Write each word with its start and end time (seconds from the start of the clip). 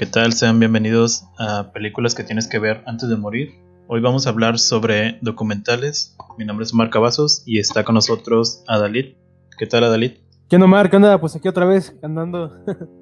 ¿Qué 0.00 0.06
tal? 0.06 0.32
Sean 0.32 0.58
bienvenidos 0.58 1.26
a 1.38 1.72
Películas 1.74 2.14
que 2.14 2.24
tienes 2.24 2.48
que 2.48 2.58
ver 2.58 2.82
antes 2.86 3.10
de 3.10 3.16
morir. 3.16 3.50
Hoy 3.86 4.00
vamos 4.00 4.26
a 4.26 4.30
hablar 4.30 4.58
sobre 4.58 5.18
documentales. 5.20 6.16
Mi 6.38 6.46
nombre 6.46 6.64
es 6.64 6.72
Omar 6.72 6.88
Cavazos 6.88 7.42
y 7.44 7.58
está 7.58 7.84
con 7.84 7.96
nosotros 7.96 8.64
Adalit. 8.66 9.18
¿Qué 9.58 9.66
tal 9.66 9.84
Adalit? 9.84 10.16
¿Qué 10.48 10.56
onda 10.56 10.64
Omar? 10.64 10.88
¿Qué 10.88 10.96
onda? 10.96 11.20
Pues 11.20 11.36
aquí 11.36 11.48
otra 11.48 11.66
vez 11.66 11.94
andando. 12.02 12.50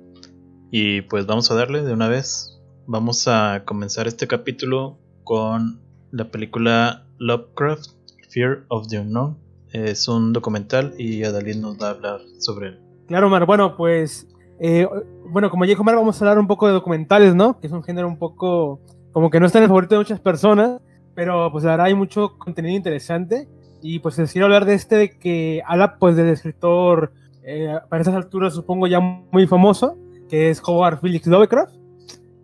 y 0.72 1.02
pues 1.02 1.24
vamos 1.26 1.48
a 1.52 1.54
darle 1.54 1.84
de 1.84 1.92
una 1.92 2.08
vez. 2.08 2.60
Vamos 2.88 3.28
a 3.28 3.62
comenzar 3.64 4.08
este 4.08 4.26
capítulo 4.26 4.98
con 5.22 5.80
la 6.10 6.32
película 6.32 7.06
Lovecraft, 7.18 7.90
Fear 8.30 8.64
of 8.70 8.88
the 8.88 8.98
Unknown. 8.98 9.38
Es 9.72 10.08
un 10.08 10.32
documental 10.32 10.94
y 10.98 11.22
Adalit 11.22 11.58
nos 11.58 11.80
va 11.80 11.86
a 11.86 11.90
hablar 11.90 12.20
sobre 12.40 12.70
él. 12.70 12.80
Claro, 13.06 13.28
Omar. 13.28 13.46
Bueno, 13.46 13.76
pues 13.76 14.26
eh, 14.60 14.88
bueno, 15.30 15.50
como 15.50 15.64
ya 15.64 15.70
dijo 15.70 15.84
Mar, 15.84 15.94
vamos 15.94 16.20
a 16.20 16.24
hablar 16.24 16.38
un 16.38 16.46
poco 16.46 16.66
de 16.66 16.72
documentales, 16.72 17.34
¿no? 17.34 17.60
Que 17.60 17.68
es 17.68 17.72
un 17.72 17.82
género 17.82 18.08
un 18.08 18.18
poco, 18.18 18.80
como 19.12 19.30
que 19.30 19.40
no 19.40 19.46
está 19.46 19.58
en 19.58 19.64
el 19.64 19.68
favorito 19.68 19.94
de 19.94 20.00
muchas 20.00 20.20
personas, 20.20 20.80
pero 21.14 21.50
pues 21.52 21.64
ahora 21.64 21.84
hay 21.84 21.94
mucho 21.94 22.36
contenido 22.38 22.76
interesante. 22.76 23.48
Y 23.80 24.00
pues 24.00 24.18
les 24.18 24.32
quiero 24.32 24.46
hablar 24.46 24.64
de 24.64 24.74
este, 24.74 24.96
de 24.96 25.18
que 25.18 25.62
habla 25.64 25.98
pues 25.98 26.16
del 26.16 26.28
escritor, 26.28 27.12
eh, 27.44 27.76
para 27.88 28.02
esas 28.02 28.14
alturas 28.14 28.54
supongo 28.54 28.88
ya 28.88 28.98
muy 28.98 29.46
famoso, 29.46 29.96
que 30.28 30.50
es 30.50 30.60
Howard 30.64 31.00
Phillips 31.00 31.28
Lovecraft. 31.28 31.74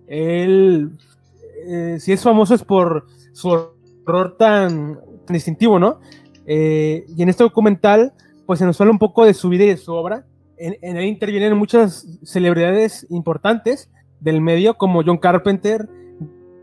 Él, 0.06 0.90
eh, 1.66 1.96
si 1.98 2.12
es 2.12 2.23
famoso 2.23 2.54
es 2.54 2.62
por 2.62 3.06
su 3.32 3.48
horror 3.48 4.37
tan, 4.37 5.01
distintivo, 5.28 5.78
¿no? 5.78 6.01
y 6.46 7.23
en 7.23 7.28
este 7.30 7.42
documental, 7.42 8.12
pues 8.45 8.59
se 8.59 8.66
nos 8.66 8.78
habla 8.78 8.92
un 8.92 8.98
poco 8.98 9.24
de 9.24 9.32
su 9.32 9.48
vida 9.48 9.65
y 9.65 9.68
de 9.68 9.78
su 9.78 9.95
obra 9.95 10.26
en, 10.58 10.76
en 10.80 11.02
intervienen 11.02 11.56
muchas 11.56 12.06
celebridades 12.23 13.06
importantes 13.10 13.90
del 14.20 14.40
medio, 14.40 14.74
como 14.74 15.02
John 15.04 15.18
Carpenter, 15.18 15.88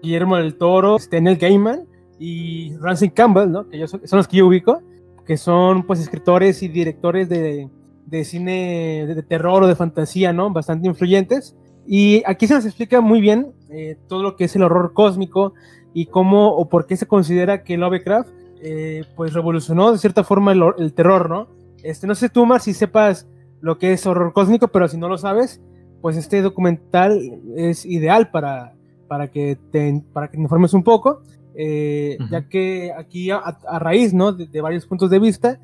Guillermo 0.02 0.38
del 0.38 0.56
Toro, 0.56 0.98
Stenel 0.98 1.38
Gaiman 1.38 1.88
y 2.20 2.76
Ramsey 2.78 3.12
Campbell, 3.12 3.52
¿no? 3.52 3.70
que 3.70 3.78
yo 3.78 3.88
son, 3.88 4.02
los 4.12 4.28
que 4.28 4.38
yo 4.38 4.48
ubico, 4.48 4.82
que 5.26 5.38
son 5.38 5.86
pues 5.86 6.00
escritores 6.00 6.64
y 6.64 6.68
directores 6.68 7.30
de, 7.30 7.70
de 8.06 8.26
cine 8.26 9.06
de, 9.08 9.24
terror 9.24 9.64
o 9.64 9.68
de 9.68 9.76
fantasía, 9.76 10.34
¿no? 10.34 10.52
Bastante 10.52 10.88
influyentes. 10.88 11.56
Y 11.88 12.24
aquí 12.26 12.48
se 12.48 12.56
nos 12.56 12.66
explica 12.66 13.02
muy 13.02 13.22
bien 13.22 13.54
eh, 13.70 13.98
todo 14.08 14.24
lo 14.24 14.36
que 14.36 14.46
es 14.46 14.56
el 14.56 14.64
horror 14.64 14.94
cósmico 14.94 15.54
y 15.94 16.08
cómo 16.08 16.50
o 16.50 16.70
por 16.70 16.86
qué 16.86 16.98
se 16.98 17.08
considera 17.08 17.64
que 17.64 17.78
Lovecraft 17.78 18.30
eh, 18.62 19.04
pues 19.16 19.34
revolucionó 19.34 19.92
de 19.92 19.98
cierta 19.98 20.24
forma 20.24 20.52
el, 20.52 20.64
el, 20.78 20.94
terror, 20.94 21.30
¿no? 21.30 21.48
Este, 21.84 22.06
no 22.06 22.16
sé 22.16 22.30
tú, 22.30 22.46
Mar, 22.46 22.62
si 22.62 22.74
sepas 22.74 23.28
lo 23.62 23.78
que 23.78 23.94
es 23.94 24.06
horror 24.06 24.34
cósmico, 24.34 24.68
pero 24.68 24.88
si 24.88 24.98
no 24.98 25.08
lo 25.08 25.18
sabes, 25.18 25.62
pues 26.02 26.18
este 26.18 26.42
documental 26.42 27.40
es 27.56 27.86
ideal 27.86 28.32
para, 28.32 28.74
para, 29.08 29.30
que, 29.30 29.58
te, 29.72 30.04
para 30.12 30.28
que 30.28 30.38
te 30.38 30.44
informes 30.44 30.74
un 30.74 30.84
poco, 30.84 31.22
eh, 31.56 32.18
ya 32.30 32.48
que 32.48 32.92
aquí 32.98 33.30
a, 33.30 33.58
raíz 33.80 34.14
¿no? 34.14 34.32
De, 34.32 34.62
varios 34.62 34.86
puntos 34.86 35.10
de 35.10 35.20
vista 35.20 35.60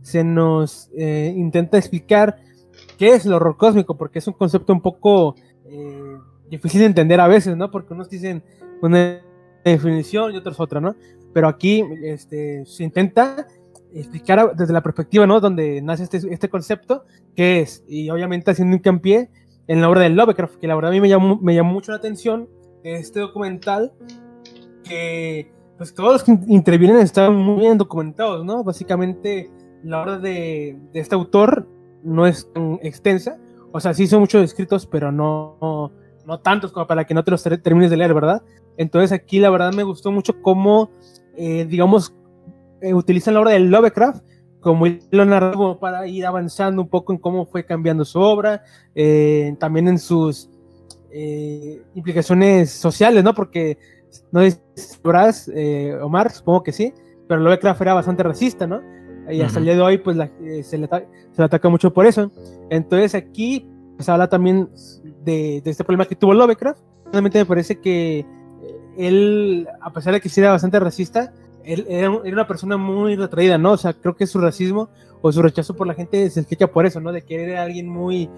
se 0.00 0.24
nos 0.24 0.90
eh, 0.96 1.32
intenta 1.36 1.78
explicar 1.78 2.36
qué 2.96 3.14
es 3.14 3.26
el 3.26 3.34
horror 3.34 3.56
cósmico, 3.56 3.96
porque 3.96 4.18
es 4.18 4.26
un 4.26 4.34
concepto 4.34 4.72
un 4.72 4.80
poco 4.80 5.36
eh, 5.66 6.16
difícil 6.48 6.80
de 6.80 6.86
entender 6.86 7.20
a 7.20 7.28
veces, 7.28 7.56
¿no? 7.56 7.70
Porque 7.70 7.92
unos 7.92 8.08
dicen 8.08 8.42
una 8.80 9.20
definición 9.64 10.32
y 10.32 10.36
otros 10.36 10.58
otra, 10.58 10.80
¿no? 10.80 10.96
Pero 11.32 11.48
aquí 11.48 11.84
este, 12.02 12.64
se 12.66 12.84
intenta 12.84 13.46
explicar 13.94 14.54
desde 14.56 14.72
la 14.72 14.82
perspectiva, 14.82 15.26
¿no? 15.26 15.40
Donde 15.40 15.82
nace 15.82 16.04
este, 16.04 16.18
este 16.30 16.48
concepto, 16.48 17.04
qué 17.36 17.60
es, 17.60 17.84
y 17.86 18.10
obviamente 18.10 18.50
haciendo 18.50 18.76
hincapié 18.76 19.30
en 19.66 19.80
la 19.80 19.88
obra 19.88 20.02
de 20.02 20.10
Lovecraft, 20.10 20.56
que 20.56 20.66
la 20.66 20.74
verdad 20.74 20.90
a 20.90 20.94
mí 20.94 21.00
me 21.00 21.08
llamó, 21.08 21.38
me 21.40 21.54
llamó 21.54 21.72
mucho 21.72 21.92
la 21.92 21.98
atención 21.98 22.48
este 22.84 23.20
documental, 23.20 23.92
que 24.84 25.52
pues 25.76 25.94
todos 25.94 26.12
los 26.12 26.24
que 26.24 26.32
intervienen 26.48 26.98
están 26.98 27.34
muy 27.36 27.60
bien 27.60 27.78
documentados, 27.78 28.44
¿no? 28.44 28.64
Básicamente 28.64 29.50
la 29.82 30.02
obra 30.02 30.18
de, 30.18 30.78
de 30.92 31.00
este 31.00 31.14
autor 31.14 31.68
no 32.02 32.26
es 32.26 32.50
extensa, 32.82 33.38
o 33.72 33.80
sea, 33.80 33.94
sí 33.94 34.06
son 34.06 34.20
muchos 34.20 34.44
escritos, 34.44 34.86
pero 34.86 35.10
no, 35.10 35.92
no, 36.26 36.40
tantos 36.40 36.72
como 36.72 36.86
para 36.86 37.04
que 37.04 37.14
no 37.14 37.24
te 37.24 37.30
los 37.30 37.42
termines 37.42 37.90
de 37.90 37.96
leer, 37.96 38.12
¿verdad? 38.12 38.42
Entonces 38.76 39.12
aquí 39.12 39.40
la 39.40 39.50
verdad 39.50 39.72
me 39.72 39.82
gustó 39.82 40.12
mucho 40.12 40.40
cómo, 40.42 40.90
eh, 41.36 41.64
digamos, 41.64 42.14
eh, 42.82 42.94
utilizan 42.94 43.34
la 43.34 43.40
obra 43.40 43.52
de 43.52 43.60
Lovecraft 43.60 44.24
como 44.60 44.86
hilo 44.86 45.24
narrativo 45.24 45.78
para 45.78 46.06
ir 46.06 46.24
avanzando 46.26 46.82
un 46.82 46.88
poco 46.88 47.12
en 47.12 47.18
cómo 47.18 47.46
fue 47.46 47.64
cambiando 47.64 48.04
su 48.04 48.20
obra, 48.20 48.62
eh, 48.94 49.54
también 49.58 49.88
en 49.88 49.98
sus 49.98 50.50
eh, 51.10 51.82
implicaciones 51.94 52.70
sociales, 52.70 53.24
¿no? 53.24 53.34
Porque 53.34 53.78
no 54.30 54.40
sabrás, 54.74 55.50
Omar, 56.02 56.30
supongo 56.30 56.62
que 56.62 56.72
sí, 56.72 56.92
pero 57.26 57.40
Lovecraft 57.40 57.80
era 57.80 57.94
bastante 57.94 58.22
racista, 58.22 58.66
¿no? 58.66 58.80
Y 59.28 59.40
hasta 59.40 59.58
el 59.58 59.64
día 59.64 59.74
de 59.74 59.80
hoy, 59.80 59.98
pues 59.98 60.16
se, 60.16 60.78
le 60.78 60.88
se, 60.88 61.38
le 61.38 61.44
ataca 61.44 61.68
mucho 61.68 61.92
por 61.92 62.06
eso. 62.06 62.30
Entonces 62.70 63.14
aquí 63.14 63.68
se 63.98 64.10
habla 64.10 64.28
también 64.28 64.68
de, 65.24 65.60
de, 65.64 65.70
este 65.70 65.82
problema 65.84 66.04
que 66.04 66.16
tuvo 66.16 66.34
Lovecraft. 66.34 66.80
Realmente 67.12 67.38
me 67.38 67.46
parece 67.46 67.80
que 67.80 68.26
él, 68.96 69.66
a 69.80 69.92
pesar 69.92 70.12
de 70.12 70.20
que 70.20 70.28
sí 70.28 70.40
era 70.40 70.50
bastante 70.50 70.78
racista, 70.78 71.32
él 71.64 71.86
era, 71.88 72.10
una 72.10 72.46
persona 72.46 72.76
muy 72.76 73.16
retraída, 73.16 73.58
¿no? 73.58 73.72
O 73.72 73.76
sea, 73.76 73.92
creo 73.92 74.16
que 74.16 74.26
su 74.26 74.40
racismo 74.40 74.90
o 75.20 75.30
su 75.32 75.42
rechazo 75.42 75.74
por 75.74 75.86
la 75.86 75.94
gente 75.94 76.28
se 76.30 76.40
explica 76.40 76.66
por 76.66 76.86
eso, 76.86 77.00
¿no? 77.00 77.12
De 77.12 77.22
que 77.22 77.42
era 77.42 77.62
alguien 77.62 77.88
muy, 77.88 78.28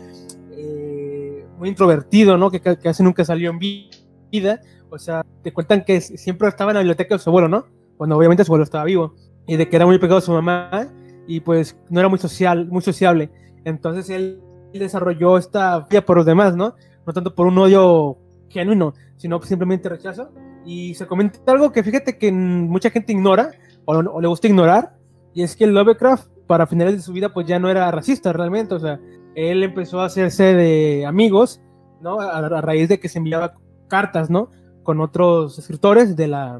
eh, 0.53 1.47
muy 1.59 1.69
introvertido, 1.69 2.37
¿no? 2.37 2.51
Que 2.51 2.61
casi 2.61 3.03
nunca 3.03 3.25
salió 3.25 3.51
en 3.51 3.59
vida. 3.59 4.61
O 4.91 4.99
sea, 4.99 5.25
te 5.43 5.53
cuentan 5.53 5.85
que 5.85 6.01
siempre 6.01 6.49
estaba 6.49 6.71
en 6.71 6.75
la 6.75 6.81
biblioteca 6.81 7.15
de 7.15 7.19
su 7.19 7.31
abuelo, 7.31 7.49
¿no? 7.49 7.67
Cuando 7.97 8.17
obviamente 8.17 8.45
su 8.45 8.53
abuelo 8.53 8.65
estaba 8.65 8.85
vivo. 8.85 9.15
Y 9.47 9.57
de 9.57 9.69
que 9.69 9.77
era 9.77 9.87
muy 9.87 9.99
pegado 9.99 10.19
a 10.19 10.23
su 10.23 10.33
mamá 10.33 10.89
y 11.27 11.41
pues 11.41 11.77
no 11.91 12.01
era 12.01 12.09
muy 12.09 12.19
social, 12.19 12.67
muy 12.67 12.83
sociable. 12.83 13.31
Entonces 13.65 14.11
él 14.11 14.41
desarrolló 14.73 15.39
esta 15.39 15.81
vía 15.91 16.05
por 16.05 16.17
los 16.17 16.27
demás, 16.27 16.57
¿no? 16.57 16.75
No 17.07 17.13
tanto 17.13 17.35
por 17.35 17.47
un 17.47 17.59
odio 17.59 18.19
genuino, 18.49 18.95
sino 19.17 19.41
simplemente 19.43 19.89
rechazo 19.89 20.31
y 20.65 20.95
se 20.95 21.07
comenta 21.07 21.39
algo 21.47 21.73
que 21.73 21.83
fíjate 21.83 22.19
que 22.19 22.33
mucha 22.33 22.91
gente 22.91 23.13
ignora 23.13 23.53
o, 23.85 24.21
le 24.21 24.29
gusta 24.29 24.47
ignorar, 24.47 24.97
y 25.35 25.43
es 25.43 25.57
que 25.57 25.67
Lovecraft 25.67 26.29
para 26.47 26.67
finales 26.67 26.95
de 26.95 27.03
su 27.03 27.13
vida 27.13 27.33
pues 27.33 27.47
ya 27.47 27.59
no 27.59 27.69
era 27.69 27.91
racista 27.91 28.33
realmente, 28.33 28.75
o 28.75 28.79
sea, 28.79 29.01
él 29.35 29.63
empezó 29.63 30.01
a 30.01 30.07
hacerse 30.07 30.55
de 30.55 31.05
amigos, 31.07 31.61
¿no? 32.01 32.21
A, 32.21 32.61
raíz 32.61 32.89
de 32.89 33.01
que 33.01 33.09
se 33.09 33.19
enviaba 33.19 33.55
cartas, 33.89 34.31
¿no? 34.31 34.51
Con 34.83 35.01
otros 35.01 35.59
escritores 35.59 36.17
de 36.17 36.29
la, 36.29 36.59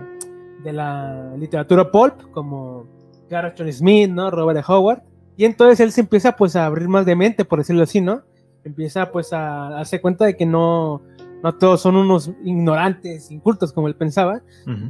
de 0.63 0.73
la 0.73 1.35
literatura 1.37 1.91
pulp, 1.91 2.31
como 2.33 2.87
Gareth 3.31 3.55
John 3.57 3.73
Smith, 3.73 4.11
¿no? 4.11 4.31
Robert 4.31 4.65
Howard, 4.69 5.03
y 5.37 5.45
entonces 5.45 5.81
él 5.81 5.93
se 5.93 6.03
empieza 6.03 6.37
pues 6.37 6.57
a 6.57 6.67
abrir 6.67 6.89
más 6.89 7.07
de 7.07 7.17
mente, 7.17 7.45
por 7.45 7.59
decirlo 7.59 7.83
así, 7.83 8.01
¿no? 8.01 8.23
Empieza 8.65 9.11
pues 9.11 9.33
a 9.33 9.71
darse 9.71 10.01
cuenta 10.01 10.25
de 10.25 10.37
que 10.37 10.47
no, 10.47 11.03
no 11.45 11.55
todos 11.55 11.83
son 11.83 11.97
unos 11.97 12.33
ignorantes, 12.43 13.31
incultos 13.31 13.71
como 13.71 13.87
él 13.87 13.95
pensaba, 13.95 14.41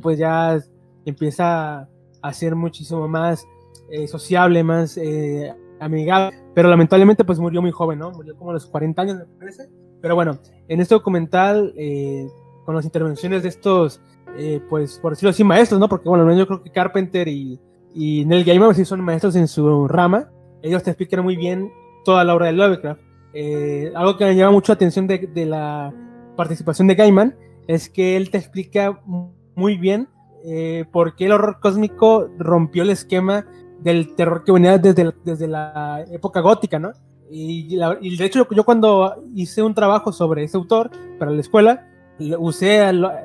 pues 0.00 0.18
ya 0.18 0.56
empieza 1.04 1.88
a 2.22 2.32
ser 2.32 2.54
muchísimo 2.54 3.08
más 3.08 3.44
eh, 3.90 4.06
sociable, 4.06 4.62
más 4.62 4.96
eh, 4.96 5.52
amigable, 5.80 6.38
pero 6.54 6.68
lamentablemente 6.68 7.24
pues 7.24 7.40
murió 7.40 7.60
muy 7.60 7.72
joven, 7.72 7.98
¿no? 7.98 8.12
Murió 8.12 8.36
como 8.36 8.50
a 8.50 8.54
los 8.54 8.66
40 8.66 9.02
años, 9.02 9.16
me 9.16 9.24
parece. 9.36 9.68
Pero 10.00 10.14
bueno, 10.14 10.38
en 10.68 10.80
este 10.80 10.94
documental, 10.94 11.74
eh, 11.76 12.28
con 12.64 12.76
las 12.76 12.84
intervenciones 12.84 13.42
de 13.42 13.48
estos, 13.48 14.00
pues 14.70 15.00
por 15.00 15.10
decirlo 15.10 15.30
así, 15.30 15.42
maestros, 15.42 15.80
¿no? 15.80 15.88
Porque 15.88 16.08
bueno, 16.08 16.32
yo 16.36 16.46
creo 16.46 16.62
que 16.62 16.70
Carpenter 16.70 17.26
y, 17.26 17.58
y 17.92 18.24
Neil 18.26 18.44
Gaiman 18.44 18.76
sí 18.76 18.84
son 18.84 19.00
maestros 19.00 19.34
en 19.34 19.48
su 19.48 19.88
rama, 19.88 20.30
ellos 20.62 20.84
te 20.84 20.90
explican 20.90 21.24
muy 21.24 21.34
bien 21.34 21.72
toda 22.04 22.22
la 22.22 22.32
obra 22.32 22.46
de 22.46 22.52
Lovecraft. 22.52 23.00
algo 23.96 24.16
que 24.16 24.24
me 24.24 24.36
llama 24.36 24.52
mucho 24.52 24.70
la 24.70 24.74
atención 24.74 25.08
de, 25.08 25.18
de 25.18 25.46
la 25.46 25.92
participación 26.36 26.88
de 26.88 26.94
Gaiman 26.94 27.36
es 27.66 27.88
que 27.88 28.16
él 28.16 28.30
te 28.30 28.38
explica 28.38 29.00
muy 29.54 29.76
bien 29.76 30.08
eh, 30.44 30.84
por 30.92 31.16
qué 31.16 31.26
el 31.26 31.32
horror 31.32 31.58
cósmico 31.60 32.28
rompió 32.38 32.82
el 32.82 32.90
esquema 32.90 33.46
del 33.80 34.14
terror 34.14 34.44
que 34.44 34.52
venía 34.52 34.78
desde, 34.78 35.12
desde 35.24 35.48
la 35.48 36.04
época 36.10 36.40
gótica, 36.40 36.78
¿no? 36.78 36.92
Y, 37.30 37.76
de 37.76 38.24
hecho 38.24 38.46
yo 38.50 38.64
cuando 38.64 39.24
hice 39.34 39.62
un 39.62 39.74
trabajo 39.74 40.12
sobre 40.12 40.44
ese 40.44 40.56
autor 40.56 40.90
para 41.18 41.30
la 41.30 41.40
escuela, 41.40 41.88
usé, 42.38 42.80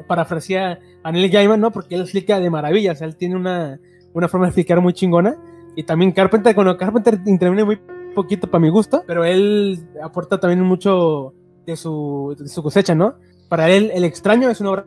parafrasear 0.08 0.80
a 1.04 1.12
Neil 1.12 1.30
Gaiman, 1.30 1.60
¿no? 1.60 1.72
Porque 1.72 1.96
él 1.96 2.02
explica 2.02 2.40
de 2.40 2.50
maravilla, 2.50 2.94
o 2.94 2.96
sea, 2.96 3.08
él 3.08 3.16
tiene 3.16 3.36
una, 3.36 3.80
una 4.14 4.28
forma 4.28 4.48
de 4.48 4.50
explicar 4.50 4.82
muy 4.82 4.94
chingona. 4.94 5.36
Y 5.76 5.84
también 5.84 6.12
Carpenter, 6.12 6.56
bueno, 6.56 6.76
Carpenter 6.78 7.20
interviene 7.26 7.64
muy 7.64 7.80
poquito 8.16 8.50
para 8.50 8.62
mi 8.62 8.70
gusto, 8.70 9.04
pero 9.06 9.24
él 9.24 9.80
aporta 10.02 10.40
también 10.40 10.62
mucho 10.62 11.34
de 11.66 11.76
su, 11.76 12.36
su 12.46 12.64
cosecha, 12.64 12.96
¿no? 12.96 13.16
Para 13.48 13.70
él, 13.70 13.92
El 13.94 14.04
extraño 14.04 14.50
es 14.50 14.62
una 14.62 14.72
obra 14.72 14.86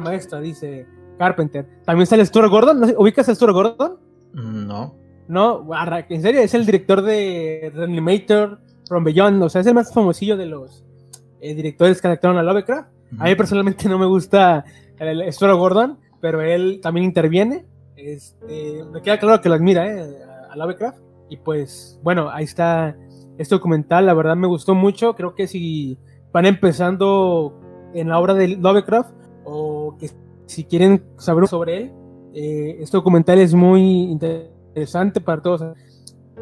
maestra, 0.00 0.40
dice 0.40 0.86
Carpenter. 1.18 1.66
También 1.84 2.06
sale 2.06 2.24
Stuart 2.24 2.50
Gordon, 2.50 2.94
¿ubicas 2.96 3.28
a 3.28 3.34
Stuart 3.34 3.52
Gordon? 3.52 3.98
No. 4.32 4.94
No, 5.28 5.66
en 6.08 6.22
serio, 6.22 6.40
es 6.40 6.54
el 6.54 6.64
director 6.64 7.02
de 7.02 7.70
Reanimator, 7.74 8.60
From 8.88 9.04
Beyond, 9.04 9.42
o 9.42 9.48
sea, 9.50 9.60
es 9.60 9.66
el 9.66 9.74
más 9.74 9.92
famosillo 9.92 10.38
de 10.38 10.46
los 10.46 10.84
eh, 11.40 11.54
directores 11.54 12.00
que 12.00 12.06
adaptaron 12.06 12.38
a 12.38 12.42
Lovecraft. 12.42 12.88
A 13.18 13.24
mí 13.24 13.34
personalmente 13.34 13.88
no 13.88 13.98
me 13.98 14.06
gusta 14.06 14.64
el 14.98 15.22
Espero 15.22 15.56
Gordon, 15.58 15.98
pero 16.20 16.40
él 16.40 16.80
también 16.82 17.04
interviene. 17.04 17.66
Este, 17.96 18.84
me 18.90 19.02
queda 19.02 19.18
claro 19.18 19.40
que 19.40 19.48
lo 19.48 19.54
admira 19.54 19.86
¿eh? 19.86 20.18
a 20.50 20.56
Lovecraft. 20.56 20.98
Y 21.28 21.36
pues, 21.36 21.98
bueno, 22.02 22.30
ahí 22.30 22.44
está 22.44 22.96
este 23.36 23.54
documental. 23.54 24.06
La 24.06 24.14
verdad 24.14 24.36
me 24.36 24.46
gustó 24.46 24.74
mucho. 24.74 25.14
Creo 25.14 25.34
que 25.34 25.46
si 25.46 25.98
van 26.32 26.46
empezando 26.46 27.54
en 27.94 28.08
la 28.08 28.18
obra 28.18 28.34
de 28.34 28.48
Lovecraft 28.48 29.12
o 29.44 29.96
que 29.98 30.10
si 30.46 30.64
quieren 30.64 31.04
saber 31.16 31.46
sobre 31.48 31.76
él, 31.76 31.92
eh, 32.34 32.76
este 32.80 32.96
documental 32.96 33.38
es 33.38 33.54
muy 33.54 33.82
interesante 34.04 35.20
para 35.20 35.42
todos. 35.42 35.64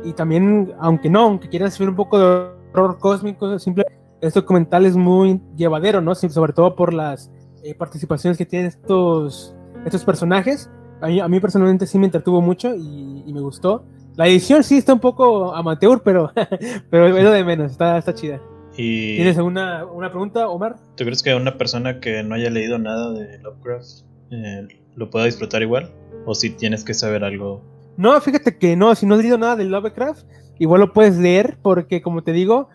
Y 0.04 0.12
también, 0.12 0.74
aunque 0.78 1.08
no, 1.08 1.22
aunque 1.22 1.48
quieran 1.48 1.70
saber 1.70 1.90
un 1.90 1.96
poco 1.96 2.18
de 2.18 2.50
horror 2.72 2.98
cósmico, 2.98 3.58
simple, 3.58 3.84
este 4.20 4.40
documental 4.40 4.86
es 4.86 4.96
muy 4.96 5.40
llevadero, 5.56 6.00
¿no? 6.00 6.14
Sobre 6.14 6.52
todo 6.52 6.76
por 6.76 6.92
las 6.92 7.30
eh, 7.62 7.74
participaciones 7.74 8.36
que 8.38 8.46
tienen 8.46 8.68
estos, 8.68 9.54
estos 9.84 10.04
personajes. 10.04 10.70
A 11.00 11.08
mí, 11.08 11.20
a 11.20 11.28
mí, 11.28 11.40
personalmente 11.40 11.86
sí 11.86 11.98
me 11.98 12.06
entretuvo 12.06 12.40
mucho 12.40 12.74
y, 12.74 13.22
y, 13.26 13.32
me 13.32 13.40
gustó. 13.40 13.84
La 14.14 14.26
edición 14.26 14.64
sí 14.64 14.78
está 14.78 14.94
un 14.94 15.00
poco 15.00 15.54
amateur, 15.54 16.00
pero, 16.02 16.30
pero 16.90 17.06
es 17.06 17.24
lo 17.24 17.30
de 17.30 17.44
menos, 17.44 17.72
está, 17.72 17.98
está 17.98 18.14
chida. 18.14 18.40
Y 18.76 19.17
¿Tienes 19.17 19.38
alguna 19.38 19.87
una 19.87 20.11
pregunta, 20.11 20.49
Omar? 20.49 20.76
¿Tú 20.96 21.05
crees 21.05 21.23
que 21.23 21.34
una 21.34 21.56
persona 21.56 21.99
que 22.00 22.23
no 22.23 22.34
haya 22.34 22.50
leído 22.50 22.78
nada 22.78 23.12
de 23.12 23.38
Lovecraft 23.38 24.05
eh, 24.31 24.69
lo 24.94 25.11
pueda 25.11 25.25
disfrutar 25.25 25.62
igual? 25.62 25.90
¿O 26.26 26.34
si 26.34 26.50
tienes 26.50 26.84
que 26.84 26.93
saber 26.93 27.25
algo? 27.25 27.62
No, 27.96 28.20
fíjate 28.20 28.58
que 28.58 28.76
no, 28.76 28.94
si 28.94 29.06
no 29.06 29.14
has 29.14 29.20
leído 29.20 29.38
nada 29.38 29.56
de 29.56 29.64
Lovecraft, 29.64 30.26
igual 30.58 30.81
lo 30.82 30.93
puedes 30.93 31.17
leer 31.17 31.58
porque, 31.62 32.02
como 32.02 32.23
te 32.23 32.32
digo, 32.32 32.69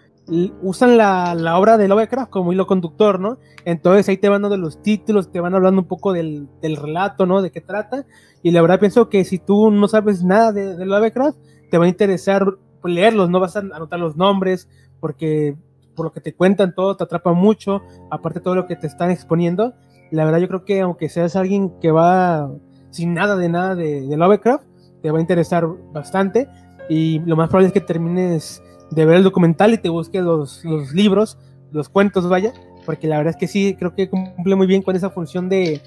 usan 0.62 0.98
la, 0.98 1.36
la, 1.36 1.60
obra 1.60 1.78
de 1.78 1.88
Lovecraft 1.88 2.32
como 2.32 2.54
hilo 2.54 2.66
conductor, 2.66 3.20
¿no? 3.20 3.38
Entonces 3.66 4.10
ahí 4.10 4.18
te 4.18 4.30
van 4.30 4.42
dando 4.42 4.58
los 4.58 4.82
títulos, 4.82 5.32
te 5.32 5.40
van 5.40 5.54
hablando 5.54 5.82
un 5.82 5.88
poco 5.88 6.14
del, 6.14 6.48
del 6.62 6.78
relato, 6.78 7.26
¿no? 7.28 7.42
De 7.42 7.52
qué 7.52 7.62
trata. 7.62 8.06
Y 8.42 8.52
la 8.52 8.62
verdad 8.62 8.80
pienso 8.80 9.10
que 9.10 9.24
si 9.24 9.38
tú 9.38 9.70
no 9.70 9.88
sabes 9.88 10.24
nada 10.24 10.52
de, 10.52 10.76
de 10.76 10.86
Lovecraft, 10.86 11.38
te 11.70 11.78
va 11.78 11.86
a 11.86 11.90
interesar 11.90 12.46
leerlos, 12.84 13.30
no 13.30 13.40
vas 13.40 13.56
a 13.56 13.60
anotar 13.60 14.00
los 14.00 14.16
nombres, 14.16 14.68
porque 15.00 15.56
por 15.96 16.06
lo 16.06 16.12
que 16.12 16.22
te 16.22 16.34
cuentan 16.34 16.74
todo 16.74 16.96
te 16.96 17.04
atrapa 17.04 17.34
mucho, 17.34 17.82
aparte 18.10 18.40
todo 18.40 18.56
lo 18.56 18.68
que 18.68 18.76
te 18.76 18.88
están 18.88 19.12
exponiendo. 19.12 19.74
La 20.12 20.26
verdad 20.26 20.40
yo 20.40 20.48
creo 20.48 20.66
que 20.66 20.82
aunque 20.82 21.10
seas 21.10 21.36
alguien 21.36 21.72
que 21.80 21.92
va 21.92 22.52
sin 22.90 23.14
nada 23.14 23.36
de 23.38 23.50
nada 23.50 23.76
de, 23.76 24.06
Lovecraft, 24.16 24.66
te 25.02 25.12
va 25.12 25.18
a 25.18 25.22
interesar 25.22 25.68
bastante 25.94 26.50
y 26.90 27.20
lo 27.20 27.36
más 27.36 27.48
probable 27.50 27.68
es 27.68 27.74
que 27.74 27.82
termines 27.82 28.62
de 28.92 29.06
ver 29.06 29.16
el 29.16 29.24
documental 29.24 29.74
y 29.74 29.78
te 29.78 29.90
busques 29.90 30.22
los, 30.22 30.66
los 30.66 30.92
libros, 30.94 31.38
los 31.72 31.88
cuentos, 31.88 32.28
vaya, 32.28 32.54
porque 32.86 33.08
la 33.08 33.18
verdad 33.18 33.32
es 33.32 33.38
que 33.38 33.48
sí, 33.48 33.76
creo 33.80 33.96
que 33.96 34.10
cumple 34.10 34.56
muy 34.56 34.68
bien 34.68 34.82
con 34.82 34.96
esa 34.96 35.10
función 35.10 35.48
de, 35.48 35.82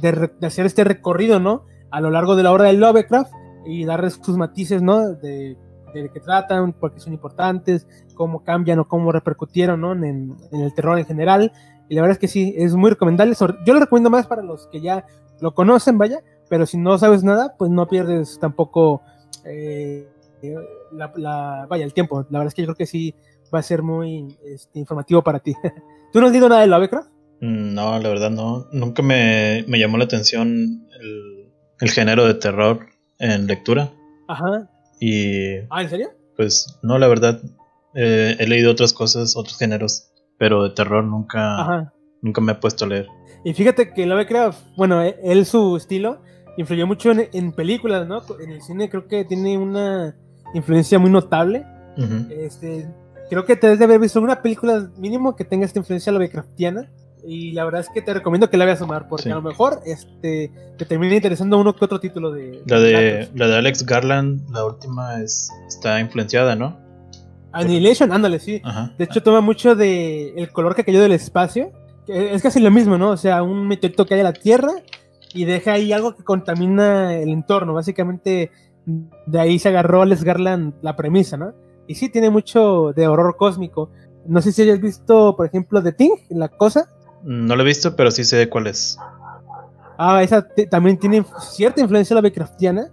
de, 0.00 0.30
de 0.40 0.46
hacer 0.46 0.64
este 0.64 0.84
recorrido, 0.84 1.38
¿no? 1.38 1.66
A 1.90 2.00
lo 2.00 2.10
largo 2.10 2.36
de 2.36 2.42
la 2.42 2.52
obra 2.52 2.64
de 2.64 2.72
Lovecraft 2.72 3.32
y 3.66 3.84
darles 3.84 4.18
sus 4.22 4.38
matices, 4.38 4.80
¿no? 4.80 5.12
De, 5.12 5.58
de 5.92 6.10
qué 6.10 6.20
tratan, 6.20 6.72
por 6.72 6.92
qué 6.92 7.00
son 7.00 7.12
importantes, 7.12 7.86
cómo 8.14 8.42
cambian 8.42 8.78
o 8.78 8.86
cómo 8.86 9.12
repercutieron, 9.12 9.80
¿no? 9.80 9.92
En, 9.92 10.36
en, 10.52 10.60
el 10.60 10.74
terror 10.74 10.98
en 10.98 11.06
general. 11.06 11.52
Y 11.88 11.94
la 11.94 12.02
verdad 12.02 12.16
es 12.16 12.18
que 12.18 12.28
sí, 12.28 12.54
es 12.56 12.74
muy 12.74 12.90
recomendable. 12.90 13.34
Yo 13.64 13.74
lo 13.74 13.80
recomiendo 13.80 14.10
más 14.10 14.26
para 14.26 14.42
los 14.42 14.66
que 14.68 14.80
ya 14.80 15.06
lo 15.40 15.54
conocen, 15.54 15.98
vaya, 15.98 16.20
pero 16.48 16.66
si 16.66 16.76
no 16.76 16.98
sabes 16.98 17.24
nada, 17.24 17.54
pues 17.58 17.70
no 17.70 17.86
pierdes 17.86 18.38
tampoco 18.38 19.02
eh, 19.44 20.06
la, 20.92 21.12
la, 21.16 21.66
vaya, 21.68 21.84
el 21.84 21.94
tiempo. 21.94 22.26
La 22.30 22.38
verdad 22.38 22.48
es 22.48 22.54
que 22.54 22.62
yo 22.62 22.66
creo 22.66 22.76
que 22.76 22.86
sí 22.86 23.14
va 23.54 23.60
a 23.60 23.62
ser 23.62 23.82
muy 23.82 24.36
este, 24.44 24.78
informativo 24.78 25.22
para 25.22 25.40
ti. 25.40 25.54
¿Tú 26.12 26.20
no 26.20 26.26
has 26.26 26.32
leído 26.32 26.48
nada 26.48 26.62
de 26.62 26.66
Lovecraft? 26.66 27.10
No, 27.40 27.98
la 27.98 28.08
verdad 28.08 28.30
no. 28.30 28.66
Nunca 28.72 29.02
me, 29.02 29.64
me 29.68 29.78
llamó 29.78 29.98
la 29.98 30.04
atención 30.04 30.86
el, 31.00 31.52
el, 31.80 31.90
género 31.90 32.26
de 32.26 32.34
terror 32.34 32.86
en 33.18 33.46
lectura. 33.46 33.92
Ajá. 34.26 34.68
Y. 35.00 35.58
¿Ah, 35.70 35.82
en 35.82 35.90
serio? 35.90 36.10
Pues 36.36 36.78
no, 36.82 36.98
la 36.98 37.08
verdad. 37.08 37.40
Eh, 37.94 38.36
he 38.38 38.46
leído 38.46 38.70
otras 38.70 38.92
cosas, 38.92 39.36
otros 39.36 39.58
géneros, 39.58 40.10
pero 40.38 40.64
de 40.64 40.70
terror 40.70 41.04
nunca, 41.04 41.60
Ajá. 41.60 41.92
nunca 42.22 42.40
me 42.40 42.52
he 42.52 42.54
puesto 42.54 42.84
a 42.84 42.88
leer. 42.88 43.06
Y 43.44 43.54
fíjate 43.54 43.92
que 43.92 44.06
Lovecraft, 44.06 44.76
bueno, 44.76 45.02
él 45.02 45.46
su 45.46 45.76
estilo 45.76 46.20
influyó 46.56 46.86
mucho 46.86 47.10
en, 47.12 47.28
en, 47.32 47.52
películas, 47.52 48.06
¿no? 48.06 48.22
En 48.40 48.50
el 48.50 48.62
cine 48.62 48.90
creo 48.90 49.06
que 49.06 49.24
tiene 49.24 49.56
una 49.56 50.16
influencia 50.54 50.98
muy 50.98 51.10
notable. 51.10 51.64
Uh 51.96 52.02
-huh. 52.02 52.30
este, 52.30 52.88
creo 53.30 53.44
que 53.44 53.56
te 53.56 53.66
debes 53.66 53.78
de 53.78 53.84
haber 53.84 54.00
visto 54.00 54.20
una 54.20 54.42
película 54.42 54.90
mínimo 54.98 55.34
que 55.34 55.44
tenga 55.44 55.64
esta 55.66 55.78
influencia 55.78 56.12
Lovecraftiana. 56.12 56.90
Y 57.26 57.52
la 57.52 57.64
verdad 57.64 57.80
es 57.82 57.88
que 57.88 58.00
te 58.02 58.14
recomiendo 58.14 58.48
que 58.48 58.56
la 58.56 58.64
veas 58.64 58.78
a 58.78 58.84
sumar, 58.84 59.08
porque 59.08 59.24
Sí. 59.24 59.30
a 59.30 59.34
lo 59.34 59.42
mejor 59.42 59.80
este, 59.84 60.50
te 60.78 60.84
termina 60.84 61.14
interesando 61.14 61.58
uno 61.58 61.74
que 61.74 61.84
otro 61.84 62.00
título 62.00 62.30
de. 62.30 62.62
La 62.66 62.78
de, 62.80 63.28
la 63.34 63.48
de 63.48 63.56
Alex 63.56 63.84
Garland, 63.84 64.48
la 64.50 64.64
última, 64.64 65.20
es, 65.22 65.50
está 65.68 66.00
influenciada, 66.00 66.54
¿no? 66.56 66.76
Annihilation, 67.52 68.12
ándale, 68.12 68.38
sí. 68.38 68.60
Ajá. 68.64 68.92
De 68.98 69.04
hecho, 69.04 69.22
toma 69.22 69.40
mucho 69.40 69.74
de 69.74 70.34
el 70.36 70.50
color 70.52 70.74
que 70.74 70.84
cayó 70.84 71.00
del 71.00 71.12
espacio. 71.12 71.72
que 72.06 72.32
es 72.34 72.42
casi 72.42 72.60
lo 72.60 72.70
mismo, 72.70 72.96
¿no? 72.96 73.10
O 73.10 73.16
sea, 73.16 73.42
un 73.42 73.66
meteorito 73.68 74.06
cae 74.06 74.20
a 74.20 74.24
la 74.24 74.32
Tierra 74.32 74.72
y 75.34 75.44
deja 75.44 75.72
ahí 75.72 75.92
algo 75.92 76.14
que 76.16 76.24
contamina 76.24 77.14
el 77.14 77.28
entorno. 77.30 77.74
Básicamente, 77.74 78.50
de 79.26 79.38
ahí 79.40 79.58
se 79.58 79.68
agarró 79.68 80.00
Alex 80.02 80.24
Garland 80.24 80.74
la 80.80 80.96
premisa, 80.96 81.36
¿no? 81.36 81.52
Y 81.86 81.94
sí, 81.96 82.08
tiene 82.10 82.30
mucho 82.30 82.92
de 82.94 83.06
horror 83.08 83.36
cósmico. 83.36 83.90
No 84.26 84.40
sé 84.42 84.52
si 84.52 84.62
hayas 84.62 84.80
visto, 84.80 85.36
por 85.36 85.46
ejemplo, 85.46 85.82
The 85.82 85.92
Thing, 85.92 86.12
la 86.30 86.48
cosa. 86.48 86.88
No 87.22 87.56
lo 87.56 87.62
he 87.62 87.66
visto, 87.66 87.96
pero 87.96 88.10
sí 88.10 88.24
sé 88.24 88.48
cuál 88.48 88.68
es. 88.68 88.98
Ah, 89.98 90.22
esa 90.22 90.46
también 90.70 90.98
tiene 90.98 91.24
cierta 91.40 91.80
influencia 91.80 92.14
Lovecraftiana 92.14 92.88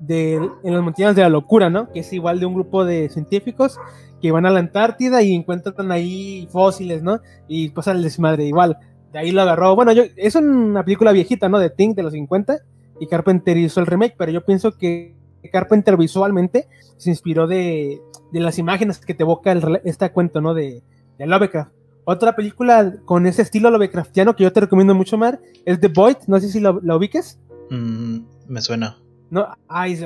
de, 0.00 0.34
en 0.34 0.72
las 0.72 0.82
montañas 0.82 1.16
de 1.16 1.22
la 1.22 1.28
locura, 1.28 1.70
¿no? 1.70 1.90
Que 1.90 2.00
es 2.00 2.12
igual 2.12 2.38
de 2.38 2.46
un 2.46 2.54
grupo 2.54 2.84
de 2.84 3.08
científicos 3.08 3.78
que 4.20 4.30
van 4.30 4.46
a 4.46 4.50
la 4.50 4.60
Antártida 4.60 5.22
y 5.22 5.34
encuentran 5.34 5.90
ahí 5.90 6.48
fósiles, 6.50 7.02
¿no? 7.02 7.20
Y 7.48 7.70
pasa 7.70 7.92
el 7.92 8.02
desmadre 8.02 8.44
igual. 8.44 8.78
De 9.12 9.18
ahí 9.18 9.32
lo 9.32 9.42
agarró. 9.42 9.74
Bueno, 9.74 9.92
yo, 9.92 10.04
es 10.16 10.34
una 10.36 10.84
película 10.84 11.12
viejita, 11.12 11.48
¿no? 11.48 11.58
De 11.58 11.70
Thing 11.70 11.94
de 11.94 12.02
los 12.02 12.12
50 12.12 12.58
y 13.00 13.06
Carpenter 13.06 13.56
hizo 13.56 13.80
el 13.80 13.86
remake, 13.86 14.14
pero 14.16 14.32
yo 14.32 14.44
pienso 14.44 14.76
que 14.76 15.14
Carpenter 15.52 15.96
visualmente 15.96 16.68
se 16.96 17.10
inspiró 17.10 17.46
de, 17.46 18.00
de 18.32 18.40
las 18.40 18.58
imágenes 18.58 18.98
que 18.98 19.14
te 19.14 19.22
evoca 19.22 19.52
el, 19.52 19.80
este 19.84 20.10
cuento, 20.10 20.40
¿no? 20.40 20.54
De, 20.54 20.82
de 21.18 21.26
Lovecraft. 21.26 21.75
Otra 22.08 22.36
película 22.36 22.94
con 23.04 23.26
ese 23.26 23.42
estilo 23.42 23.68
Lovecraftiano 23.70 24.36
que 24.36 24.44
yo 24.44 24.52
te 24.52 24.60
recomiendo 24.60 24.94
mucho, 24.94 25.18
Mar, 25.18 25.40
es 25.64 25.80
The 25.80 25.88
Void. 25.88 26.16
No 26.28 26.38
sé 26.40 26.48
si 26.48 26.60
lo 26.60 26.78
ubiques. 26.96 27.38
Mm, 27.70 28.18
me 28.46 28.62
suena. 28.62 28.96
No, 29.28 29.48
ay, 29.66 29.96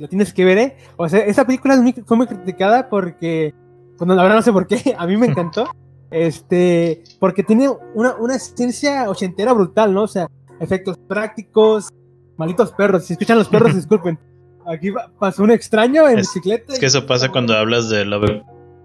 lo 0.00 0.08
tienes 0.08 0.32
que 0.32 0.46
ver, 0.46 0.56
¿eh? 0.58 0.76
O 0.96 1.06
sea, 1.08 1.20
esa 1.20 1.44
película 1.44 1.74
es 1.74 1.80
muy- 1.80 1.92
fue 1.92 2.16
muy 2.16 2.26
criticada 2.26 2.88
porque, 2.88 3.52
bueno, 3.98 4.14
la 4.14 4.22
verdad 4.22 4.36
no 4.36 4.42
sé 4.42 4.50
por 4.50 4.66
qué, 4.66 4.76
a 4.98 5.06
mí 5.06 5.16
me 5.18 5.26
encantó. 5.26 5.66
este, 6.10 7.02
porque 7.20 7.42
tiene 7.42 7.68
una, 7.94 8.14
una 8.16 8.38
ciencia 8.38 9.10
ochentera 9.10 9.52
brutal, 9.52 9.92
¿no? 9.92 10.04
O 10.04 10.08
sea, 10.08 10.28
efectos 10.58 10.96
prácticos, 11.06 11.90
malditos 12.38 12.72
perros. 12.72 13.04
Si 13.04 13.12
escuchan 13.12 13.36
los 13.36 13.48
perros, 13.48 13.74
disculpen. 13.76 14.18
Aquí 14.66 14.90
pasó 15.18 15.42
un 15.42 15.50
extraño 15.50 16.08
en 16.08 16.18
Es- 16.20 16.28
bicicleta. 16.28 16.72
Es 16.72 16.78
que 16.78 16.86
eso 16.86 17.04
pasa 17.06 17.30
cuando 17.30 17.54
hablas 17.54 17.90
de 17.90 18.06
Love. 18.06 18.42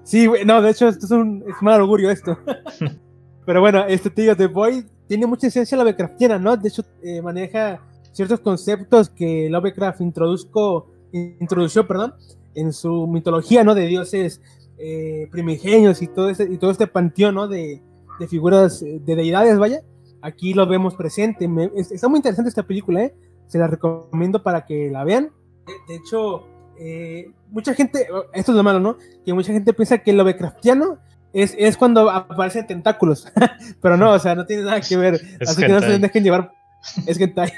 Sí, 0.08 0.26
güey, 0.26 0.46
no, 0.46 0.62
de 0.62 0.70
hecho, 0.72 0.88
esto 0.88 1.06
es 1.06 1.12
un 1.12 1.44
es 1.48 1.62
mal 1.62 1.82
augurio 1.82 2.10
esto. 2.10 2.38
Pero 3.46 3.60
bueno, 3.60 3.84
este 3.88 4.10
tío 4.10 4.38
The 4.38 4.48
Boy 4.48 4.86
tiene 5.08 5.26
mucha 5.28 5.48
esencia 5.48 5.78
Lovecraftiana, 5.78 6.40
¿no? 6.40 6.56
De 6.56 6.70
hecho, 6.70 6.84
eh, 7.04 7.22
maneja 7.22 7.82
ciertos 8.14 8.40
conceptos 8.40 9.10
que 9.10 9.50
Lovecraft 9.50 10.00
introduzco, 10.00 10.88
introdució, 11.12 11.86
perdón, 11.86 12.14
en 12.56 12.72
su 12.72 13.06
mitología, 13.08 13.66
¿no? 13.66 13.76
De 13.76 13.86
dioses 13.88 14.42
eh, 14.78 15.28
primigenios 15.30 16.02
y 16.02 16.08
todo, 16.08 16.30
este, 16.30 16.44
y 16.52 16.58
todo 16.58 16.72
este 16.72 16.88
panteón, 16.88 17.36
¿no? 17.36 17.48
De, 17.50 17.82
de 18.20 18.28
figuras, 18.28 18.82
eh, 18.84 19.02
de 19.04 19.16
deidades, 19.16 19.58
vaya. 19.60 19.82
Aquí 20.22 20.54
lo 20.54 20.66
vemos 20.68 20.96
presente. 20.96 21.48
Me- 21.50 21.70
es- 21.76 21.92
está 21.92 22.08
muy 22.08 22.18
interesante 22.20 22.48
esta 22.50 22.64
película, 22.64 23.04
¿eh? 23.04 23.16
Se 23.48 23.58
la 23.60 23.68
recomiendo 23.68 24.42
para 24.42 24.66
que 24.66 24.90
la 24.90 25.04
vean. 25.04 25.32
De, 25.66 25.74
de 25.94 25.96
hecho, 26.00 26.44
eh, 26.80 27.32
mucha 27.50 27.74
gente, 27.74 28.08
esto 28.34 28.52
es 28.52 28.56
lo 28.56 28.64
malo, 28.64 28.80
¿no? 28.80 28.98
Que 29.26 29.34
mucha 29.34 29.54
gente 29.54 29.74
piensa 29.74 29.98
que 29.98 30.14
lo 30.14 30.20
Lovecraftiano 30.20 31.00
es, 31.34 31.56
es 31.58 31.78
cuando 31.78 32.10
aparecen 32.10 32.68
tentáculos. 32.68 33.28
Pero 33.82 33.98
no, 33.98 34.12
o 34.12 34.20
sea, 34.20 34.36
no 34.36 34.46
tiene 34.46 34.64
nada 34.64 34.82
que 34.82 34.98
ver. 34.98 35.16
Es 35.40 35.50
Así 35.50 35.62
que 35.62 35.70
no 35.70 35.80
se 35.80 36.00
dejen 36.00 36.24
llevar. 36.24 36.52
Es 37.06 37.20
hentai. 37.20 37.52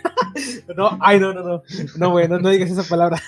no, 0.76 0.98
ay, 1.02 1.20
no, 1.20 1.34
no, 1.34 1.44
no. 1.44 1.64
No, 1.98 2.12
güey, 2.12 2.28
no, 2.28 2.40
no 2.40 2.50
digas 2.50 2.72
esa 2.72 2.84
palabra. 2.84 3.22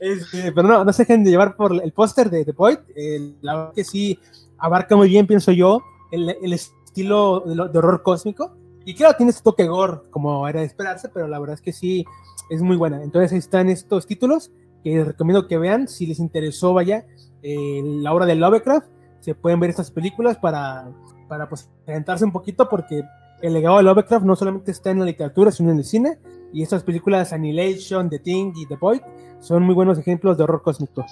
Este, 0.00 0.50
pero 0.50 0.66
no, 0.66 0.84
no 0.84 0.92
se 0.92 1.02
dejen 1.02 1.22
de 1.22 1.30
llevar 1.30 1.54
por 1.54 1.72
el 1.72 1.92
póster 1.92 2.28
de 2.28 2.44
The 2.44 2.52
Void. 2.52 2.78
Eh, 2.96 3.34
la 3.40 3.56
verdad 3.56 3.72
que 3.74 3.84
sí 3.84 4.18
abarca 4.58 4.96
muy 4.96 5.08
bien, 5.08 5.26
pienso 5.26 5.52
yo, 5.52 5.82
el, 6.10 6.36
el 6.42 6.52
estilo 6.52 7.40
de, 7.46 7.54
de 7.54 7.78
horror 7.78 8.02
cósmico. 8.02 8.56
Y 8.84 8.94
claro, 8.94 9.16
tiene 9.16 9.30
ese 9.30 9.42
toque 9.42 9.66
gore, 9.66 10.00
como 10.10 10.46
era 10.48 10.60
de 10.60 10.66
esperarse, 10.66 11.08
pero 11.08 11.28
la 11.28 11.38
verdad 11.38 11.54
es 11.54 11.60
que 11.60 11.72
sí 11.72 12.04
es 12.50 12.60
muy 12.62 12.76
buena. 12.76 13.02
Entonces 13.02 13.32
ahí 13.32 13.38
están 13.38 13.68
estos 13.68 14.06
títulos 14.06 14.50
que 14.82 14.96
les 14.96 15.06
recomiendo 15.06 15.46
que 15.46 15.58
vean. 15.58 15.88
Si 15.88 16.06
les 16.06 16.18
interesó, 16.18 16.74
vaya, 16.74 17.06
eh, 17.42 17.80
la 17.84 18.12
obra 18.12 18.26
de 18.26 18.34
Lovecraft, 18.34 18.88
se 19.20 19.34
pueden 19.34 19.60
ver 19.60 19.70
estas 19.70 19.90
películas 19.90 20.36
para, 20.38 20.90
para 21.28 21.48
pues 21.48 21.70
orientarse 21.86 22.24
un 22.24 22.32
poquito 22.32 22.68
porque 22.68 23.02
el 23.40 23.54
legado 23.54 23.76
de 23.76 23.82
Lovecraft 23.82 24.24
no 24.24 24.36
solamente 24.36 24.70
está 24.70 24.90
en 24.90 25.00
la 25.00 25.04
literatura, 25.04 25.50
sino 25.50 25.70
en 25.70 25.78
el 25.78 25.84
cine. 25.84 26.18
Y 26.52 26.62
estas 26.62 26.82
películas 26.82 27.32
Annihilation, 27.32 28.10
The 28.10 28.18
Thing 28.18 28.52
y 28.56 28.66
The 28.66 28.76
Void 28.76 29.00
son 29.40 29.62
muy 29.64 29.74
buenos 29.74 29.98
ejemplos 29.98 30.38
de 30.38 30.44
horror 30.44 30.62
cósmico. 30.62 31.04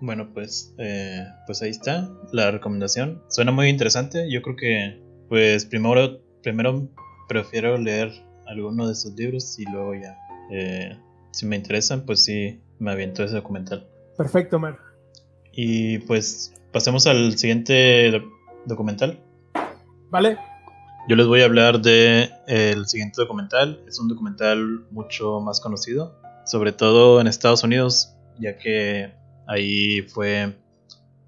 Bueno, 0.00 0.28
pues, 0.32 0.74
eh, 0.78 1.24
pues 1.46 1.62
ahí 1.62 1.70
está 1.70 2.10
la 2.32 2.50
recomendación. 2.50 3.22
Suena 3.28 3.50
muy 3.50 3.68
interesante. 3.68 4.30
Yo 4.30 4.42
creo 4.42 4.56
que, 4.56 5.02
pues, 5.28 5.64
primero, 5.64 6.20
primero 6.42 6.88
prefiero 7.28 7.78
leer 7.78 8.12
alguno 8.46 8.86
de 8.86 8.94
sus 8.94 9.14
libros 9.14 9.58
y 9.58 9.64
luego 9.64 9.94
ya, 9.94 10.16
eh, 10.52 10.96
si 11.36 11.44
me 11.44 11.56
interesan, 11.56 12.06
pues 12.06 12.24
sí, 12.24 12.60
me 12.78 12.90
aviento 12.92 13.22
ese 13.22 13.34
documental. 13.34 13.86
Perfecto, 14.16 14.58
Mar. 14.58 14.78
Y 15.52 15.98
pues 16.00 16.54
pasemos 16.72 17.06
al 17.06 17.36
siguiente 17.36 18.22
documental. 18.64 19.20
Vale. 20.10 20.38
Yo 21.08 21.14
les 21.16 21.26
voy 21.26 21.42
a 21.42 21.44
hablar 21.44 21.82
de 21.82 22.30
el 22.48 22.86
siguiente 22.86 23.20
documental. 23.20 23.82
Es 23.86 24.00
un 24.00 24.08
documental 24.08 24.86
mucho 24.90 25.40
más 25.40 25.60
conocido, 25.60 26.18
sobre 26.46 26.72
todo 26.72 27.20
en 27.20 27.26
Estados 27.26 27.62
Unidos, 27.62 28.14
ya 28.40 28.56
que 28.56 29.12
ahí 29.46 30.02
fue 30.02 30.56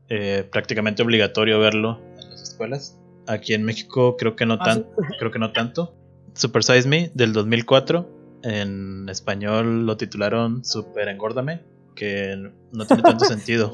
eh, 0.09 0.49
prácticamente 0.51 1.03
obligatorio 1.03 1.61
verlo 1.61 2.01
en 2.19 2.31
las 2.31 2.43
escuelas. 2.43 2.99
Aquí 3.27 3.53
en 3.53 3.63
México 3.63 4.17
creo 4.17 4.37
que 4.37 4.47
no 4.47 4.55
Ah, 4.59 4.65
tan, 4.65 4.87
creo 5.19 5.31
que 5.31 5.39
no 5.39 5.53
tanto. 5.53 5.95
Super 6.35 6.65
Size 6.65 6.89
Me 6.89 7.11
del 7.15 7.35
2004. 7.35 8.18
En 8.43 9.09
español 9.09 9.87
lo 9.87 9.97
titularon 9.97 10.65
Super 10.65 11.09
Engórdame, 11.09 11.63
que 11.95 12.37
no 12.73 12.87
tiene 12.87 13.03
tanto 13.03 13.25
sentido. 13.25 13.73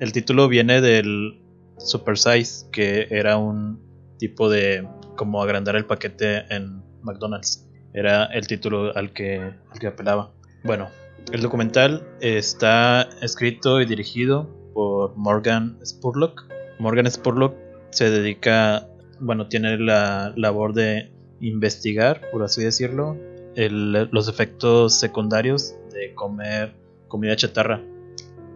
El 0.00 0.12
título 0.12 0.48
viene 0.48 0.80
del 0.80 1.40
Super 1.78 2.18
Size, 2.18 2.66
que 2.70 3.08
era 3.10 3.36
un 3.36 3.80
tipo 4.18 4.50
de 4.50 4.86
como 5.16 5.42
agrandar 5.42 5.76
el 5.76 5.86
paquete 5.86 6.44
en 6.54 6.82
McDonald's. 7.02 7.66
Era 7.94 8.26
el 8.26 8.46
título 8.46 8.96
al 8.96 9.12
que, 9.12 9.40
al 9.40 9.78
que 9.78 9.86
apelaba. 9.86 10.32
Bueno, 10.64 10.88
el 11.32 11.42
documental 11.42 12.06
está 12.20 13.08
escrito 13.22 13.80
y 13.80 13.86
dirigido 13.86 14.48
por 14.74 15.16
Morgan 15.16 15.78
Spurlock. 15.84 16.44
Morgan 16.78 17.10
Spurlock 17.10 17.56
se 17.90 18.10
dedica, 18.10 18.86
bueno, 19.20 19.48
tiene 19.48 19.78
la 19.78 20.32
labor 20.36 20.74
de 20.74 21.12
investigar, 21.40 22.20
por 22.30 22.42
así 22.42 22.62
decirlo, 22.62 23.16
el- 23.58 24.08
los 24.12 24.28
efectos 24.28 24.94
secundarios 24.94 25.74
de 25.92 26.14
comer 26.14 26.74
comida 27.08 27.34
chatarra. 27.36 27.82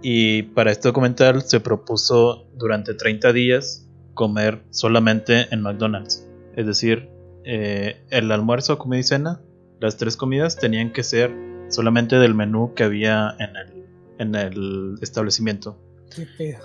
Y 0.00 0.42
para 0.42 0.70
este 0.70 0.88
documental 0.88 1.42
se 1.42 1.60
propuso 1.60 2.46
durante 2.56 2.94
30 2.94 3.32
días 3.32 3.88
comer 4.14 4.62
solamente 4.70 5.46
en 5.52 5.62
McDonald's. 5.62 6.28
Es 6.56 6.66
decir, 6.66 7.08
eh, 7.44 8.02
el 8.10 8.30
almuerzo, 8.30 8.78
comida 8.78 9.00
y 9.00 9.02
cena, 9.04 9.40
las 9.80 9.96
tres 9.96 10.16
comidas 10.16 10.56
tenían 10.56 10.92
que 10.92 11.02
ser 11.02 11.34
solamente 11.68 12.16
del 12.18 12.34
menú 12.34 12.72
que 12.74 12.84
había 12.84 13.34
en 13.40 13.56
el, 13.56 13.86
en 14.18 14.34
el 14.36 14.94
establecimiento. 15.00 15.78
Qué 16.14 16.26
pedo. 16.38 16.60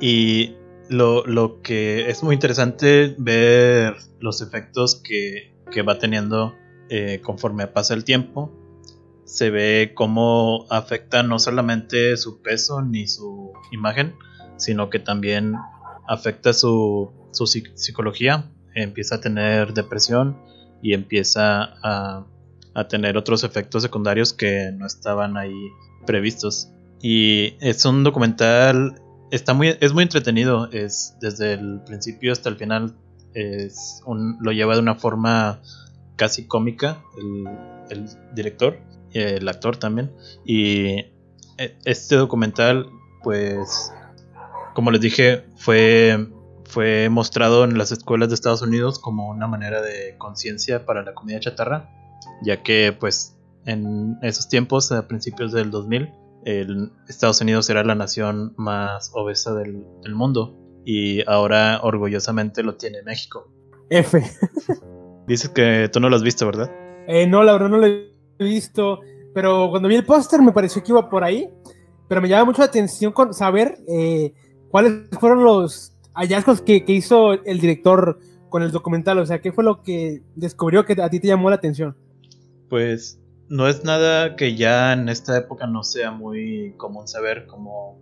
Y 0.00 0.54
lo, 0.88 1.26
lo 1.26 1.60
que 1.60 2.08
es 2.08 2.22
muy 2.22 2.34
interesante 2.34 3.14
ver 3.18 3.94
los 4.20 4.40
efectos 4.40 4.94
que, 4.94 5.52
que 5.72 5.82
va 5.82 5.98
teniendo 5.98 6.54
eh, 6.88 7.20
conforme 7.22 7.66
pasa 7.66 7.94
el 7.94 8.04
tiempo. 8.04 8.52
Se 9.24 9.50
ve 9.50 9.92
cómo 9.94 10.66
afecta 10.70 11.22
no 11.22 11.38
solamente 11.38 12.16
su 12.16 12.42
peso 12.42 12.82
ni 12.82 13.08
su 13.08 13.52
imagen, 13.72 14.14
sino 14.56 14.88
que 14.88 14.98
también 15.00 15.54
afecta 16.08 16.52
su, 16.52 17.10
su 17.32 17.44
psi- 17.44 17.72
psicología. 17.74 18.50
Empieza 18.74 19.16
a 19.16 19.20
tener 19.20 19.72
depresión 19.74 20.38
y 20.82 20.92
empieza 20.94 21.74
a, 21.82 22.26
a 22.74 22.88
tener 22.88 23.16
otros 23.16 23.42
efectos 23.42 23.82
secundarios 23.82 24.32
que 24.32 24.70
no 24.72 24.86
estaban 24.86 25.36
ahí 25.36 25.54
previstos. 26.06 26.70
Y 27.02 27.54
es 27.60 27.84
un 27.84 28.04
documental 28.04 29.02
está 29.32 29.54
muy 29.54 29.76
es 29.80 29.92
muy 29.92 30.04
entretenido 30.04 30.70
es 30.70 31.16
desde 31.20 31.54
el 31.54 31.80
principio 31.84 32.30
hasta 32.30 32.48
el 32.48 32.54
final 32.56 32.94
es 33.34 34.00
un, 34.06 34.38
lo 34.40 34.52
lleva 34.52 34.74
de 34.74 34.80
una 34.80 34.94
forma 34.94 35.60
casi 36.16 36.46
cómica 36.46 37.02
el, 37.90 38.08
director 38.34 38.78
el 39.12 39.48
actor 39.48 39.76
también 39.76 40.12
y 40.44 40.98
e- 41.58 41.76
este 41.84 42.16
documental 42.16 42.90
pues 43.22 43.92
como 44.74 44.90
les 44.90 45.00
dije 45.00 45.44
fue 45.56 46.28
fue 46.64 47.08
mostrado 47.08 47.64
en 47.64 47.78
las 47.78 47.92
escuelas 47.92 48.28
de 48.28 48.34
Estados 48.34 48.62
Unidos 48.62 48.98
como 48.98 49.28
una 49.28 49.46
manera 49.46 49.80
de 49.80 50.16
conciencia 50.18 50.84
para 50.84 51.02
la 51.02 51.14
comida 51.14 51.38
chatarra 51.40 51.90
ya 52.42 52.62
que 52.62 52.94
pues 52.98 53.36
en 53.64 54.18
esos 54.22 54.48
tiempos 54.48 54.90
a 54.92 55.06
principios 55.06 55.52
del 55.52 55.70
2000 55.70 56.12
el 56.44 56.92
Estados 57.08 57.40
Unidos 57.40 57.68
era 57.70 57.82
la 57.84 57.94
nación 57.94 58.54
más 58.56 59.10
obesa 59.14 59.54
del, 59.54 59.84
del 60.02 60.14
mundo 60.14 60.56
y 60.84 61.28
ahora 61.28 61.80
orgullosamente 61.82 62.62
lo 62.62 62.76
tiene 62.76 63.02
México. 63.02 63.50
F. 63.90 64.22
Dices 65.26 65.50
que 65.50 65.88
tú 65.92 66.00
no 66.00 66.08
lo 66.08 66.16
has 66.16 66.22
visto, 66.22 66.46
¿verdad? 66.46 66.70
Eh, 67.08 67.26
no, 67.26 67.42
la 67.42 67.52
verdad 67.52 67.68
no 67.68 67.78
lo 67.78 67.86
he 67.86 68.10
visto. 68.38 69.00
Pero 69.34 69.68
cuando 69.70 69.88
vi 69.88 69.96
el 69.96 70.04
póster 70.04 70.40
me 70.40 70.52
pareció 70.52 70.82
que 70.82 70.92
iba 70.92 71.08
por 71.08 71.24
ahí. 71.24 71.48
Pero 72.08 72.20
me 72.20 72.28
llama 72.28 72.46
mucho 72.46 72.60
la 72.60 72.66
atención 72.66 73.12
con 73.12 73.34
saber 73.34 73.78
eh, 73.88 74.32
cuáles 74.70 75.08
fueron 75.18 75.42
los 75.42 75.96
hallazgos 76.14 76.62
que, 76.62 76.84
que 76.84 76.92
hizo 76.92 77.32
el 77.32 77.60
director 77.60 78.20
con 78.48 78.62
el 78.62 78.70
documental. 78.70 79.18
O 79.18 79.26
sea, 79.26 79.40
¿qué 79.40 79.52
fue 79.52 79.64
lo 79.64 79.82
que 79.82 80.22
descubrió 80.36 80.84
que 80.84 81.00
a 81.02 81.10
ti 81.10 81.18
te 81.18 81.26
llamó 81.26 81.50
la 81.50 81.56
atención? 81.56 81.96
Pues 82.70 83.20
no 83.48 83.68
es 83.68 83.84
nada 83.84 84.36
que 84.36 84.54
ya 84.54 84.92
en 84.92 85.08
esta 85.08 85.36
época 85.36 85.66
no 85.66 85.82
sea 85.82 86.12
muy 86.12 86.74
común 86.76 87.08
saber, 87.08 87.46
como 87.46 88.00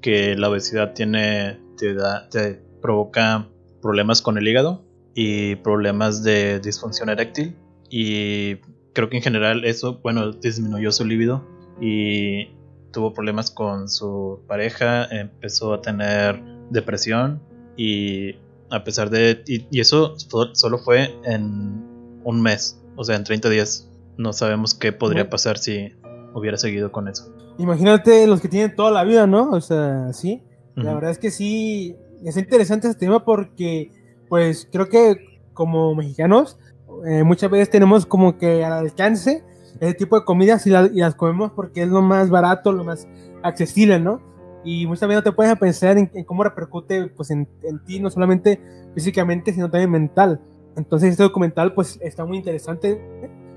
que 0.00 0.34
la 0.36 0.48
obesidad 0.48 0.94
tiene, 0.94 1.60
te, 1.76 1.94
da, 1.94 2.28
te 2.28 2.62
provoca 2.80 3.48
problemas 3.80 4.22
con 4.22 4.38
el 4.38 4.48
hígado 4.48 4.83
y 5.14 5.56
problemas 5.56 6.22
de 6.22 6.60
disfunción 6.60 7.08
eréctil. 7.08 7.56
Y 7.90 8.56
creo 8.92 9.08
que 9.08 9.16
en 9.16 9.22
general 9.22 9.64
eso, 9.64 10.00
bueno, 10.02 10.32
disminuyó 10.32 10.90
su 10.92 11.04
líbido 11.04 11.46
y 11.80 12.48
tuvo 12.92 13.12
problemas 13.12 13.50
con 13.50 13.88
su 13.88 14.40
pareja, 14.46 15.04
empezó 15.06 15.74
a 15.74 15.80
tener 15.80 16.42
depresión 16.70 17.42
y 17.76 18.36
a 18.70 18.84
pesar 18.84 19.10
de... 19.10 19.42
Y, 19.46 19.66
y 19.70 19.80
eso 19.80 20.14
solo 20.52 20.78
fue 20.78 21.14
en 21.24 22.20
un 22.24 22.42
mes, 22.42 22.80
o 22.96 23.04
sea, 23.04 23.16
en 23.16 23.24
30 23.24 23.50
días. 23.50 23.90
No 24.16 24.32
sabemos 24.32 24.74
qué 24.74 24.92
podría 24.92 25.28
pasar 25.28 25.58
si 25.58 25.92
hubiera 26.34 26.56
seguido 26.56 26.92
con 26.92 27.08
eso. 27.08 27.34
Imagínate 27.58 28.26
los 28.26 28.40
que 28.40 28.48
tienen 28.48 28.74
toda 28.74 28.90
la 28.90 29.04
vida, 29.04 29.26
¿no? 29.26 29.50
O 29.50 29.60
sea, 29.60 30.12
sí. 30.12 30.42
La 30.74 30.92
verdad 30.92 31.12
es 31.12 31.18
que 31.18 31.30
sí, 31.30 31.96
es 32.24 32.36
interesante 32.36 32.88
este 32.88 33.06
tema 33.06 33.24
porque, 33.24 33.92
pues, 34.34 34.68
creo 34.72 34.88
que 34.88 35.38
como 35.52 35.94
mexicanos, 35.94 36.58
eh, 37.06 37.22
muchas 37.22 37.48
veces 37.52 37.70
tenemos 37.70 38.04
como 38.04 38.36
que 38.36 38.64
al 38.64 38.72
alcance 38.72 39.44
ese 39.78 39.94
tipo 39.94 40.18
de 40.18 40.24
comidas 40.24 40.66
y, 40.66 40.70
la- 40.70 40.90
y 40.92 40.96
las 40.98 41.14
comemos 41.14 41.52
porque 41.52 41.82
es 41.82 41.88
lo 41.88 42.02
más 42.02 42.30
barato, 42.30 42.72
lo 42.72 42.82
más 42.82 43.06
accesible, 43.44 44.00
¿no? 44.00 44.20
Y 44.64 44.88
muchas 44.88 45.08
veces 45.08 45.22
no 45.24 45.30
te 45.30 45.36
puedes 45.36 45.56
pensar 45.56 45.98
en, 45.98 46.10
en 46.12 46.24
cómo 46.24 46.42
repercute, 46.42 47.06
pues, 47.10 47.30
en, 47.30 47.46
en 47.62 47.84
ti, 47.84 48.00
no 48.00 48.10
solamente 48.10 48.60
físicamente, 48.92 49.52
sino 49.52 49.70
también 49.70 49.92
mental. 49.92 50.40
Entonces, 50.76 51.10
este 51.12 51.22
documental, 51.22 51.72
pues, 51.72 52.00
está 52.02 52.24
muy 52.24 52.36
interesante, 52.38 53.00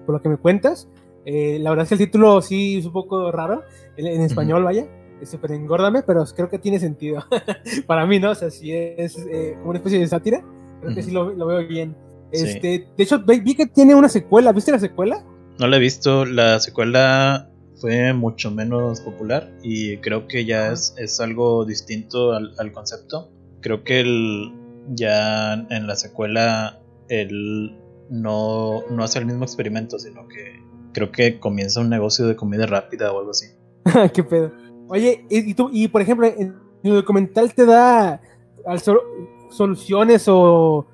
por 0.05 0.13
lo 0.13 0.21
que 0.21 0.29
me 0.29 0.37
cuentas. 0.37 0.87
Eh, 1.25 1.57
la 1.59 1.71
verdad 1.71 1.85
es 1.85 1.89
que 1.89 1.95
el 1.95 1.99
título 2.11 2.39
sí 2.43 2.77
es 2.77 2.85
un 2.85 2.93
poco 2.93 3.31
raro, 3.31 3.63
en, 3.97 4.05
en 4.05 4.21
español, 4.21 4.63
vaya 4.63 4.85
es 5.19 5.31
súper 5.31 5.53
engórdame, 5.53 6.03
pero 6.03 6.23
creo 6.35 6.47
que 6.47 6.59
tiene 6.59 6.77
sentido. 6.77 7.23
Para 7.87 8.05
mí, 8.05 8.19
¿no? 8.19 8.29
O 8.29 8.35
sea, 8.35 8.51
si 8.51 8.71
es 8.71 9.17
eh, 9.17 9.53
como 9.57 9.71
una 9.71 9.79
especie 9.79 9.97
de 9.97 10.05
sátira, 10.05 10.43
creo 10.81 10.95
que 10.95 11.03
sí 11.03 11.11
lo, 11.11 11.31
lo 11.31 11.45
veo 11.47 11.67
bien. 11.67 11.95
Sí. 12.31 12.43
Este, 12.45 12.87
De 12.97 13.03
hecho, 13.03 13.19
vi 13.23 13.55
que 13.55 13.65
tiene 13.67 13.95
una 13.95 14.09
secuela. 14.09 14.51
¿Viste 14.51 14.71
la 14.71 14.79
secuela? 14.79 15.23
No 15.59 15.67
la 15.67 15.77
he 15.77 15.79
visto, 15.79 16.25
la 16.25 16.59
secuela 16.59 17.49
fue 17.79 18.13
mucho 18.13 18.51
menos 18.51 19.01
popular 19.01 19.51
y 19.63 19.97
creo 19.97 20.27
que 20.27 20.45
ya 20.45 20.71
es, 20.71 20.93
es 20.97 21.19
algo 21.19 21.65
distinto 21.65 22.33
al, 22.33 22.53
al 22.59 22.71
concepto. 22.71 23.31
Creo 23.61 23.83
que 23.83 24.01
el, 24.01 24.51
ya 24.89 25.53
en 25.53 25.87
la 25.87 25.95
secuela 25.95 26.79
él 27.09 27.75
no, 28.09 28.81
no 28.89 29.03
hace 29.03 29.19
el 29.19 29.25
mismo 29.25 29.43
experimento, 29.45 29.97
sino 29.99 30.27
que 30.27 30.61
creo 30.93 31.11
que 31.11 31.39
comienza 31.39 31.79
un 31.79 31.89
negocio 31.89 32.27
de 32.27 32.35
comida 32.35 32.65
rápida 32.65 33.11
o 33.11 33.19
algo 33.19 33.31
así. 33.31 33.47
¿Qué 34.13 34.23
pedo? 34.23 34.51
Oye, 34.89 35.25
y, 35.29 35.53
tú, 35.53 35.69
y 35.71 35.87
por 35.87 36.01
ejemplo, 36.01 36.27
en 36.27 36.55
el 36.83 36.93
documental 36.93 37.53
te 37.53 37.65
da 37.65 38.21
al 38.65 38.79
sol- 38.79 39.01
soluciones 39.49 40.25
o 40.27 40.87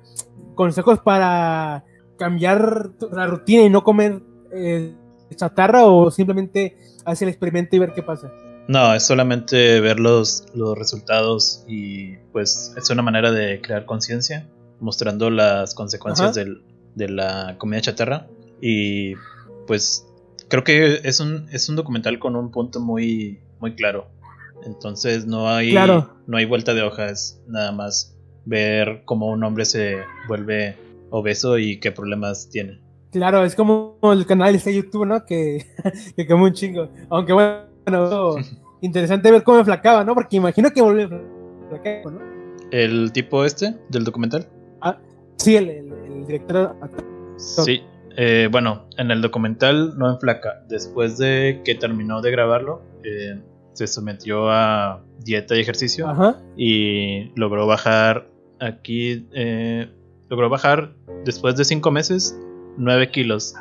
consejos 0.54 1.00
para 1.00 1.84
cambiar 2.18 2.90
la 3.12 3.26
rutina 3.26 3.62
y 3.62 3.70
no 3.70 3.82
comer 3.84 4.22
eh, 4.52 4.94
chatarra 5.34 5.86
o 5.86 6.10
simplemente 6.10 6.78
hacer 7.04 7.28
el 7.28 7.32
experimento 7.32 7.76
y 7.76 7.78
ver 7.80 7.92
qué 7.92 8.02
pasa. 8.02 8.32
No, 8.66 8.94
es 8.94 9.04
solamente 9.04 9.80
ver 9.80 10.00
los, 10.00 10.46
los 10.54 10.78
resultados 10.78 11.64
y 11.68 12.16
pues 12.32 12.72
es 12.76 12.88
una 12.90 13.02
manera 13.02 13.30
de 13.30 13.60
crear 13.60 13.84
conciencia, 13.84 14.48
mostrando 14.80 15.28
las 15.30 15.74
consecuencias 15.74 16.34
del, 16.34 16.62
de 16.94 17.08
la 17.08 17.56
comida 17.58 17.82
chatarra. 17.82 18.26
Y 18.62 19.14
pues 19.66 20.06
creo 20.48 20.64
que 20.64 21.00
es 21.04 21.20
un, 21.20 21.46
es 21.52 21.68
un 21.68 21.76
documental 21.76 22.18
con 22.18 22.36
un 22.36 22.50
punto 22.50 22.80
muy, 22.80 23.40
muy 23.60 23.74
claro. 23.74 24.06
Entonces 24.64 25.26
no 25.26 25.50
hay, 25.50 25.74
no 25.74 26.36
hay 26.38 26.46
vuelta 26.46 26.72
de 26.72 26.82
hojas, 26.82 27.42
nada 27.46 27.70
más 27.70 28.13
ver 28.44 29.02
cómo 29.04 29.30
un 29.30 29.42
hombre 29.44 29.64
se 29.64 29.98
vuelve 30.28 30.76
obeso 31.10 31.58
y 31.58 31.78
qué 31.78 31.92
problemas 31.92 32.48
tiene. 32.50 32.80
Claro, 33.10 33.44
es 33.44 33.54
como 33.54 33.96
el 34.02 34.26
canal 34.26 34.58
de 34.58 34.74
YouTube, 34.74 35.06
¿no? 35.06 35.24
Que, 35.24 35.64
que 36.16 36.26
come 36.26 36.44
un 36.44 36.52
chingo. 36.52 36.88
Aunque 37.10 37.32
bueno, 37.32 38.36
interesante 38.80 39.30
ver 39.30 39.42
cómo 39.44 39.64
flacaba, 39.64 40.04
¿no? 40.04 40.14
Porque 40.14 40.36
imagino 40.36 40.70
que 40.70 40.82
volvió 40.82 41.08
flacaba, 41.68 42.10
¿no? 42.10 42.20
¿El 42.70 43.12
tipo 43.12 43.44
este 43.44 43.76
del 43.88 44.04
documental? 44.04 44.48
Ah, 44.80 44.98
sí, 45.36 45.56
el, 45.56 45.68
el, 45.70 46.26
director. 46.26 46.74
Sí, 47.36 47.82
eh, 48.16 48.48
bueno, 48.50 48.86
en 48.96 49.10
el 49.12 49.22
documental 49.22 49.96
no 49.96 50.10
enflaca. 50.10 50.64
Después 50.68 51.18
de 51.18 51.62
que 51.64 51.76
terminó 51.76 52.20
de 52.20 52.32
grabarlo, 52.32 52.82
eh, 53.04 53.40
se 53.74 53.86
sometió 53.86 54.50
a 54.50 55.04
dieta 55.20 55.56
y 55.56 55.60
ejercicio 55.60 56.08
y 56.56 57.32
logró 57.38 57.66
bajar 57.66 58.28
aquí, 58.60 59.26
eh, 59.32 59.90
logró 60.28 60.48
bajar 60.48 60.94
después 61.24 61.56
de 61.56 61.64
cinco 61.64 61.90
meses 61.90 62.38
9 62.76 63.10
kilos. 63.10 63.54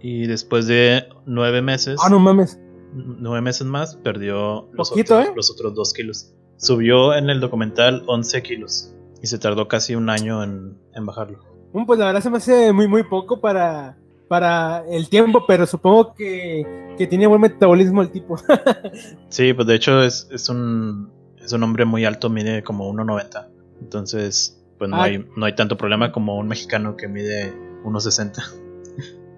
Y 0.00 0.26
después 0.26 0.66
de 0.66 1.08
nueve 1.24 1.62
meses. 1.62 1.98
Ah, 2.04 2.10
no 2.10 2.18
mames. 2.18 2.60
Nueve 2.92 3.40
meses 3.40 3.66
más 3.66 3.96
perdió 3.96 4.68
los, 4.72 4.92
otros, 4.92 5.28
los 5.34 5.50
otros 5.50 5.74
2 5.74 5.92
kilos. 5.94 6.32
Subió 6.56 7.14
en 7.14 7.30
el 7.30 7.40
documental 7.40 8.04
11 8.06 8.42
kilos. 8.42 8.94
Y 9.22 9.26
se 9.28 9.38
tardó 9.38 9.66
casi 9.66 9.94
un 9.94 10.10
año 10.10 10.42
en, 10.42 10.76
en 10.92 11.06
bajarlo. 11.06 11.38
pues 11.86 11.98
la 11.98 12.06
verdad 12.06 12.20
se 12.20 12.30
me 12.30 12.36
hace 12.36 12.72
muy, 12.72 12.86
muy 12.86 13.02
poco 13.04 13.40
para, 13.40 13.96
para 14.28 14.84
el 14.90 15.08
tiempo, 15.08 15.44
pero 15.48 15.66
supongo 15.66 16.14
que, 16.14 16.94
que 16.98 17.06
tiene 17.06 17.26
buen 17.26 17.40
metabolismo 17.40 18.02
el 18.02 18.10
tipo. 18.10 18.36
sí, 19.30 19.54
pues 19.54 19.66
de 19.66 19.74
hecho 19.74 20.02
es, 20.02 20.28
es, 20.30 20.50
un, 20.50 21.10
es 21.42 21.50
un 21.52 21.62
hombre 21.62 21.86
muy 21.86 22.04
alto, 22.04 22.28
mide 22.28 22.62
como 22.62 22.92
1,90. 22.92 23.48
Entonces, 23.80 24.60
pues 24.78 24.90
no, 24.90 24.96
ah. 24.96 25.04
hay, 25.04 25.26
no 25.36 25.46
hay 25.46 25.54
tanto 25.54 25.76
problema 25.76 26.12
como 26.12 26.38
un 26.38 26.48
mexicano 26.48 26.96
que 26.96 27.08
mide 27.08 27.52
1.60. 27.84 28.42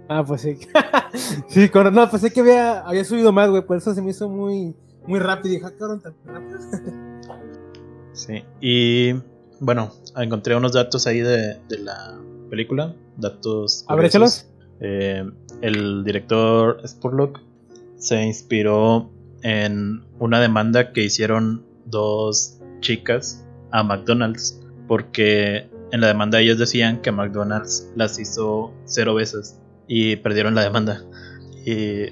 Ah, 0.09 0.25
pues 0.25 0.43
sí. 0.43 0.57
sí, 1.49 1.69
con, 1.69 1.93
no, 1.93 2.09
pues 2.09 2.33
que 2.33 2.38
había, 2.38 2.81
había 2.83 3.05
subido 3.05 3.33
más, 3.33 3.50
güey, 3.50 3.62
por 3.62 3.76
eso 3.76 3.93
se 3.93 4.00
me 4.00 4.11
hizo 4.11 4.28
muy, 4.28 4.73
muy 5.05 5.19
rápido. 5.19 5.55
Y 5.55 5.59
dije, 5.59 5.66
ah, 5.66 5.73
tan 5.76 6.14
rápido. 6.25 6.59
sí, 8.12 8.45
y 8.61 9.14
bueno, 9.59 9.93
encontré 10.16 10.55
unos 10.55 10.75
datos 10.75 11.09
ahí 11.09 11.19
de, 11.19 11.59
de 11.69 11.78
la 11.78 12.16
película. 12.50 12.95
Datos. 13.16 13.85
Abréchalos. 13.88 14.47
Eh, 14.78 15.28
el 15.62 16.05
director 16.05 16.81
Spurlock 16.87 17.40
se 17.97 18.23
inspiró 18.23 19.11
en 19.43 20.05
una 20.19 20.40
demanda 20.40 20.93
que 20.93 21.02
hicieron 21.02 21.64
dos 21.87 22.59
chicas 22.81 23.46
a 23.76 23.83
McDonald's 23.83 24.59
porque 24.88 25.68
en 25.92 26.00
la 26.00 26.09
demanda 26.09 26.40
ellos 26.40 26.59
decían 26.59 27.02
que 27.02 27.12
McDonald's 27.12 27.90
las 27.95 28.18
hizo 28.18 28.73
cero 28.87 29.14
veces 29.14 29.61
y 29.87 30.16
perdieron 30.16 30.54
la 30.54 30.62
demanda. 30.62 31.02
Y 31.64 32.06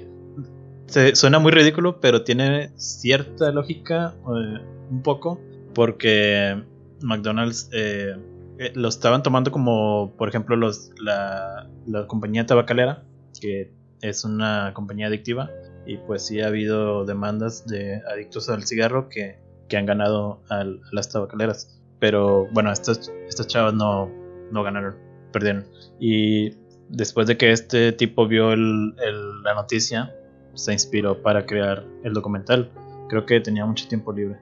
se, 0.85 1.15
suena 1.15 1.39
muy 1.39 1.51
ridículo, 1.51 1.99
pero 1.99 2.23
tiene 2.23 2.71
cierta 2.77 3.51
lógica, 3.51 4.13
eh, 4.15 4.59
un 4.91 5.01
poco, 5.01 5.41
porque 5.73 6.63
McDonald's 7.01 7.69
eh, 7.73 8.15
eh, 8.59 8.71
lo 8.75 8.87
estaban 8.87 9.23
tomando 9.23 9.51
como, 9.51 10.13
por 10.17 10.29
ejemplo, 10.29 10.55
los, 10.55 10.91
la, 11.01 11.67
la 11.87 12.05
compañía 12.05 12.45
tabacalera, 12.45 13.03
que 13.41 13.71
es 14.01 14.23
una 14.23 14.71
compañía 14.73 15.07
adictiva, 15.07 15.49
y 15.87 15.97
pues 15.97 16.27
sí 16.27 16.41
ha 16.41 16.47
habido 16.47 17.05
demandas 17.05 17.65
de 17.65 18.01
adictos 18.11 18.49
al 18.49 18.65
cigarro 18.65 19.09
que, 19.09 19.44
que 19.67 19.77
han 19.77 19.85
ganado 19.85 20.41
a 20.49 20.63
las 20.91 21.09
tabacaleras. 21.09 21.79
Pero 21.99 22.47
bueno, 22.51 22.71
estas, 22.71 23.11
estas 23.27 23.47
chavas 23.47 23.73
no, 23.73 24.09
no 24.51 24.63
ganaron, 24.63 24.95
perdieron. 25.31 25.65
Y 25.99 26.51
después 26.89 27.27
de 27.27 27.37
que 27.37 27.51
este 27.51 27.91
tipo 27.91 28.27
vio 28.27 28.53
el, 28.53 28.95
la 29.43 29.53
noticia, 29.55 30.13
se 30.53 30.73
inspiró 30.73 31.21
para 31.21 31.45
crear 31.45 31.85
el 32.03 32.13
documental. 32.13 32.71
Creo 33.09 33.25
que 33.25 33.39
tenía 33.39 33.65
mucho 33.65 33.87
tiempo 33.87 34.11
libre. 34.11 34.37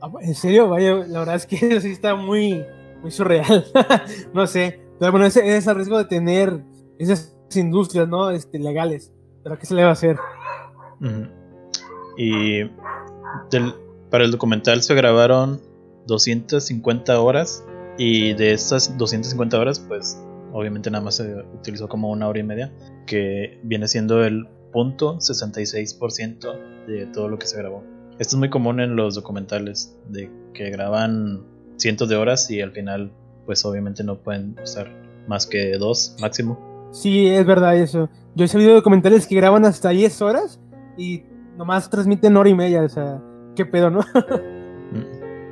Ah, 0.00 0.10
en 0.20 0.34
serio, 0.34 0.68
vaya, 0.68 0.94
la 1.06 1.20
verdad 1.20 1.36
es 1.36 1.46
que 1.46 1.56
eso 1.62 1.80
sí 1.80 1.92
está 1.92 2.14
muy, 2.14 2.64
muy 3.02 3.10
surreal. 3.10 3.64
no 4.34 4.46
sé. 4.46 4.80
Pero 4.98 5.12
bueno, 5.12 5.26
ese 5.26 5.56
es 5.56 5.66
el 5.66 5.74
riesgo 5.74 5.98
de 5.98 6.06
tener 6.06 6.62
esas 6.98 7.36
industrias, 7.54 8.08
¿no? 8.08 8.30
Este, 8.30 8.58
legales. 8.58 9.12
Pero 9.42 9.58
¿qué 9.58 9.66
se 9.66 9.74
le 9.74 9.82
va 9.82 9.90
a 9.90 9.92
hacer? 9.92 10.16
Y 12.16 12.64
para 14.16 14.24
el 14.24 14.30
documental 14.30 14.80
se 14.80 14.94
grabaron 14.94 15.60
250 16.06 17.20
horas 17.20 17.62
y 17.98 18.32
de 18.32 18.52
esas 18.52 18.96
250 18.96 19.60
horas 19.60 19.78
pues 19.78 20.18
obviamente 20.54 20.90
nada 20.90 21.04
más 21.04 21.16
se 21.16 21.34
utilizó 21.54 21.86
como 21.86 22.10
una 22.10 22.26
hora 22.26 22.38
y 22.38 22.42
media 22.42 22.72
que 23.06 23.60
viene 23.62 23.86
siendo 23.88 24.24
el 24.24 24.48
punto 24.72 25.18
66% 25.18 26.86
de 26.86 27.06
todo 27.08 27.28
lo 27.28 27.38
que 27.38 27.46
se 27.46 27.58
grabó. 27.58 27.84
Esto 28.18 28.36
es 28.36 28.38
muy 28.38 28.48
común 28.48 28.80
en 28.80 28.96
los 28.96 29.16
documentales 29.16 29.94
de 30.08 30.30
que 30.54 30.70
graban 30.70 31.44
cientos 31.76 32.08
de 32.08 32.16
horas 32.16 32.50
y 32.50 32.62
al 32.62 32.72
final 32.72 33.12
pues 33.44 33.66
obviamente 33.66 34.02
no 34.02 34.16
pueden 34.22 34.56
usar 34.64 34.90
más 35.28 35.46
que 35.46 35.76
dos 35.76 36.16
máximo. 36.22 36.88
Sí, 36.90 37.26
es 37.26 37.44
verdad 37.44 37.76
eso. 37.76 38.08
Yo 38.34 38.46
he 38.46 38.48
sabido 38.48 38.72
documentales 38.72 39.26
que 39.26 39.36
graban 39.36 39.66
hasta 39.66 39.90
10 39.90 40.22
horas 40.22 40.58
y 40.96 41.24
nomás 41.58 41.90
transmiten 41.90 42.34
hora 42.38 42.48
y 42.48 42.54
media, 42.54 42.82
o 42.82 42.88
sea, 42.88 43.20
qué 43.56 43.66
pedo, 43.66 43.90
¿no? 43.90 44.00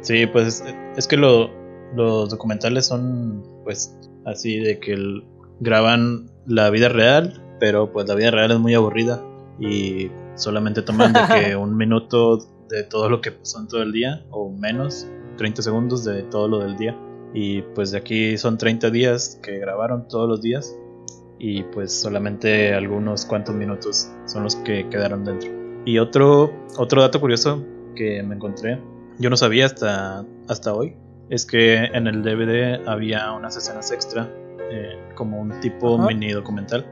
Sí, 0.05 0.27
pues 0.27 0.62
es 0.97 1.09
que 1.09 1.17
los 1.17 1.49
documentales 1.97 2.87
son 2.87 3.43
pues 3.64 3.97
así 4.27 4.59
de 4.59 4.79
que 4.79 5.23
graban 5.61 6.31
la 6.47 6.69
vida 6.69 6.90
real, 6.90 7.43
pero 7.59 7.90
pues 7.90 8.07
la 8.07 8.14
vida 8.14 8.31
real 8.31 8.51
es 8.51 8.59
muy 8.59 8.75
aburrida 8.75 9.25
y 9.59 10.11
solamente 10.35 10.83
toman 10.83 11.14
de 11.14 11.21
que 11.35 11.57
un 11.57 11.75
minuto 11.75 12.38
de 12.69 12.83
todo 12.83 13.09
lo 13.09 13.23
que 13.23 13.33
pasó 13.33 13.61
en 13.61 13.69
todo 13.69 13.83
el 13.83 13.93
día 13.93 14.27
o 14.31 14.51
menos, 14.51 15.09
30 15.38 15.62
segundos 15.62 16.05
de 16.05 16.23
todo 16.25 16.49
lo 16.49 16.59
del 16.59 16.77
día. 16.77 16.95
Y 17.33 17.62
pues 17.62 17.90
de 17.90 17.99
aquí 17.99 18.37
son 18.37 18.59
30 18.59 18.90
días 18.90 19.40
que 19.43 19.59
grabaron 19.59 20.07
todos 20.07 20.29
los 20.29 20.43
días 20.43 20.77
y 21.38 21.62
pues 21.62 21.93
solamente 21.93 22.75
algunos 22.75 23.25
cuantos 23.25 23.55
minutos 23.55 24.11
son 24.27 24.45
los 24.45 24.57
que 24.57 24.87
quedaron 24.90 25.25
dentro. 25.25 25.51
Y 25.87 25.99
otro, 25.99 26.53
otro 26.77 27.01
dato 27.01 27.21
curioso 27.21 27.64
que 27.94 28.22
me 28.22 28.35
encontré 28.35 28.78
yo 29.18 29.30
no 29.30 29.37
sabía 29.37 29.66
hasta, 29.66 30.24
hasta 30.48 30.74
hoy, 30.74 30.96
es 31.30 31.46
que 31.46 31.76
en 31.76 32.07
el 32.07 32.22
DVD 32.22 32.87
había 32.87 33.33
unas 33.33 33.57
escenas 33.57 33.92
extra, 33.92 34.28
eh, 34.70 34.98
como 35.14 35.40
un 35.40 35.61
tipo 35.61 35.98
mini 35.98 36.33
documental. 36.33 36.85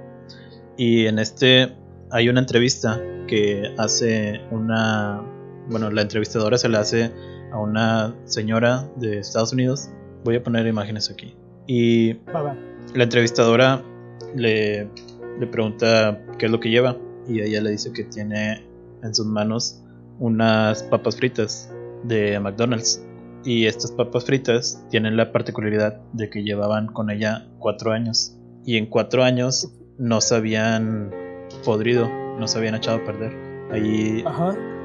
Y 0.76 1.06
en 1.06 1.18
este 1.18 1.72
hay 2.10 2.28
una 2.28 2.40
entrevista 2.40 3.00
que 3.26 3.74
hace 3.78 4.40
una, 4.50 5.22
bueno, 5.68 5.90
la 5.90 6.02
entrevistadora 6.02 6.58
se 6.58 6.68
la 6.68 6.80
hace 6.80 7.10
a 7.50 7.58
una 7.58 8.14
señora 8.24 8.88
de 8.96 9.18
Estados 9.18 9.52
Unidos. 9.52 9.90
Voy 10.24 10.36
a 10.36 10.42
poner 10.42 10.66
imágenes 10.66 11.10
aquí. 11.10 11.34
Y 11.66 12.14
la 12.94 13.04
entrevistadora 13.04 13.82
le, 14.36 14.88
le 15.40 15.46
pregunta 15.48 16.20
qué 16.38 16.46
es 16.46 16.52
lo 16.52 16.60
que 16.60 16.70
lleva 16.70 16.96
y 17.28 17.40
ella 17.40 17.60
le 17.60 17.70
dice 17.70 17.92
que 17.92 18.04
tiene 18.04 18.64
en 19.02 19.14
sus 19.14 19.26
manos 19.26 19.81
unas 20.22 20.84
papas 20.84 21.16
fritas 21.16 21.68
de 22.04 22.38
McDonald's. 22.38 23.04
Y 23.44 23.66
estas 23.66 23.90
papas 23.90 24.24
fritas 24.24 24.86
tienen 24.88 25.16
la 25.16 25.32
particularidad 25.32 26.00
de 26.12 26.30
que 26.30 26.44
llevaban 26.44 26.86
con 26.86 27.10
ella 27.10 27.48
cuatro 27.58 27.90
años. 27.90 28.38
Y 28.64 28.76
en 28.76 28.86
cuatro 28.86 29.24
años 29.24 29.74
no 29.98 30.20
se 30.20 30.36
habían 30.36 31.10
podrido, 31.64 32.08
no 32.38 32.46
se 32.46 32.58
habían 32.58 32.76
echado 32.76 32.98
a 32.98 33.04
perder. 33.04 33.36
Ahí, 33.72 34.22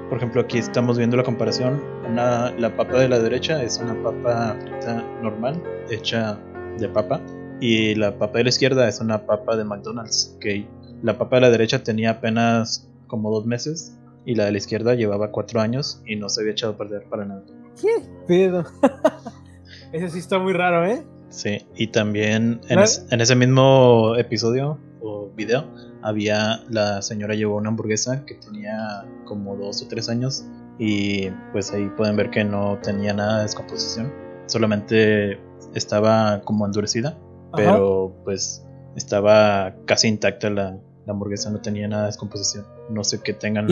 por 0.09 0.17
ejemplo, 0.17 0.41
aquí 0.41 0.57
estamos 0.57 0.97
viendo 0.97 1.15
la 1.15 1.23
comparación. 1.23 1.83
Una, 2.09 2.51
la 2.57 2.75
papa 2.75 2.99
de 2.99 3.07
la 3.07 3.19
derecha 3.19 3.61
es 3.61 3.77
una 3.77 3.93
papa 4.01 4.57
frita 4.59 5.05
normal, 5.21 5.61
hecha 5.91 6.39
de 6.79 6.89
papa. 6.89 7.21
Y 7.61 7.93
la 7.93 8.17
papa 8.17 8.39
de 8.39 8.45
la 8.45 8.49
izquierda 8.49 8.87
es 8.87 8.99
una 8.99 9.27
papa 9.27 9.55
de 9.55 9.65
McDonald's. 9.65 10.35
Que 10.41 10.67
la 11.03 11.15
papa 11.15 11.35
de 11.35 11.41
la 11.43 11.49
derecha 11.51 11.83
tenía 11.83 12.09
apenas 12.09 12.89
como 13.05 13.29
dos 13.29 13.45
meses 13.45 13.96
y 14.27 14.35
la 14.35 14.43
de 14.43 14.51
la 14.51 14.57
izquierda 14.57 14.93
llevaba 14.93 15.31
cuatro 15.31 15.61
años 15.61 16.01
y 16.05 16.17
no 16.17 16.27
se 16.27 16.41
había 16.41 16.51
echado 16.51 16.73
a 16.73 16.77
perder 16.77 17.05
para 17.05 17.23
nada. 17.23 17.43
¿Qué 17.81 18.03
pedo? 18.27 18.65
Ese 19.93 20.09
sí 20.09 20.19
está 20.19 20.37
muy 20.37 20.51
raro, 20.51 20.85
¿eh? 20.85 21.01
Sí, 21.29 21.65
y 21.75 21.87
también 21.87 22.59
en, 22.67 22.79
ese 22.79 23.35
mismo 23.37 24.15
episodio 24.17 24.79
o 25.01 25.29
video, 25.33 25.65
había 26.01 26.61
la 26.69 27.01
señora 27.01 27.35
llevó 27.35 27.55
una 27.55 27.69
hamburguesa 27.69 28.25
que 28.25 28.35
tenía 28.35 29.05
como 29.23 29.55
dos 29.55 29.81
o 29.83 29.87
tres 29.87 30.09
años 30.09 30.45
y 30.77 31.29
pues 31.53 31.71
ahí 31.71 31.89
pueden 31.95 32.17
ver 32.17 32.29
que 32.29 32.43
no 32.43 32.79
tenía 32.83 33.13
nada 33.13 33.37
de 33.37 33.43
descomposición, 33.43 34.11
solamente 34.47 35.39
estaba 35.73 36.41
como 36.43 36.65
endurecida, 36.65 37.17
pero 37.55 38.13
pues 38.25 38.65
estaba 38.97 39.73
casi 39.85 40.09
intacta 40.09 40.49
la, 40.49 40.77
hamburguesa, 41.07 41.49
no 41.49 41.61
tenía 41.61 41.87
nada 41.87 42.03
de 42.03 42.07
descomposición. 42.07 42.65
No 42.89 43.05
sé 43.05 43.21
qué 43.21 43.33
tengan 43.33 43.67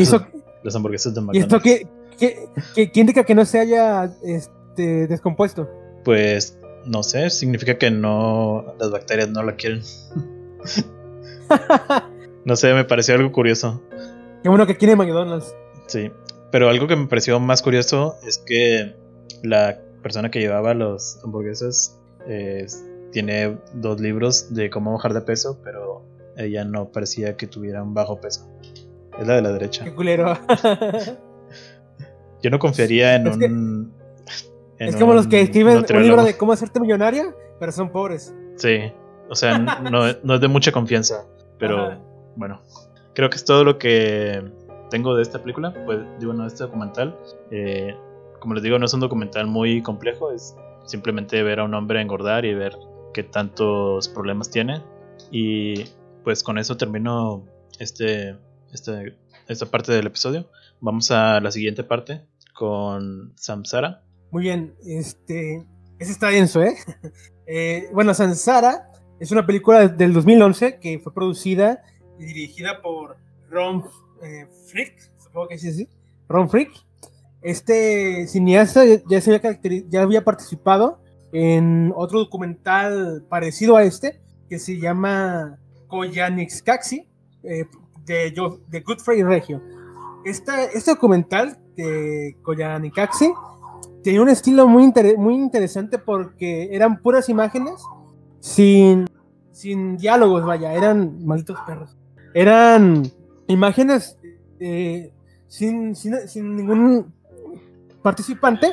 las, 0.65 0.75
hamburguesas 0.75 1.13
de 1.13 1.21
McDonald's. 1.21 1.65
¿Y 1.65 1.71
esto 1.71 1.87
qué, 2.17 2.49
qué, 2.75 2.99
indica 2.99 3.23
que 3.23 3.35
no 3.35 3.45
se 3.45 3.59
haya 3.59 4.11
este, 4.23 5.07
descompuesto? 5.07 5.69
Pues 6.03 6.57
no 6.85 7.03
sé, 7.03 7.29
significa 7.29 7.77
que 7.77 7.91
no 7.91 8.75
las 8.79 8.91
bacterias 8.91 9.29
no 9.29 9.43
la 9.43 9.55
quieren. 9.55 9.81
no 12.45 12.55
sé, 12.55 12.73
me 12.73 12.85
pareció 12.85 13.15
algo 13.15 13.31
curioso. 13.31 13.81
Qué 14.43 14.49
bueno 14.49 14.67
que 14.67 14.77
quiere 14.77 14.95
McDonald's. 14.95 15.55
Sí, 15.87 16.11
pero 16.51 16.69
algo 16.69 16.87
que 16.87 16.95
me 16.95 17.07
pareció 17.07 17.39
más 17.39 17.61
curioso 17.61 18.15
es 18.25 18.37
que 18.37 18.95
la 19.43 19.79
persona 20.01 20.29
que 20.31 20.39
llevaba 20.39 20.73
los 20.73 21.19
hamburguesas 21.23 21.99
eh, 22.27 22.65
tiene 23.11 23.57
dos 23.73 23.99
libros 23.99 24.53
de 24.53 24.69
cómo 24.69 24.93
bajar 24.93 25.13
de 25.13 25.21
peso, 25.21 25.59
pero 25.63 26.03
ella 26.37 26.63
no 26.65 26.91
parecía 26.91 27.37
que 27.37 27.47
tuviera 27.47 27.81
un 27.81 27.93
bajo 27.93 28.19
peso. 28.19 28.47
Es 29.19 29.27
la 29.27 29.35
de 29.35 29.41
la 29.41 29.51
derecha. 29.51 29.83
Qué 29.83 29.93
culero. 29.93 30.37
Yo 32.43 32.49
no 32.49 32.59
confiaría 32.59 33.15
en 33.15 33.27
un. 33.27 33.93
es 34.77 34.95
como 34.97 35.13
los 35.13 35.27
que 35.27 35.41
escriben 35.41 35.77
un 35.77 36.03
libro 36.03 36.23
de 36.23 36.37
cómo 36.37 36.51
hacerte 36.51 36.79
millonaria, 36.79 37.33
pero 37.59 37.71
son 37.71 37.89
pobres. 37.91 38.33
Sí, 38.55 38.91
o 39.29 39.35
sea, 39.35 39.57
no, 39.91 40.07
es 40.07 40.41
de 40.41 40.47
mucha 40.47 40.71
confianza. 40.71 41.25
Pero 41.57 41.99
bueno, 42.35 42.61
creo 43.13 43.29
que 43.29 43.37
es 43.37 43.45
todo 43.45 43.63
lo 43.63 43.77
que 43.77 44.43
tengo 44.89 45.15
de 45.15 45.21
esta 45.21 45.39
película. 45.39 45.73
Pues 45.85 45.99
digo, 46.19 46.33
no, 46.33 46.43
de 46.43 46.49
este 46.49 46.63
documental. 46.63 47.17
Eh, 47.51 47.95
como 48.39 48.53
les 48.53 48.63
digo, 48.63 48.77
no 48.77 48.85
es 48.85 48.93
un 48.93 48.99
documental 48.99 49.47
muy 49.47 49.81
complejo, 49.81 50.31
es 50.31 50.55
simplemente 50.85 51.41
ver 51.41 51.59
a 51.59 51.63
un 51.63 51.73
hombre 51.73 52.01
engordar 52.01 52.45
y 52.45 52.53
ver 52.53 52.75
qué 53.13 53.23
tantos 53.23 54.07
problemas 54.09 54.51
tiene. 54.51 54.83
Y 55.31 55.85
pues 56.23 56.43
con 56.43 56.57
eso 56.57 56.77
termino 56.77 57.43
este, 57.79 58.35
este, 58.75 59.17
esta 59.47 59.65
parte 59.65 59.91
del 59.91 60.07
episodio. 60.07 60.49
Vamos 60.79 61.09
a 61.09 61.39
la 61.41 61.51
siguiente 61.51 61.83
parte 61.83 62.21
con 62.53 63.33
Samsara. 63.35 64.03
Muy 64.31 64.43
bien, 64.43 64.75
este, 64.85 65.65
ese 65.97 66.11
está 66.11 66.27
denso, 66.27 66.61
¿eh? 66.61 66.75
eh 67.47 67.89
bueno, 67.93 68.13
Samsara 68.13 68.91
es 69.19 69.31
una 69.31 69.45
película 69.45 69.87
del 69.87 70.13
2011 70.13 70.79
que 70.79 70.99
fue 70.99 71.13
producida 71.13 71.83
y 72.19 72.25
dirigida 72.25 72.81
por 72.81 73.17
Ron 73.49 73.83
eh, 74.21 74.47
Frick, 74.67 75.11
supongo 75.17 75.47
que 75.47 75.55
es 75.55 75.65
así, 75.65 75.89
Ron 76.27 76.49
Frick. 76.49 76.71
Este 77.41 78.27
cineasta 78.27 78.83
ya, 79.07 79.21
se 79.21 79.35
había, 79.35 79.59
ya 79.87 80.01
había 80.01 80.23
participado 80.23 80.99
en 81.31 81.93
otro 81.95 82.19
documental 82.19 83.23
parecido 83.29 83.77
a 83.77 83.83
este, 83.83 84.19
que 84.49 84.57
se 84.57 84.79
llama 84.79 85.59
Koyanixcaxi, 85.87 87.07
eh, 87.43 87.65
de, 88.05 88.33
de 88.67 88.79
Godfrey 88.81 89.23
Regio. 89.23 89.61
Este, 90.23 90.51
este 90.75 90.91
documental 90.91 91.57
de 91.75 92.35
Koyanixcaxi 92.41 93.31
tenía 94.03 94.21
un 94.21 94.29
estilo 94.29 94.67
muy, 94.67 94.91
muy 95.17 95.35
interesante 95.35 95.97
porque 95.97 96.69
eran 96.71 97.01
puras 97.01 97.29
imágenes 97.29 97.83
sin, 98.39 99.07
sin 99.51 99.97
diálogos, 99.97 100.45
vaya, 100.45 100.73
eran 100.73 101.25
malditos 101.25 101.57
perros. 101.65 101.97
Eran 102.33 103.09
imágenes 103.47 104.17
eh, 104.59 105.11
sin, 105.47 105.95
sin, 105.95 106.55
ningún 106.55 107.13
participante, 108.01 108.71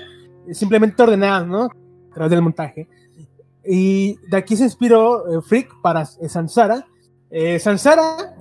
simplemente 0.52 1.02
ordenadas, 1.02 1.46
¿no? 1.46 1.64
A 1.64 2.14
través 2.14 2.30
del 2.30 2.42
montaje. 2.42 2.88
Y 3.64 4.16
de 4.28 4.36
aquí 4.36 4.56
se 4.56 4.64
inspiró 4.64 5.38
eh, 5.38 5.40
Freak 5.42 5.80
para 5.80 6.02
eh, 6.02 6.28
Sansara. 6.28 6.86
Sansara 7.58 8.36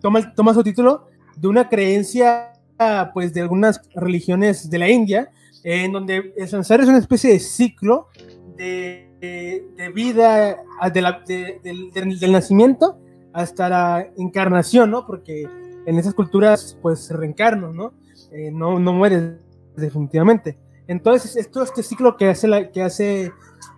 toma, 0.00 0.34
toma 0.34 0.54
su 0.54 0.62
título 0.62 1.08
de 1.36 1.48
una 1.48 1.68
creencia, 1.68 2.52
pues, 3.12 3.34
de 3.34 3.40
algunas 3.40 3.80
religiones 3.94 4.70
de 4.70 4.78
la 4.78 4.88
India, 4.88 5.30
en 5.64 5.92
donde 5.92 6.32
el 6.36 6.48
Sansara 6.48 6.82
es 6.82 6.88
una 6.88 6.98
especie 6.98 7.32
de 7.32 7.38
ciclo 7.40 8.08
de 8.56 9.90
vida 9.94 10.56
del, 10.92 12.32
nacimiento 12.32 12.98
hasta 13.32 13.68
la 13.68 14.06
encarnación, 14.16 14.90
¿no? 14.90 15.06
Porque 15.06 15.48
en 15.86 15.98
esas 15.98 16.14
culturas, 16.14 16.76
pues, 16.82 17.00
se 17.00 17.16
reencarnan, 17.16 17.74
¿no? 17.74 17.92
Eh, 18.30 18.50
no, 18.52 18.78
no 18.78 18.92
mueres 18.92 19.34
definitivamente. 19.76 20.56
Entonces, 20.86 21.36
es 21.36 21.50
este 21.54 21.82
ciclo 21.82 22.16
que 22.16 22.28
hace, 22.28 22.70
que 22.72 22.82
hace 22.82 23.32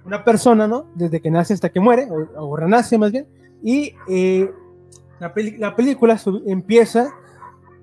una 0.04 0.24
persona, 0.24 0.66
¿no? 0.66 0.86
Desde 0.94 1.20
que 1.20 1.30
nace 1.30 1.54
hasta 1.54 1.68
que 1.68 1.80
muere, 1.80 2.08
o, 2.36 2.56
renace 2.56 2.98
más 2.98 3.12
bien. 3.12 3.26
Y 3.64 3.94
eh, 4.08 4.52
la, 5.18 5.32
la, 5.58 5.74
película 5.74 6.20
empieza 6.46 7.14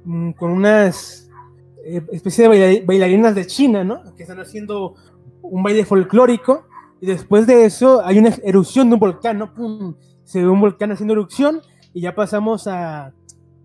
mm, 0.06 0.32
con 0.34 0.52
unas 0.52 1.28
eh, 1.84 2.06
especie 2.12 2.48
de 2.48 2.84
bailarinas 2.86 3.34
de 3.34 3.48
China, 3.48 3.84
¿no? 3.84 4.16
Que 4.16 4.22
están 4.22 4.40
haciendo 4.40 4.94
un 5.42 5.64
baile 5.64 5.84
folclórico 5.84 6.68
y 7.02 7.08
después 7.08 7.48
de 7.48 7.66
eso 7.66 8.06
hay 8.06 8.20
una 8.20 8.30
erupción 8.44 8.90
de 8.90 8.94
un 8.94 9.00
volcán, 9.00 9.40
¿no? 9.40 9.56
¡Pum! 9.56 9.96
Se 10.24 10.40
ve 10.40 10.48
un 10.48 10.62
volcán 10.62 10.92
haciendo 10.92 11.14
erupción 11.14 11.62
y 11.94 12.02
ya 12.02 12.14
pasamos 12.14 12.68
a, 12.68 13.12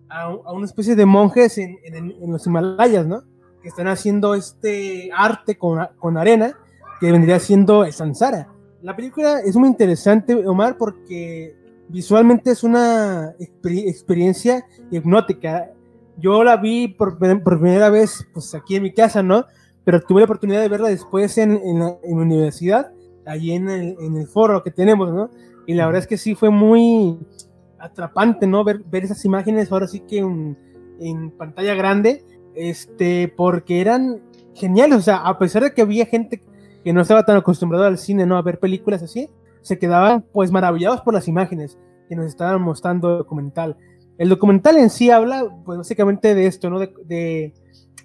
a, 0.09 0.53
una 0.53 0.65
especie 0.65 0.97
de 0.97 1.05
monjes 1.05 1.59
en, 1.59 1.77
en, 1.85 2.33
los 2.33 2.47
Himalayas, 2.47 3.07
¿no? 3.07 3.25
Que 3.61 3.69
están 3.69 3.89
haciendo 3.89 4.35
este 4.35 5.11
arte 5.15 5.59
con, 5.59 5.87
con 5.99 6.17
arena 6.17 6.57
que 6.99 7.13
vendría 7.13 7.39
siendo 7.39 7.85
el 7.85 7.93
Sansara. 7.93 8.49
La 8.81 8.97
película 8.97 9.41
es 9.41 9.55
muy 9.57 9.69
interesante, 9.69 10.35
Omar, 10.47 10.79
porque 10.79 11.66
visualmente 11.89 12.51
es 12.51 12.63
una 12.65 13.35
experiencia 13.39 14.65
hipnótica. 14.91 15.71
Yo 16.19 16.43
la 16.45 16.57
vi 16.57 16.89
por, 16.89 17.19
primera 17.19 17.91
vez 17.91 18.27
pues, 18.33 18.55
aquí 18.55 18.77
en 18.77 18.85
mi 18.85 18.93
casa, 18.93 19.23
¿no? 19.23 19.45
Pero 19.85 20.01
tuve 20.01 20.21
la 20.21 20.25
oportunidad 20.25 20.61
de 20.61 20.69
verla 20.69 20.89
después 20.89 21.39
en, 21.39 21.53
en 21.53 21.79
la, 21.81 21.97
universidad 22.03 22.93
allí 23.27 23.53
en 23.53 23.69
el, 23.69 23.97
en 24.01 24.27
foro 24.27 24.63
que 24.63 24.71
tenemos, 24.71 25.13
¿no? 25.13 25.31
Y 25.67 25.75
la 25.75 25.87
verdad 25.87 26.03
es 26.03 26.07
que 26.07 26.17
sí 26.17 26.35
fue 26.35 26.51
muy 26.51 27.19
atrapante, 27.79 28.47
¿no? 28.47 28.65
Ver, 28.65 28.85
esas 28.93 29.25
imágenes 29.25 29.71
ahora 29.71 29.89
sí 29.89 30.01
que 30.01 30.19
en 30.19 31.31
pantalla 31.33 31.75
grande, 31.75 32.25
este, 32.55 33.33
porque 33.37 33.81
eran 33.81 34.21
geniales, 34.55 34.99
o 34.99 35.03
sea, 35.03 35.19
a 35.19 35.39
pesar 35.39 35.65
de 35.65 35.75
que 35.75 35.83
había 35.83 36.07
gente 36.07 36.41
que 36.83 36.93
no 36.93 37.03
estaba 37.03 37.25
tan 37.25 37.37
acostumbrada 37.37 37.89
al 37.89 37.99
cine, 37.99 38.27
¿no? 38.27 38.37
A 38.37 38.43
ver 38.43 38.59
películas 38.59 39.03
así, 39.03 39.29
se 39.67 39.81
quedaban 39.81 40.25
pues 40.33 40.53
maravillados 40.53 41.01
por 41.01 41.13
las 41.13 41.27
imágenes 41.27 41.77
que 42.09 42.15
nos 42.15 42.27
estaban 42.27 42.63
mostrando 42.63 43.11
el 43.11 43.19
documental. 43.19 43.77
El 44.17 44.29
documental 44.29 44.77
en 44.77 44.91
sí 44.91 45.11
habla, 45.11 45.45
pues 45.65 45.79
básicamente 45.79 46.37
de 46.37 46.47
esto, 46.47 46.71
¿no? 46.71 46.79
De, 46.79 46.95
de, 47.05 47.53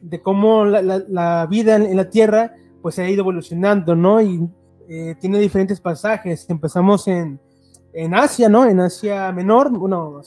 de 0.01 0.21
cómo 0.23 0.65
la, 0.65 0.81
la, 0.81 1.03
la, 1.07 1.45
vida 1.45 1.75
en, 1.75 1.83
en, 1.83 1.97
la 1.97 2.09
Tierra, 2.09 2.55
pues 2.81 2.95
se 2.95 3.03
ha 3.03 3.09
ido 3.09 3.21
evolucionando, 3.21 3.95
¿no? 3.95 4.19
Y 4.21 4.49
eh, 4.89 5.13
tiene 5.19 5.37
diferentes 5.37 5.79
pasajes. 5.79 6.49
Empezamos 6.49 7.07
en, 7.07 7.39
en 7.93 8.15
Asia, 8.15 8.49
¿no? 8.49 8.65
En 8.65 8.79
Asia 8.79 9.31
Menor, 9.31 9.69
bueno, 9.69 10.19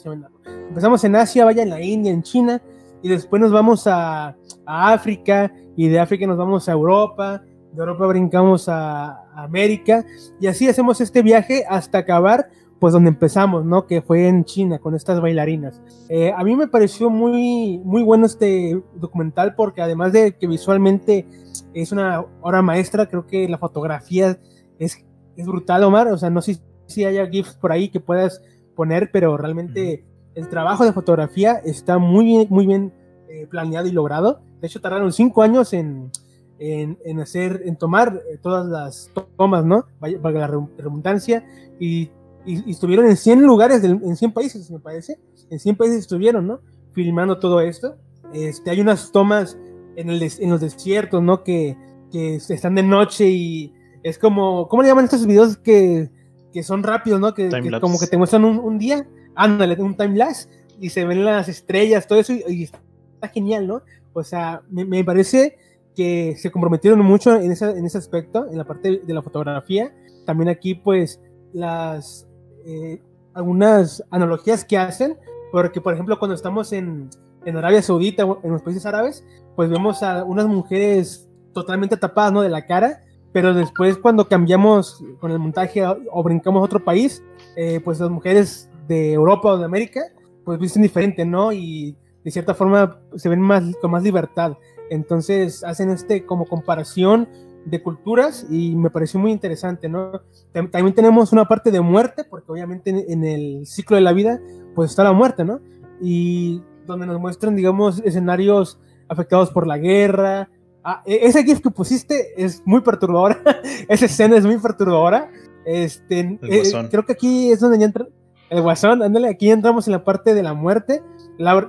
empezamos 0.68 1.02
en 1.02 1.16
Asia, 1.16 1.44
vaya 1.44 1.64
en 1.64 1.70
la 1.70 1.80
India, 1.80 2.12
en 2.12 2.22
China, 2.22 2.62
y 3.02 3.08
después 3.08 3.42
nos 3.42 3.50
vamos 3.50 3.88
a, 3.88 4.36
a 4.66 4.92
África, 4.92 5.52
y 5.76 5.88
de 5.88 5.98
África 5.98 6.28
nos 6.28 6.38
vamos 6.38 6.68
a 6.68 6.72
Europa, 6.72 7.42
de 7.72 7.80
Europa 7.80 8.06
brincamos 8.06 8.68
a, 8.68 9.23
América, 9.36 10.04
y 10.40 10.46
así 10.46 10.68
hacemos 10.68 11.00
este 11.00 11.22
viaje 11.22 11.64
hasta 11.68 11.98
acabar, 11.98 12.48
pues 12.78 12.92
donde 12.92 13.10
empezamos, 13.10 13.64
¿no? 13.64 13.86
Que 13.86 14.02
fue 14.02 14.28
en 14.28 14.44
China, 14.44 14.78
con 14.78 14.94
estas 14.94 15.20
bailarinas. 15.20 15.80
Eh, 16.08 16.32
a 16.36 16.44
mí 16.44 16.54
me 16.54 16.68
pareció 16.68 17.08
muy, 17.08 17.78
muy 17.84 18.02
bueno 18.02 18.26
este 18.26 18.82
documental 18.96 19.54
porque 19.54 19.80
además 19.80 20.12
de 20.12 20.36
que 20.36 20.46
visualmente 20.46 21.26
es 21.72 21.92
una 21.92 22.24
obra 22.42 22.62
maestra, 22.62 23.06
creo 23.06 23.26
que 23.26 23.48
la 23.48 23.58
fotografía 23.58 24.38
es, 24.78 25.04
es 25.36 25.46
brutal, 25.46 25.84
Omar. 25.84 26.08
O 26.08 26.18
sea, 26.18 26.30
no 26.30 26.42
sé 26.42 26.60
si 26.86 27.04
haya 27.04 27.26
GIFs 27.26 27.54
por 27.54 27.72
ahí 27.72 27.88
que 27.88 28.00
puedas 28.00 28.42
poner, 28.74 29.10
pero 29.12 29.36
realmente 29.36 30.04
el 30.34 30.48
trabajo 30.48 30.84
de 30.84 30.92
fotografía 30.92 31.54
está 31.64 31.98
muy 31.98 32.24
bien, 32.24 32.46
muy 32.50 32.66
bien 32.66 32.92
eh, 33.28 33.46
planeado 33.46 33.86
y 33.86 33.92
logrado. 33.92 34.42
De 34.60 34.66
hecho, 34.66 34.80
tardaron 34.80 35.12
cinco 35.12 35.42
años 35.42 35.72
en, 35.72 36.10
en, 36.58 36.98
en 37.04 37.20
hacer, 37.20 37.62
en 37.64 37.76
tomar 37.76 38.22
eh, 38.30 38.38
todas 38.40 38.66
las 38.66 39.10
tomas, 39.36 39.64
¿no? 39.64 39.86
Valga 40.00 40.40
la 40.40 40.46
redundancia. 40.78 41.46
Y, 41.78 42.10
y, 42.46 42.70
estuvieron 42.70 43.06
en 43.06 43.16
100 43.16 43.42
lugares, 43.42 43.82
en 43.84 44.16
100 44.16 44.32
países, 44.32 44.70
me 44.70 44.78
parece. 44.78 45.18
En 45.50 45.58
100 45.58 45.76
países 45.76 45.98
estuvieron, 46.00 46.46
¿no? 46.46 46.60
Filmando 46.92 47.38
todo 47.38 47.60
esto. 47.60 47.96
Este, 48.32 48.70
hay 48.70 48.80
unas 48.80 49.12
tomas 49.12 49.58
en, 49.96 50.10
el, 50.10 50.22
en 50.22 50.50
los 50.50 50.60
desiertos, 50.60 51.22
¿no? 51.22 51.42
Que, 51.42 51.76
que 52.10 52.36
están 52.36 52.74
de 52.74 52.82
noche 52.82 53.28
y 53.28 53.72
es 54.02 54.18
como, 54.18 54.68
¿cómo 54.68 54.82
le 54.82 54.88
llaman 54.88 55.04
estos 55.04 55.26
videos 55.26 55.56
que, 55.56 56.10
que 56.52 56.62
son 56.62 56.82
rápidos, 56.82 57.20
¿no? 57.20 57.34
Que, 57.34 57.48
como 57.80 57.98
que 57.98 58.06
te 58.06 58.16
muestran 58.16 58.44
un, 58.44 58.58
un 58.58 58.78
día. 58.78 59.06
ándale, 59.34 59.80
un 59.82 59.96
time 59.96 60.16
lapse 60.16 60.48
y 60.80 60.90
se 60.90 61.04
ven 61.04 61.24
las 61.24 61.48
estrellas, 61.48 62.06
todo 62.06 62.18
eso 62.18 62.32
y, 62.32 62.64
está 62.64 63.28
genial, 63.32 63.66
¿no? 63.66 63.82
O 64.12 64.22
sea, 64.22 64.62
me, 64.70 64.84
me, 64.84 65.04
parece 65.04 65.56
que 65.94 66.36
se 66.36 66.50
comprometieron 66.50 67.00
mucho 67.00 67.36
en 67.36 67.52
ese, 67.52 67.70
en 67.70 67.84
ese 67.84 67.98
aspecto, 67.98 68.46
en 68.50 68.58
la 68.58 68.64
parte 68.64 69.00
de 69.04 69.14
la 69.14 69.22
fotografía. 69.22 69.94
También 70.26 70.48
aquí, 70.48 70.74
pues, 70.74 71.20
las 71.52 72.26
eh, 72.66 73.00
algunas 73.34 74.02
analogías 74.10 74.64
que 74.64 74.78
hacen, 74.78 75.16
porque, 75.52 75.80
por 75.80 75.94
ejemplo, 75.94 76.18
cuando 76.18 76.34
estamos 76.34 76.72
en, 76.72 77.10
en 77.44 77.56
Arabia 77.56 77.82
Saudita, 77.82 78.22
en 78.42 78.50
los 78.50 78.62
países 78.62 78.86
árabes, 78.86 79.24
pues 79.56 79.70
vemos 79.70 80.02
a 80.02 80.24
unas 80.24 80.46
mujeres 80.46 81.28
totalmente 81.52 81.96
tapadas, 81.96 82.32
¿no? 82.32 82.42
De 82.42 82.48
la 82.48 82.66
cara, 82.66 83.02
pero 83.32 83.54
después 83.54 83.98
cuando 83.98 84.28
cambiamos 84.28 85.02
con 85.20 85.30
el 85.30 85.38
montaje 85.38 85.84
o 85.84 86.22
brincamos 86.22 86.60
a 86.60 86.64
otro 86.64 86.82
país, 86.82 87.22
eh, 87.56 87.80
pues 87.84 88.00
las 88.00 88.10
mujeres 88.10 88.70
de 88.88 89.12
Europa 89.12 89.50
o 89.50 89.58
de 89.58 89.64
América, 89.64 90.02
pues 90.44 90.58
visten 90.58 90.82
diferente, 90.82 91.24
¿no? 91.24 91.52
Y 91.52 91.96
de 92.24 92.30
cierta 92.30 92.54
forma 92.54 93.00
se 93.16 93.28
ven 93.28 93.40
más, 93.40 93.64
con 93.80 93.90
más 93.90 94.02
libertad. 94.02 94.56
Entonces 94.94 95.64
hacen 95.64 95.90
este 95.90 96.24
como 96.24 96.46
comparación 96.46 97.28
de 97.64 97.82
culturas 97.82 98.46
y 98.50 98.76
me 98.76 98.90
pareció 98.90 99.18
muy 99.18 99.32
interesante, 99.32 99.88
¿no? 99.88 100.22
También 100.52 100.94
tenemos 100.94 101.32
una 101.32 101.46
parte 101.46 101.70
de 101.70 101.80
muerte, 101.80 102.24
porque 102.24 102.52
obviamente 102.52 103.12
en 103.12 103.24
el 103.24 103.66
ciclo 103.66 103.96
de 103.96 104.02
la 104.02 104.12
vida, 104.12 104.40
pues 104.74 104.90
está 104.90 105.02
la 105.02 105.12
muerte, 105.12 105.44
¿no? 105.44 105.60
Y 106.00 106.62
donde 106.86 107.06
nos 107.06 107.18
muestran, 107.20 107.56
digamos, 107.56 108.00
escenarios 108.04 108.78
afectados 109.08 109.50
por 109.50 109.66
la 109.66 109.78
guerra. 109.78 110.50
Ah, 110.82 111.02
e-, 111.06 111.26
ese 111.26 111.42
GIF 111.44 111.60
que 111.60 111.70
pusiste 111.70 112.34
es 112.36 112.62
muy 112.66 112.82
perturbadora. 112.82 113.42
Esa 113.88 114.04
escena 114.04 114.36
es 114.36 114.44
muy 114.44 114.58
perturbadora. 114.58 115.30
Este, 115.64 116.38
eh, 116.42 116.62
creo 116.90 117.06
que 117.06 117.12
aquí 117.12 117.50
es 117.50 117.60
donde 117.60 117.78
ya 117.78 117.86
entra 117.86 118.06
el 118.50 118.62
guasón. 118.62 119.02
Ándale, 119.02 119.28
aquí 119.28 119.50
entramos 119.50 119.86
en 119.86 119.92
la 119.92 120.04
parte 120.04 120.34
de 120.34 120.42
la 120.42 120.54
muerte. 120.54 121.02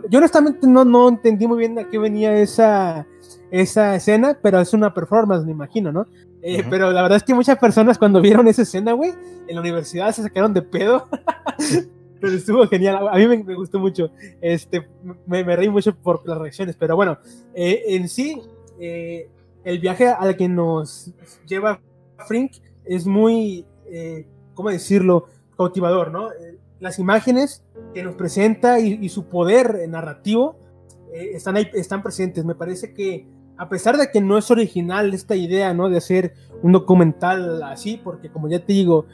yo 0.10 0.18
honestamente 0.20 0.68
no, 0.68 0.86
no 0.86 1.10
entendí 1.10 1.48
muy 1.48 1.58
bien 1.58 1.78
a 1.80 1.90
qué 1.90 1.98
venía 1.98 2.36
esa, 2.38 3.08
esa 3.52 3.96
escena, 3.96 4.38
pero 4.42 4.60
es 4.60 4.74
una 4.74 4.94
performance, 4.94 5.46
me 5.46 5.52
imagino, 5.52 5.92
¿no? 5.92 6.06
Eh, 6.42 6.64
pero 6.70 6.92
la 6.92 7.02
verdad 7.02 7.18
es 7.18 7.24
que 7.24 7.34
muchas 7.34 7.58
personas 7.58 7.98
cuando 7.98 8.22
vieron 8.22 8.48
esa 8.48 8.62
escena, 8.62 8.94
güey, 8.94 9.14
en 9.48 9.56
la 9.56 9.62
universidad 9.62 10.12
se 10.12 10.22
sacaron 10.22 10.54
de 10.54 10.62
pedo. 10.62 11.08
pero 12.26 12.38
estuvo 12.38 12.68
genial. 12.68 13.08
A 13.08 13.18
mí 13.18 13.28
me, 13.28 13.56
gustó 13.56 13.80
mucho. 13.80 14.10
Este, 14.42 14.88
me, 15.26 15.44
me, 15.44 15.56
reí 15.56 15.70
mucho 15.70 15.96
por 15.96 16.28
las 16.28 16.38
reacciones. 16.38 16.76
Pero 16.76 16.96
bueno, 16.96 17.20
eh, 17.54 17.84
en 17.88 18.10
sí, 18.10 18.42
eh, 18.80 19.30
el 19.64 19.80
viaje 19.80 20.08
al 20.08 20.36
que 20.36 20.48
nos 20.48 21.12
lleva 21.46 21.80
Frink 22.28 22.54
es 22.84 23.06
muy, 23.06 23.66
eh, 23.86 24.28
¿cómo 24.54 24.70
decirlo?, 24.70 25.28
cautivador, 25.58 26.12
¿no? 26.12 26.30
Las 26.86 27.00
imágenes 27.00 27.64
que 27.96 28.04
nos 28.04 28.14
presenta 28.14 28.80
y, 28.80 29.10
su 29.10 29.28
poder 29.28 29.90
narrativo 29.90 30.60
están 31.12 31.58
ahí, 31.58 31.68
están 31.74 32.04
presentes. 32.04 32.46
Me 32.46 32.54
parece 32.54 32.94
que 32.94 33.28
a 33.58 33.68
pesar 33.70 33.98
de 33.98 34.12
que 34.12 34.22
no 34.22 34.38
es 34.38 34.52
original 34.52 35.12
esta 35.12 35.36
idea, 35.36 35.74
¿no? 35.74 35.90
De 35.90 35.98
hacer 35.98 36.36
un 36.62 36.74
documental 36.74 37.64
así, 37.64 38.00
porque 38.04 38.30
como 38.30 38.50
ya 38.50 38.64
te 38.64 38.74
digo, 38.74 39.08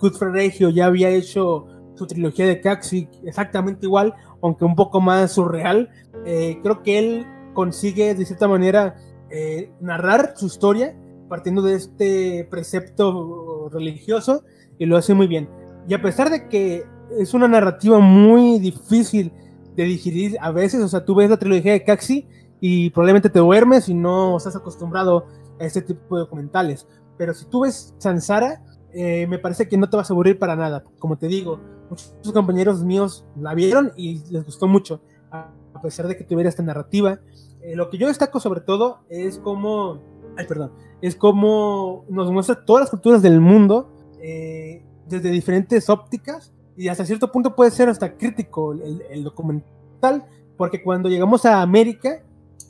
Godfrey 0.00 0.32
Regio 0.32 0.70
ya 0.70 0.86
había 0.86 1.10
hecho 1.10 1.66
su 1.96 2.06
trilogía 2.06 2.46
de 2.46 2.62
Caxi 2.62 3.10
exactamente 3.24 3.84
igual, 3.84 4.14
aunque 4.42 4.64
un 4.64 4.74
poco 4.74 5.02
más 5.02 5.32
surreal. 5.32 5.90
Eh, 6.24 6.58
creo 6.62 6.82
que 6.82 6.98
él 6.98 7.26
consigue 7.52 8.14
de 8.14 8.24
cierta 8.24 8.48
manera 8.48 8.96
eh, 9.28 9.70
narrar 9.82 10.32
su 10.34 10.46
historia 10.46 10.96
partiendo 11.28 11.60
de 11.60 11.74
este 11.74 12.48
precepto 12.50 13.68
religioso 13.70 14.44
y 14.78 14.86
lo 14.86 14.96
hace 14.96 15.12
muy 15.12 15.26
bien. 15.26 15.50
Y 15.86 15.92
a 15.92 16.00
pesar 16.00 16.30
de 16.30 16.48
que 16.48 16.86
es 17.18 17.34
una 17.34 17.48
narrativa 17.48 17.98
muy 17.98 18.58
difícil 18.58 19.32
de 19.76 19.84
digerir 19.84 20.36
a 20.40 20.50
veces, 20.50 20.82
o 20.82 20.88
sea, 20.88 21.04
tú 21.04 21.14
ves 21.14 21.30
la 21.30 21.36
trilogía 21.36 21.72
de 21.72 21.84
Caxi 21.84 22.26
y 22.60 22.90
probablemente 22.90 23.30
te 23.30 23.38
duermes 23.38 23.88
y 23.88 23.94
no 23.94 24.36
estás 24.36 24.56
acostumbrado 24.56 25.26
a 25.60 25.64
este 25.64 25.82
tipo 25.82 26.16
de 26.16 26.22
documentales. 26.22 26.86
Pero 27.16 27.34
si 27.34 27.46
tú 27.46 27.60
ves 27.62 27.94
Sansara, 27.98 28.62
eh, 28.92 29.26
me 29.28 29.38
parece 29.38 29.68
que 29.68 29.76
no 29.76 29.88
te 29.88 29.96
vas 29.96 30.10
a 30.10 30.12
aburrir 30.12 30.38
para 30.38 30.56
nada. 30.56 30.82
Como 30.98 31.16
te 31.16 31.28
digo, 31.28 31.60
muchos 31.90 32.32
compañeros 32.32 32.82
míos 32.84 33.24
la 33.36 33.54
vieron 33.54 33.92
y 33.96 34.24
les 34.30 34.44
gustó 34.44 34.66
mucho, 34.66 35.00
a 35.30 35.80
pesar 35.80 36.08
de 36.08 36.16
que 36.16 36.24
tuviera 36.24 36.48
esta 36.48 36.62
narrativa. 36.62 37.20
Eh, 37.62 37.76
lo 37.76 37.90
que 37.90 37.98
yo 37.98 38.08
destaco 38.08 38.40
sobre 38.40 38.60
todo 38.60 39.00
es 39.08 39.38
cómo, 39.38 40.00
ay, 40.36 40.46
perdón, 40.46 40.72
es 41.00 41.14
cómo 41.14 42.04
nos 42.08 42.30
muestra 42.32 42.64
todas 42.64 42.82
las 42.82 42.90
culturas 42.90 43.22
del 43.22 43.40
mundo 43.40 43.92
eh, 44.20 44.84
desde 45.06 45.30
diferentes 45.30 45.88
ópticas 45.88 46.52
y 46.78 46.88
hasta 46.88 47.04
cierto 47.04 47.32
punto 47.32 47.56
puede 47.56 47.72
ser 47.72 47.88
hasta 47.88 48.16
crítico 48.16 48.72
el, 48.72 49.24
documental, 49.24 50.24
porque 50.56 50.80
cuando 50.80 51.08
llegamos 51.08 51.44
a 51.44 51.60
América 51.60 52.22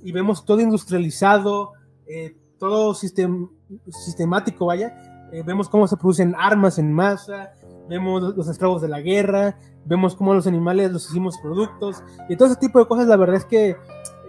y 0.02 0.12
vemos 0.12 0.46
todo 0.46 0.60
industrializado, 0.60 1.72
eh, 2.06 2.34
todo 2.58 2.94
sistem, 2.94 3.50
sistemático, 3.90 4.64
vaya, 4.64 5.28
vemos 5.44 5.68
cómo 5.68 5.86
se 5.86 5.98
producen 5.98 6.34
armas 6.38 6.78
en 6.78 6.90
masa, 6.90 7.52
vemos 7.86 8.34
los 8.34 8.48
estragos 8.48 8.80
de 8.80 8.88
la 8.88 9.02
guerra, 9.02 9.58
vemos 9.84 10.16
cómo 10.16 10.32
los 10.32 10.46
animales 10.46 10.90
los 10.90 11.10
hicimos 11.10 11.36
productos, 11.42 12.02
y 12.30 12.36
todo 12.36 12.48
ese 12.48 12.56
tipo 12.56 12.78
de 12.78 12.86
cosas, 12.86 13.08
la 13.08 13.16
verdad 13.16 13.36
es 13.36 13.44
que 13.44 13.76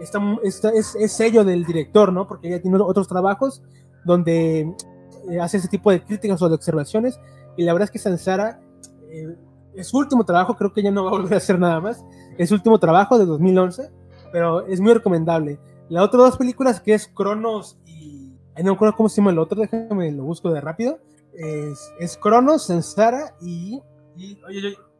está, 0.01 0.19
es, 0.43 0.95
es, 0.95 1.11
sello 1.13 1.45
del 1.45 1.63
director, 1.63 2.11
¿no? 2.11 2.27
Porque 2.27 2.49
ella 2.49 2.61
tiene 2.61 2.77
otros 2.81 3.07
trabajos 3.07 3.63
donde 4.03 4.75
eh, 5.29 5.39
hace 5.39 5.55
ese 5.55 5.69
tipo 5.69 5.89
de 5.89 6.03
críticas 6.03 6.41
o 6.41 6.49
de 6.49 6.55
observaciones, 6.55 7.17
y 7.55 7.63
la 7.63 7.71
verdad 7.71 7.85
es 7.85 7.91
que 7.91 7.99
Sansara 7.99 8.59
eh, 9.09 9.37
es 9.79 9.87
su 9.87 9.97
último 9.97 10.23
trabajo, 10.23 10.55
creo 10.55 10.73
que 10.73 10.83
ya 10.83 10.91
no 10.91 11.03
va 11.05 11.09
a 11.09 11.13
volver 11.13 11.33
a 11.33 11.37
hacer 11.37 11.59
nada 11.59 11.79
más, 11.79 12.03
es 12.37 12.49
su 12.49 12.55
último 12.55 12.79
trabajo 12.79 13.17
de 13.17 13.25
2011, 13.25 13.89
pero 14.31 14.65
es 14.67 14.79
muy 14.79 14.93
recomendable. 14.93 15.59
La 15.89 16.03
otra 16.03 16.19
dos 16.19 16.37
películas 16.37 16.79
que 16.81 16.93
es 16.93 17.07
Cronos 17.07 17.77
y... 17.85 18.33
no 18.57 18.63
me 18.65 18.71
acuerdo 18.71 18.95
cómo 18.95 19.09
se 19.09 19.17
llama 19.17 19.31
el 19.31 19.39
otro, 19.39 19.61
déjame 19.61 20.11
lo 20.11 20.23
busco 20.23 20.51
de 20.51 20.61
rápido 20.61 20.99
es, 21.39 21.93
es 21.99 22.17
Cronos, 22.17 22.65
Sensara 22.65 23.33
y, 23.41 23.81
y, 24.17 24.37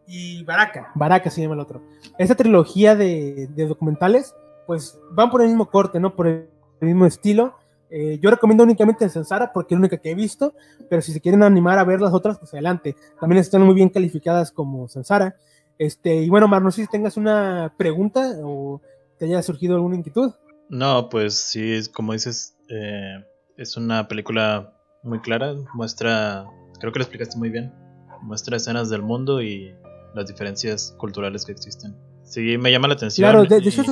y, 0.07 0.43
Baraka. 0.43 0.91
Baraka 0.95 1.29
se 1.29 1.41
llama 1.41 1.55
el 1.55 1.59
otro. 1.59 1.81
Esta 2.17 2.35
trilogía 2.35 2.95
de, 2.95 3.47
de, 3.47 3.67
documentales, 3.67 4.35
pues 4.65 4.99
van 5.11 5.29
por 5.29 5.41
el 5.41 5.49
mismo 5.49 5.69
corte, 5.69 5.99
¿no? 5.99 6.15
Por 6.15 6.27
el, 6.27 6.49
mismo 6.81 7.05
estilo. 7.05 7.55
Eh, 7.89 8.19
yo 8.21 8.29
recomiendo 8.29 8.63
únicamente 8.63 9.09
Sensara 9.09 9.51
porque 9.51 9.73
es 9.73 9.77
la 9.77 9.81
única 9.81 9.97
que 9.97 10.11
he 10.11 10.15
visto, 10.15 10.53
pero 10.89 11.01
si 11.01 11.11
se 11.11 11.21
quieren 11.21 11.43
animar 11.43 11.79
a 11.79 11.83
ver 11.83 12.01
las 12.01 12.13
otras, 12.13 12.37
pues 12.37 12.53
adelante. 12.53 12.95
También 13.19 13.39
están 13.39 13.61
muy 13.63 13.75
bien 13.75 13.89
calificadas 13.89 14.51
como 14.51 14.87
Sensara. 14.87 15.35
Este, 15.77 16.15
y 16.15 16.29
bueno, 16.29 16.47
Mar, 16.47 16.61
no 16.61 16.71
sé 16.71 16.83
si 16.83 16.87
tengas 16.87 17.17
una 17.17 17.73
pregunta 17.77 18.35
o 18.43 18.81
te 19.17 19.25
haya 19.25 19.41
surgido 19.41 19.75
alguna 19.75 19.95
inquietud. 19.95 20.33
No, 20.69 21.09
pues 21.09 21.35
sí, 21.35 21.81
como 21.93 22.13
dices, 22.13 22.55
eh, 22.69 23.25
es 23.57 23.75
una 23.75 24.07
película 24.07 24.73
muy 25.03 25.19
clara, 25.19 25.55
muestra, 25.73 26.45
creo 26.79 26.91
que 26.91 26.99
lo 26.99 27.03
explicaste 27.03 27.37
muy 27.37 27.49
bien, 27.49 27.73
muestra 28.21 28.57
escenas 28.57 28.89
del 28.89 29.01
mundo 29.01 29.41
y 29.41 29.73
las 30.13 30.27
diferencias 30.27 30.93
culturales 30.97 31.45
que 31.45 31.51
existen. 31.51 31.95
Sí, 32.23 32.57
me 32.57 32.71
llama 32.71 32.87
la 32.87 32.93
atención. 32.93 33.29
Claro, 33.29 33.45
de, 33.45 33.57
hecho, 33.57 33.83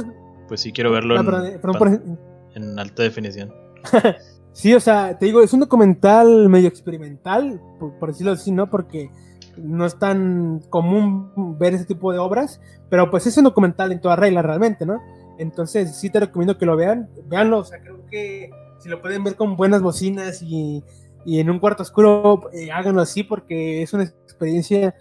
pues 0.47 0.61
sí 0.61 0.71
quiero 0.71 0.91
verlo 0.91 1.15
ah, 1.17 1.43
en, 2.53 2.79
alta 2.79 3.03
definición. 3.03 3.53
sí, 4.53 4.73
o 4.73 4.79
sea, 4.79 5.17
te 5.17 5.25
digo, 5.25 5.41
es 5.41 5.53
un 5.53 5.61
documental 5.61 6.49
medio 6.49 6.67
experimental, 6.67 7.61
por, 7.99 8.09
decirlo 8.09 8.33
así, 8.33 8.51
¿no? 8.51 8.69
Porque 8.69 9.09
no 9.57 9.85
es 9.85 9.97
tan 9.97 10.61
común 10.69 11.31
ver 11.57 11.73
ese 11.73 11.85
tipo 11.85 12.11
de 12.11 12.19
obras, 12.19 12.61
pero 12.89 13.09
pues 13.09 13.25
es 13.27 13.37
un 13.37 13.45
documental 13.45 13.91
en 13.91 14.01
toda 14.01 14.15
regla 14.15 14.41
realmente, 14.41 14.85
¿no? 14.85 14.99
Entonces 15.37 15.95
sí 15.97 16.09
te 16.09 16.19
recomiendo 16.19 16.57
que 16.57 16.65
lo 16.65 16.75
vean, 16.75 17.09
veanlo, 17.27 17.59
o 17.59 17.63
sea, 17.63 17.79
creo 17.79 18.05
que 18.09 18.51
si 18.79 18.89
lo 18.89 19.01
pueden 19.01 19.23
ver 19.23 19.35
con 19.35 19.55
buenas 19.55 19.81
bocinas 19.81 20.41
y, 20.41 20.83
y 21.25 21.39
en 21.39 21.49
un 21.49 21.59
cuarto 21.59 21.83
oscuro, 21.83 22.49
eh, 22.53 22.71
háganlo 22.71 23.01
así 23.01 23.23
porque 23.23 23.81
es 23.81 23.93
una 23.93 24.03
experiencia 24.03 24.95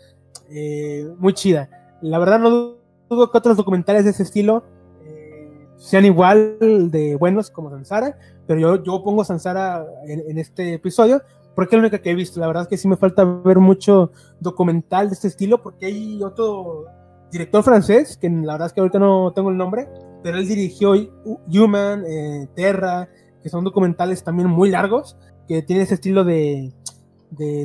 eh, 0.51 1.09
muy 1.19 1.33
chida. 1.33 1.71
La 2.01 2.19
verdad 2.19 2.39
no 2.39 2.77
dudo 3.09 3.31
que 3.31 3.39
otros 3.39 3.57
documentales 3.57 4.05
de 4.05 4.11
ese 4.11 4.23
estilo 4.23 4.65
eh, 5.05 5.69
sean 5.77 6.05
igual 6.05 6.57
de 6.91 7.17
buenos 7.17 7.51
como 7.51 7.71
Sansara, 7.71 8.19
pero 8.47 8.61
yo, 8.61 8.83
yo 8.83 9.03
pongo 9.03 9.25
Sansara 9.25 9.85
en, 10.07 10.23
en, 10.29 10.39
este 10.39 10.75
episodio 10.75 11.23
porque 11.55 11.75
es 11.75 11.81
la 11.81 11.89
única 11.89 12.03
que 12.03 12.11
he 12.11 12.15
visto. 12.15 12.39
La 12.39 12.47
verdad 12.47 12.65
es 12.65 12.69
que 12.69 12.77
sí 12.77 12.87
me 12.87 12.97
falta 12.97 13.25
ver 13.25 13.59
mucho 13.59 14.13
documental 14.41 15.09
de 15.09 15.15
este 15.15 15.29
estilo 15.29 15.63
porque 15.63 15.87
hay 15.87 16.23
otro 16.23 16.85
director 17.33 17.63
francés, 17.63 18.17
que 18.17 18.29
la 18.29 18.53
verdad 18.53 18.67
es 18.67 18.73
que 18.73 18.81
ahorita 18.81 18.99
no 18.99 19.33
tengo 19.35 19.51
el 19.51 19.57
nombre, 19.57 19.89
pero 20.23 20.39
él 20.39 20.47
dirigió 20.47 20.93
Human, 21.49 22.05
Terra, 22.55 23.09
que 23.43 23.49
son 23.49 23.65
documentales 23.65 24.23
también 24.25 24.49
muy 24.49 24.71
largos, 24.71 25.17
que 25.47 25.63
tienen 25.63 25.85
ese 25.85 25.95
estilo 25.95 26.25
de, 26.25 26.73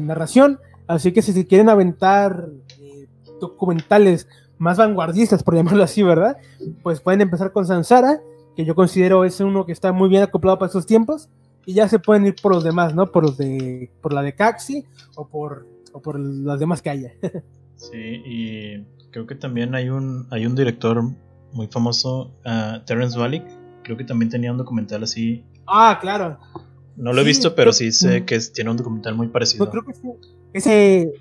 narración. 0.02 0.60
Así 0.88 1.12
que 1.12 1.22
si 1.22 1.34
se 1.34 1.48
quieren 1.48 1.70
aventar 1.70 2.50
eh, 2.80 3.08
documentales 3.40 4.28
más 4.58 4.78
vanguardistas, 4.78 5.44
por 5.44 5.56
llamarlo 5.56 5.84
así, 5.84 6.04
¿verdad? 6.04 6.38
Pues 6.84 7.00
pueden 7.02 7.22
empezar 7.22 7.52
con 7.52 7.66
Sansara, 7.66 8.22
que 8.56 8.66
yo 8.66 8.76
considero 8.76 9.24
es 9.26 9.40
uno 9.40 9.66
que 9.66 9.72
está 9.72 9.92
muy 9.92 10.10
bien 10.10 10.24
acoplado 10.24 10.58
para 10.60 10.68
estos 10.68 10.86
tiempos, 10.86 11.30
y 11.66 11.74
ya 11.74 11.88
se 11.88 12.00
pueden 12.00 12.26
ir 12.26 12.36
por 12.42 12.54
los 12.54 12.64
demás, 12.64 12.96
¿no? 12.96 13.12
Por 13.12 13.24
los 13.24 13.38
de, 13.38 13.92
por 14.02 14.14
la 14.14 14.22
de 14.22 14.34
Caxi 14.34 14.86
o 15.16 15.28
por, 15.28 15.68
o 15.94 16.02
por 16.02 16.20
las 16.20 16.60
demás 16.60 16.82
que 16.82 16.90
haya. 16.90 17.14
sí, 17.76 18.22
y 18.26 18.86
Creo 19.12 19.28
que 19.28 19.36
también 19.36 19.76
hay 19.76 19.90
un, 19.90 20.26
hay 20.32 20.46
un 20.46 20.56
director 20.56 21.04
muy 21.52 21.68
famoso, 21.68 22.32
uh, 22.46 22.80
Terrence 22.86 23.18
Malick. 23.18 23.44
Creo 23.84 23.98
que 23.98 24.06
también 24.06 24.30
tenía 24.30 24.52
un 24.52 24.58
documental 24.58 25.04
así. 25.04 25.44
Ah, 25.68 25.98
claro. 26.00 26.40
No 26.96 27.12
lo 27.12 27.22
he 27.22 27.24
visto, 27.26 27.54
pero 27.54 27.74
sí 27.74 27.92
sé 27.92 28.26
que 28.26 28.40
tiene 28.40 28.72
un 28.72 28.78
documental 28.78 29.16
muy 29.16 29.28
parecido. 29.28 29.70
creo 29.70 29.84
que 29.84 29.94
sí. 29.94 30.08
Ese. 30.54 31.12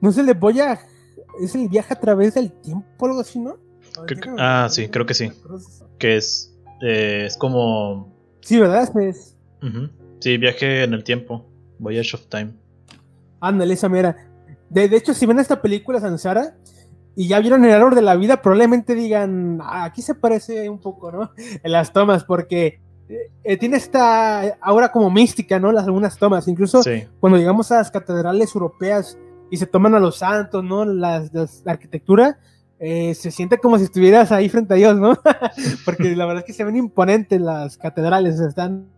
No 0.00 0.10
es 0.10 0.18
el 0.18 0.26
de 0.26 0.34
Boya. 0.34 0.78
Es 1.40 1.54
el 1.54 1.68
viaje 1.68 1.94
a 1.94 2.00
través 2.00 2.34
del 2.34 2.52
tiempo 2.52 3.06
algo 3.06 3.20
así, 3.20 3.38
¿no? 3.38 3.56
Ah, 4.38 4.68
sí, 4.70 4.88
creo 4.88 5.06
que 5.06 5.14
sí. 5.14 5.32
Que 5.98 6.16
es. 6.16 6.54
Eh, 6.82 7.24
es 7.26 7.36
como. 7.36 8.12
Sí, 8.40 8.58
¿verdad? 8.58 8.90
Es... 9.00 9.36
Sí, 10.20 10.36
viaje 10.36 10.84
en 10.84 10.94
el 10.94 11.04
tiempo. 11.04 11.46
Voyage 11.78 12.16
of 12.16 12.26
Time. 12.26 12.52
Ándale, 13.40 13.74
esa 13.74 13.88
mera. 13.88 14.16
De, 14.68 14.88
de, 14.88 14.96
hecho, 14.96 15.14
si 15.14 15.26
ven 15.26 15.38
esta 15.38 15.60
película, 15.60 16.00
Sansara, 16.00 16.54
y 17.16 17.28
ya 17.28 17.40
vieron 17.40 17.64
el 17.64 17.72
árbol 17.72 17.94
de 17.94 18.02
la 18.02 18.16
vida, 18.16 18.40
probablemente 18.40 18.94
digan, 18.94 19.60
ah, 19.62 19.84
aquí 19.84 20.02
se 20.02 20.14
parece 20.14 20.68
un 20.68 20.78
poco, 20.78 21.10
¿no? 21.10 21.32
En 21.62 21.72
las 21.72 21.92
tomas, 21.92 22.24
porque 22.24 22.80
eh, 23.42 23.56
tiene 23.56 23.76
esta 23.76 24.56
ahora 24.60 24.92
como 24.92 25.10
mística, 25.10 25.58
¿no? 25.58 25.72
Las 25.72 25.86
algunas 25.86 26.16
tomas, 26.16 26.46
incluso 26.46 26.82
cuando 27.18 27.38
llegamos 27.38 27.72
a 27.72 27.76
las 27.76 27.90
catedrales 27.90 28.54
europeas 28.54 29.18
y 29.50 29.56
se 29.56 29.66
toman 29.66 29.94
a 29.94 30.00
los 30.00 30.18
santos, 30.18 30.62
¿no? 30.62 30.84
Las, 30.84 31.32
la 31.32 31.72
arquitectura, 31.72 32.38
eh, 32.82 33.14
se 33.14 33.30
siente 33.30 33.58
como 33.58 33.76
si 33.76 33.84
estuvieras 33.84 34.32
ahí 34.32 34.48
frente 34.48 34.72
a 34.72 34.76
Dios, 34.78 34.98
¿no? 34.98 35.14
Porque 35.84 36.16
la 36.16 36.24
verdad 36.24 36.40
es 36.40 36.46
que 36.46 36.54
se 36.54 36.64
ven 36.64 36.76
imponentes 36.76 37.38
las 37.38 37.76
catedrales, 37.76 38.40
están 38.40 38.88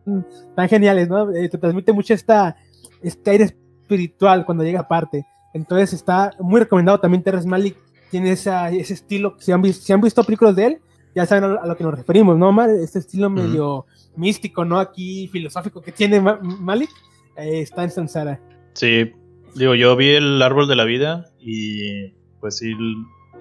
tan 0.55 0.69
geniales, 0.69 1.09
¿no? 1.09 1.35
Eh, 1.35 1.49
te 1.49 1.59
transmite 1.59 1.93
mucho 1.93 2.15
esta, 2.15 2.57
este 3.03 3.31
aire 3.33 3.45
espiritual 3.45 4.45
cuando 4.45 4.63
llega 4.63 4.81
aparte. 4.81 5.27
Entonces 5.53 5.93
está 5.95 6.31
muy 6.39 6.61
recomendado 6.61 7.01
también 7.01 7.25
Terrence 7.25 7.49
Malick, 7.49 7.77
tiene 8.09 8.31
esa, 8.31 8.71
ese 8.71 8.95
estilo, 8.95 9.35
si 9.41 9.51
han, 9.51 9.61
visto, 9.61 9.85
si 9.85 9.93
han 9.93 10.01
visto 10.01 10.23
películas 10.23 10.55
de 10.55 10.67
él, 10.67 10.79
ya 11.15 11.27
saben 11.27 11.45
a, 11.45 11.67
lo 11.67 11.77
que 11.77 11.83
nos 11.83 11.95
referimos, 11.95 12.39
¿no, 12.39 12.51
Omar? 12.51 12.71
Este 12.71 13.01
estilo 13.01 13.31
medio 13.31 13.87
místico, 14.15 14.65
¿no? 14.65 14.79
Aquí 14.79 15.27
filosófico 15.27 15.83
que 15.83 15.91
tiene 15.91 16.21
Malik 16.21 16.91
eh, 17.37 17.63
está 17.63 17.83
en 17.83 17.91
Sansara. 17.91 18.41
Sí, 18.75 19.11
digo, 19.57 19.75
yo 19.75 19.97
vi 19.97 20.11
el 20.11 20.41
árbol 20.41 20.69
de 20.69 20.77
la 20.77 20.85
vida 20.85 21.27
y 21.41 22.11
pues 22.41 22.59
sí 22.59 22.75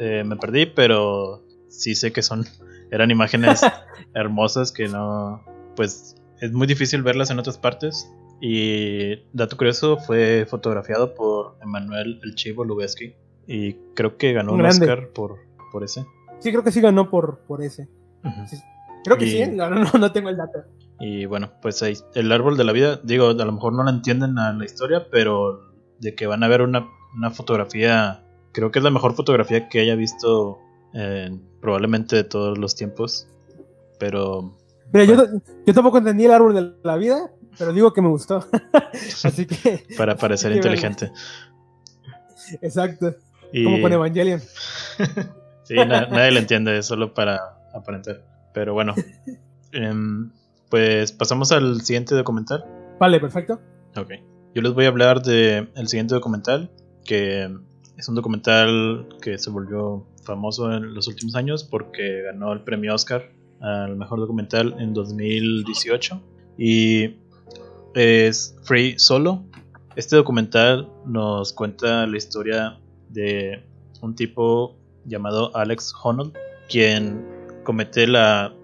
eh, 0.02 0.24
me 0.26 0.36
perdí, 0.36 0.66
pero 0.66 1.44
sí 1.70 1.96
sé 1.96 2.12
que 2.12 2.22
son 2.22 2.46
eran 2.92 3.12
imágenes 3.12 3.62
hermosas 4.14 4.72
que 4.72 4.88
no, 4.88 5.44
pues 5.76 6.16
es 6.42 6.52
muy 6.52 6.68
difícil 6.68 7.04
verlas 7.04 7.30
en 7.30 7.40
otras 7.40 7.58
partes. 7.58 8.12
Y 8.44 9.18
dato 9.34 9.56
curioso, 9.56 9.98
fue 9.98 10.48
fotografiado 10.50 11.14
por 11.14 11.58
Emanuel 11.62 12.20
El 12.24 12.34
Chivo 12.34 12.66
Lubeski 12.66 13.14
y 13.46 13.74
creo 13.94 14.18
que 14.18 14.34
ganó 14.34 14.54
un, 14.54 14.66
Oscar 14.66 15.10
por, 15.10 15.38
por 15.72 15.84
ese. 15.84 16.06
Sí, 16.40 16.52
creo 16.52 16.64
que 16.64 16.72
sí 16.72 16.82
ganó 16.82 17.10
por, 17.10 17.40
por 17.42 17.62
ese. 17.62 17.88
Creo 19.04 19.18
que 19.18 19.28
sí, 19.28 19.52
no, 19.52 19.70
no, 19.70 20.12
tengo 20.12 20.30
el 20.30 20.38
dato. 20.38 20.64
Y 21.00 21.26
bueno, 21.26 21.52
pues 21.62 21.82
ahí, 21.82 21.96
el 22.14 22.32
árbol 22.32 22.58
de 22.58 22.64
la 22.64 22.72
vida, 22.72 23.00
digo, 23.04 23.30
a 23.30 23.34
lo 23.34 23.52
mejor 23.52 23.74
no 23.74 23.84
la 23.84 23.92
entienden 23.92 24.38
a 24.38 24.54
la 24.54 24.66
historia, 24.66 25.08
pero 25.12 25.72
de 26.00 26.16
que 26.16 26.28
van 26.28 26.44
a 26.44 26.48
ver 26.48 26.62
una, 26.62 26.88
fotografía, 27.32 28.24
creo 28.52 28.72
que 28.72 28.80
es 28.80 28.84
la 28.84 28.92
mejor 28.92 29.14
fotografía 29.14 29.70
que 29.70 29.80
haya 29.80 29.96
visto 29.96 30.60
probablemente 31.62 32.18
de 32.18 32.24
todos 32.24 32.58
los 32.58 32.76
tiempos. 32.76 33.28
Pero... 34.00 34.52
Mira, 34.92 35.06
yo, 35.06 35.26
yo 35.66 35.74
tampoco 35.74 36.00
entendí 36.00 36.26
el 36.26 36.32
árbol 36.32 36.54
de 36.54 36.74
la 36.84 36.98
vida, 36.98 37.32
pero 37.58 37.72
digo 37.72 37.94
que 37.94 38.02
me 38.02 38.10
gustó. 38.10 38.46
Así 39.24 39.46
que... 39.46 39.86
Para 39.98 40.18
parecer 40.18 40.52
inteligente. 40.56 41.12
Exacto. 42.62 43.16
Como 43.64 43.82
con 43.82 43.92
Evangelion. 43.92 44.42
sí, 45.64 45.76
nadie 45.76 46.32
lo 46.32 46.40
entiende, 46.40 46.82
solo 46.84 47.14
para 47.14 47.40
aparentar. 47.74 48.24
Pero 48.54 48.74
bueno. 48.74 48.96
Em, 49.74 50.32
pues 50.70 51.12
pasamos 51.12 51.52
al 51.52 51.82
siguiente 51.82 52.16
documental. 52.16 52.66
Vale, 53.00 53.20
perfecto. 53.20 53.60
Ok. 53.96 54.12
Yo 54.54 54.62
les 54.62 54.74
voy 54.74 54.86
a 54.86 54.88
hablar 54.88 55.22
de 55.22 55.70
el 55.76 55.88
siguiente 55.88 56.14
documental, 56.14 56.72
que 57.06 57.50
es 58.02 58.10
un 58.10 58.16
documental 58.16 59.08
que 59.22 59.38
se 59.38 59.52
volvió 59.52 60.08
famoso 60.24 60.74
en 60.74 60.96
los 60.96 61.08
últimos 61.08 61.36
años 61.36 61.64
porque 61.64 62.24
ganó 62.24 62.52
el 62.52 62.62
premio 62.62 62.96
Oscar 62.96 63.32
al 63.60 63.96
mejor 63.96 64.20
documental 64.20 64.76
en 64.80 64.96
2018 64.96 66.20
y 66.58 67.18
es 67.94 68.56
Free 68.64 68.98
Solo. 68.98 69.44
Este 69.96 70.16
documental 70.16 70.90
nos 71.06 71.54
cuenta 71.54 72.08
la 72.08 72.18
historia 72.18 72.80
de 73.10 73.64
un 74.02 74.16
tipo 74.16 74.76
llamado 75.06 75.56
Alex 75.56 75.94
Honnold, 76.02 76.36
quien 76.70 77.24
comete 77.64 78.08
la, 78.08 78.56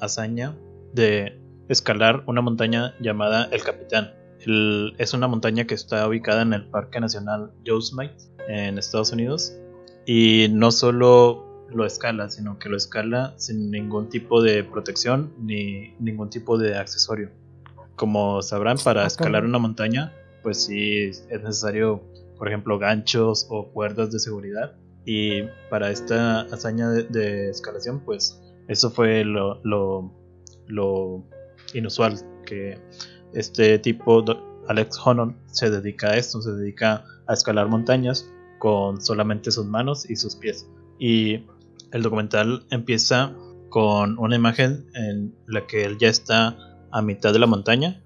hazaña 0.00 0.56
de 0.94 1.38
escalar 1.68 2.24
una 2.26 2.40
montaña 2.40 2.94
llamada 2.98 3.46
El 3.52 3.62
Capitán. 3.62 4.14
Es 4.46 5.14
una 5.14 5.28
montaña 5.28 5.66
que 5.66 5.74
está 5.74 6.06
ubicada 6.06 6.42
en 6.42 6.52
el 6.52 6.66
Parque 6.66 7.00
Nacional 7.00 7.50
Yosemite 7.64 8.14
en 8.48 8.78
Estados 8.78 9.12
Unidos. 9.12 9.54
Y 10.06 10.48
no 10.50 10.70
solo 10.70 11.66
lo 11.70 11.84
escala, 11.84 12.30
sino 12.30 12.58
que 12.58 12.68
lo 12.68 12.76
escala 12.76 13.34
sin 13.36 13.70
ningún 13.70 14.08
tipo 14.08 14.42
de 14.42 14.64
protección 14.64 15.32
ni 15.38 15.94
ningún 15.98 16.30
tipo 16.30 16.58
de 16.58 16.76
accesorio. 16.76 17.30
Como 17.96 18.42
sabrán, 18.42 18.78
para 18.82 19.06
escalar 19.06 19.44
una 19.44 19.58
montaña, 19.58 20.12
pues 20.42 20.64
sí 20.64 21.08
es 21.08 21.42
necesario, 21.42 22.02
por 22.36 22.48
ejemplo, 22.48 22.78
ganchos 22.78 23.46
o 23.50 23.68
cuerdas 23.68 24.12
de 24.12 24.18
seguridad. 24.18 24.76
Y 25.04 25.42
para 25.70 25.90
esta 25.90 26.42
hazaña 26.42 26.90
de, 26.90 27.50
escalación, 27.50 28.00
pues 28.00 28.40
eso 28.68 28.90
fue 28.90 29.24
lo, 29.24 29.60
lo, 29.64 31.24
inusual, 31.74 32.18
que 32.44 32.78
este 33.32 33.78
tipo, 33.78 34.24
Alex 34.68 34.98
Honon, 35.04 35.36
se 35.46 35.70
dedica 35.70 36.10
a 36.10 36.16
esto, 36.16 36.40
se 36.42 36.52
dedica 36.52 37.04
a 37.26 37.32
escalar 37.32 37.68
montañas 37.68 38.30
con 38.58 39.00
solamente 39.00 39.50
sus 39.50 39.66
manos 39.66 40.08
y 40.08 40.16
sus 40.16 40.36
pies. 40.36 40.68
Y 40.98 41.46
el 41.92 42.02
documental 42.02 42.64
empieza 42.70 43.34
con 43.70 44.18
una 44.18 44.36
imagen 44.36 44.86
en 44.94 45.34
la 45.46 45.66
que 45.66 45.84
él 45.84 45.98
ya 45.98 46.08
está 46.08 46.56
a 46.90 47.02
mitad 47.02 47.32
de 47.32 47.38
la 47.38 47.46
montaña 47.46 48.02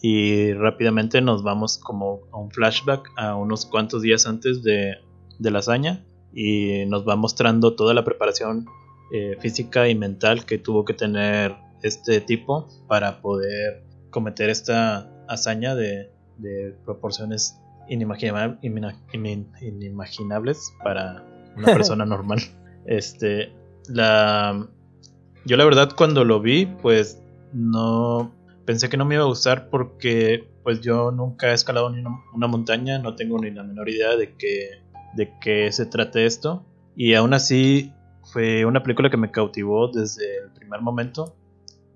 y 0.00 0.52
rápidamente 0.52 1.20
nos 1.20 1.42
vamos 1.42 1.78
como 1.78 2.20
a 2.32 2.38
un 2.38 2.50
flashback 2.50 3.10
a 3.16 3.36
unos 3.36 3.66
cuantos 3.66 4.02
días 4.02 4.26
antes 4.26 4.62
de, 4.62 4.96
de 5.38 5.50
la 5.50 5.60
hazaña 5.60 6.04
y 6.34 6.84
nos 6.86 7.06
va 7.06 7.16
mostrando 7.16 7.74
toda 7.74 7.94
la 7.94 8.04
preparación 8.04 8.66
eh, 9.12 9.36
física 9.40 9.88
y 9.88 9.94
mental 9.94 10.44
que 10.44 10.58
tuvo 10.58 10.84
que 10.84 10.94
tener 10.94 11.54
este 11.82 12.20
tipo 12.20 12.68
para 12.88 13.20
poder 13.20 13.84
cometer 14.14 14.48
esta 14.48 15.10
hazaña 15.28 15.74
de, 15.74 16.10
proporciones 16.84 17.60
inimaginables 17.88 20.72
para 20.82 21.22
una 21.56 21.66
persona 21.74 22.06
normal. 22.06 22.38
Este, 22.86 23.52
la, 23.88 24.66
yo 25.44 25.56
la 25.56 25.64
verdad 25.64 25.90
cuando 25.96 26.24
lo 26.24 26.40
vi, 26.40 26.66
pues 26.66 27.20
no 27.52 28.32
pensé 28.64 28.88
que 28.88 28.96
no 28.96 29.04
me 29.04 29.16
iba 29.16 29.24
a 29.24 29.26
gustar 29.26 29.68
porque 29.68 30.48
pues 30.62 30.80
yo 30.80 31.10
nunca 31.10 31.50
he 31.50 31.54
escalado 31.54 31.90
ni 31.90 32.04
una 32.32 32.46
montaña, 32.46 33.00
no 33.00 33.16
tengo 33.16 33.38
ni 33.38 33.50
la 33.50 33.64
menor 33.64 33.88
idea 33.88 34.14
de 34.16 34.36
que 34.36 34.80
de 35.16 35.32
qué 35.40 35.72
se 35.72 35.86
trate 35.86 36.24
esto. 36.24 36.64
Y 36.96 37.14
aún 37.14 37.34
así 37.34 37.92
fue 38.32 38.64
una 38.64 38.84
película 38.84 39.10
que 39.10 39.16
me 39.16 39.32
cautivó 39.32 39.88
desde 39.88 40.38
el 40.44 40.52
primer 40.52 40.82
momento 40.82 41.34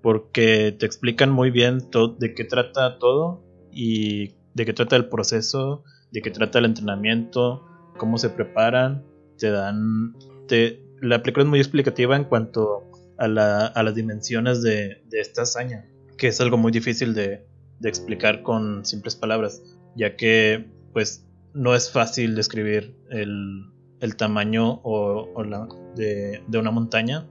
porque 0.01 0.75
te 0.77 0.85
explican 0.85 1.31
muy 1.31 1.51
bien 1.51 1.79
de 2.19 2.33
qué 2.33 2.43
trata 2.43 2.97
todo 2.99 3.43
y 3.71 4.35
de 4.53 4.65
qué 4.65 4.73
trata 4.73 4.95
el 4.95 5.09
proceso, 5.09 5.83
de 6.11 6.21
qué 6.21 6.31
trata 6.31 6.59
el 6.59 6.65
entrenamiento, 6.65 7.65
cómo 7.97 8.17
se 8.17 8.29
preparan, 8.29 9.03
te 9.37 9.49
dan... 9.49 10.15
Te, 10.47 10.83
la 11.01 11.21
película 11.21 11.43
es 11.43 11.49
muy 11.49 11.59
explicativa 11.59 12.15
en 12.15 12.25
cuanto 12.25 12.91
a, 13.17 13.27
las 13.27 13.95
dimensiones 13.95 14.61
de, 14.61 15.03
esta 15.11 15.43
hazaña, 15.43 15.85
que 16.17 16.27
es 16.27 16.41
algo 16.41 16.57
muy 16.57 16.71
difícil 16.71 17.13
de, 17.13 17.45
de 17.79 17.89
explicar 17.89 18.41
con 18.41 18.85
simples 18.85 19.15
palabras, 19.15 19.61
ya 19.95 20.15
que 20.15 20.69
pues 20.93 21.25
no 21.53 21.75
es 21.75 21.91
fácil 21.91 22.35
describir 22.35 22.95
el, 23.09 23.65
el 23.99 24.15
tamaño 24.15 24.79
o, 24.83 25.43
la, 25.43 25.67
de, 25.95 26.41
una 26.57 26.71
montaña, 26.71 27.27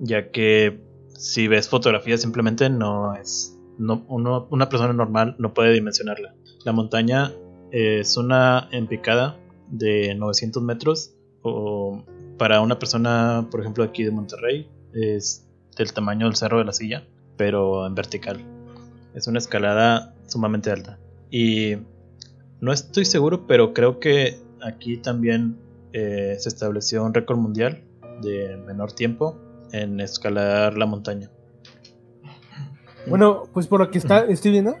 ya 0.00 0.30
que 0.30 0.80
si 1.18 1.48
ves 1.48 1.68
fotografías 1.68 2.20
simplemente 2.20 2.70
no 2.70 3.14
es... 3.14 3.52
No, 3.78 4.06
una 4.08 4.68
persona 4.70 4.94
normal 4.94 5.36
no 5.38 5.52
puede 5.52 5.72
dimensionarla. 5.74 6.34
La 6.64 6.72
montaña 6.72 7.32
es 7.70 8.16
una 8.16 8.68
empicada 8.72 9.36
de 9.68 10.14
900 10.14 10.62
metros 10.62 11.12
o 11.42 12.02
para 12.38 12.60
una 12.60 12.78
persona, 12.78 13.46
por 13.50 13.60
ejemplo, 13.60 13.84
aquí 13.84 14.02
de 14.02 14.10
Monterrey, 14.10 14.68
es 14.94 15.46
del 15.76 15.92
tamaño 15.92 16.26
del 16.26 16.36
Cerro 16.36 16.58
de 16.58 16.64
la 16.64 16.72
Silla, 16.72 17.06
pero 17.36 17.86
en 17.86 17.94
vertical. 17.94 18.40
Es 19.14 19.26
una 19.26 19.38
escalada 19.38 20.14
sumamente 20.26 20.70
alta. 20.70 20.98
Y 21.30 21.76
no 22.60 22.72
estoy 22.72 23.04
seguro, 23.04 23.46
pero 23.46 23.74
creo 23.74 24.00
que 24.00 24.38
aquí 24.62 24.96
también 24.96 25.58
eh, 25.92 26.36
se 26.38 26.48
estableció 26.48 27.04
un 27.04 27.14
récord 27.14 27.38
mundial 27.38 27.82
de 28.22 28.56
menor 28.66 28.92
tiempo 28.92 29.38
en 29.82 30.00
escalar 30.00 30.76
la 30.76 30.86
montaña. 30.86 31.30
Bueno, 33.08 33.44
pues 33.52 33.68
por 33.68 33.78
lo 33.78 33.88
que 33.88 33.98
está, 33.98 34.24
estoy 34.24 34.50
viendo, 34.50 34.74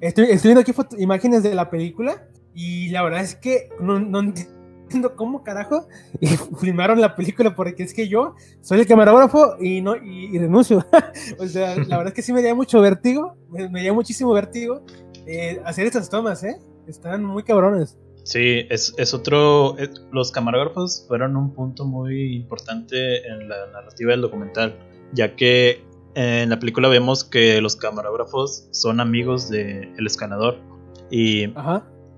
estoy, 0.00 0.24
viendo 0.42 0.62
aquí 0.62 0.72
imágenes 0.96 1.42
de 1.42 1.54
la 1.54 1.68
película 1.68 2.26
y 2.54 2.88
la 2.88 3.02
verdad 3.02 3.20
es 3.20 3.36
que 3.36 3.68
no, 3.78 4.00
no 4.00 4.20
entiendo 4.20 5.14
cómo 5.16 5.44
carajo 5.44 5.86
filmaron 6.60 6.98
la 6.98 7.14
película 7.14 7.54
porque 7.54 7.82
es 7.82 7.92
que 7.92 8.08
yo 8.08 8.36
soy 8.62 8.80
el 8.80 8.86
camarógrafo 8.86 9.56
y 9.60 9.82
no 9.82 9.96
y, 9.96 10.38
renuncio. 10.38 10.82
o 11.38 11.46
sea, 11.46 11.76
la 11.76 11.98
verdad 11.98 12.06
es 12.06 12.14
que 12.14 12.22
sí 12.22 12.32
me 12.32 12.42
da 12.42 12.54
mucho 12.54 12.80
vértigo, 12.80 13.36
me, 13.50 13.68
me 13.68 13.84
da 13.84 13.92
muchísimo 13.92 14.32
vértigo 14.32 14.82
eh, 15.26 15.60
hacer 15.64 15.86
estas 15.86 16.08
tomas, 16.08 16.42
¿eh? 16.44 16.56
Están 16.86 17.24
muy 17.24 17.42
cabrones. 17.42 17.98
Sí, 18.26 18.66
es, 18.70 18.92
es 18.98 19.14
otro. 19.14 19.76
los 20.10 20.32
camarógrafos 20.32 21.04
fueron 21.06 21.36
un 21.36 21.54
punto 21.54 21.84
muy 21.84 22.34
importante 22.34 23.24
en 23.24 23.48
la 23.48 23.68
narrativa 23.72 24.10
del 24.10 24.20
documental, 24.20 24.76
ya 25.12 25.36
que 25.36 25.84
en 26.16 26.50
la 26.50 26.58
película 26.58 26.88
vemos 26.88 27.22
que 27.22 27.60
los 27.60 27.76
camarógrafos 27.76 28.66
son 28.72 28.98
amigos 28.98 29.48
del 29.48 29.94
el 29.96 30.06
escanador 30.08 30.58
y 31.08 31.46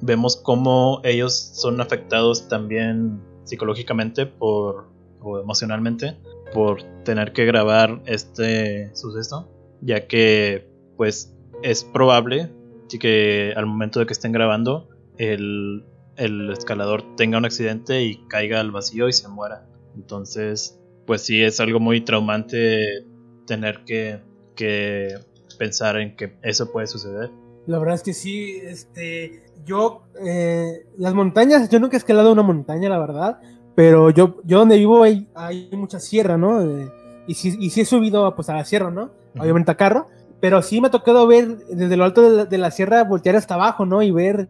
vemos 0.00 0.38
cómo 0.38 1.02
ellos 1.04 1.34
son 1.34 1.78
afectados 1.82 2.48
también 2.48 3.20
psicológicamente 3.44 4.24
por 4.24 4.88
o 5.20 5.38
emocionalmente 5.38 6.16
por 6.54 6.84
tener 7.04 7.34
que 7.34 7.44
grabar 7.44 8.00
este 8.06 8.96
suceso, 8.96 9.46
ya 9.82 10.06
que 10.06 10.70
pues 10.96 11.36
es 11.62 11.84
probable 11.84 12.50
que 12.98 13.52
al 13.54 13.66
momento 13.66 14.00
de 14.00 14.06
que 14.06 14.14
estén 14.14 14.32
grabando 14.32 14.88
el, 15.18 15.84
el 16.18 16.50
escalador 16.50 17.16
tenga 17.16 17.38
un 17.38 17.44
accidente 17.44 18.02
y 18.02 18.16
caiga 18.28 18.60
al 18.60 18.70
vacío 18.70 19.08
y 19.08 19.12
se 19.12 19.28
muera. 19.28 19.66
Entonces, 19.96 20.78
pues 21.06 21.22
sí, 21.22 21.42
es 21.42 21.60
algo 21.60 21.80
muy 21.80 22.02
traumante 22.02 23.06
tener 23.46 23.84
que, 23.84 24.20
que 24.54 25.14
pensar 25.58 25.96
en 25.96 26.16
que 26.16 26.36
eso 26.42 26.70
puede 26.70 26.86
suceder. 26.86 27.30
La 27.66 27.78
verdad 27.78 27.94
es 27.94 28.02
que 28.02 28.14
sí, 28.14 28.58
este, 28.62 29.42
yo, 29.64 30.02
eh, 30.24 30.86
las 30.96 31.14
montañas, 31.14 31.68
yo 31.68 31.78
nunca 31.80 31.96
he 31.96 31.98
escalado 31.98 32.32
una 32.32 32.42
montaña, 32.42 32.88
la 32.88 32.98
verdad, 32.98 33.40
pero 33.74 34.10
yo, 34.10 34.40
yo 34.44 34.58
donde 34.58 34.76
vivo 34.76 35.02
hay, 35.02 35.28
hay 35.34 35.68
mucha 35.72 36.00
sierra, 36.00 36.36
¿no? 36.36 36.62
Eh, 36.62 36.90
y, 37.26 37.34
sí, 37.34 37.56
y 37.60 37.70
sí 37.70 37.82
he 37.82 37.84
subido 37.84 38.34
pues, 38.34 38.48
a 38.48 38.54
la 38.54 38.64
sierra, 38.64 38.90
¿no? 38.90 39.10
Obviamente 39.38 39.70
a 39.70 39.76
carro, 39.76 40.08
pero 40.40 40.62
sí 40.62 40.80
me 40.80 40.88
ha 40.88 40.90
tocado 40.90 41.26
ver 41.26 41.58
desde 41.68 41.96
lo 41.96 42.04
alto 42.04 42.46
de 42.46 42.58
la, 42.58 42.70
sierra, 42.70 43.04
voltear 43.04 43.36
hasta 43.36 43.54
abajo, 43.54 43.86
¿no? 43.86 44.02
Y 44.02 44.10
ver, 44.10 44.48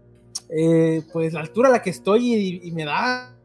eh, 0.48 1.02
pues, 1.12 1.32
la 1.32 1.40
altura 1.40 1.68
a 1.68 1.72
la 1.72 1.82
que 1.82 1.90
estoy 1.90 2.60
y, 2.62 2.70
me 2.72 2.84
da, 2.84 3.36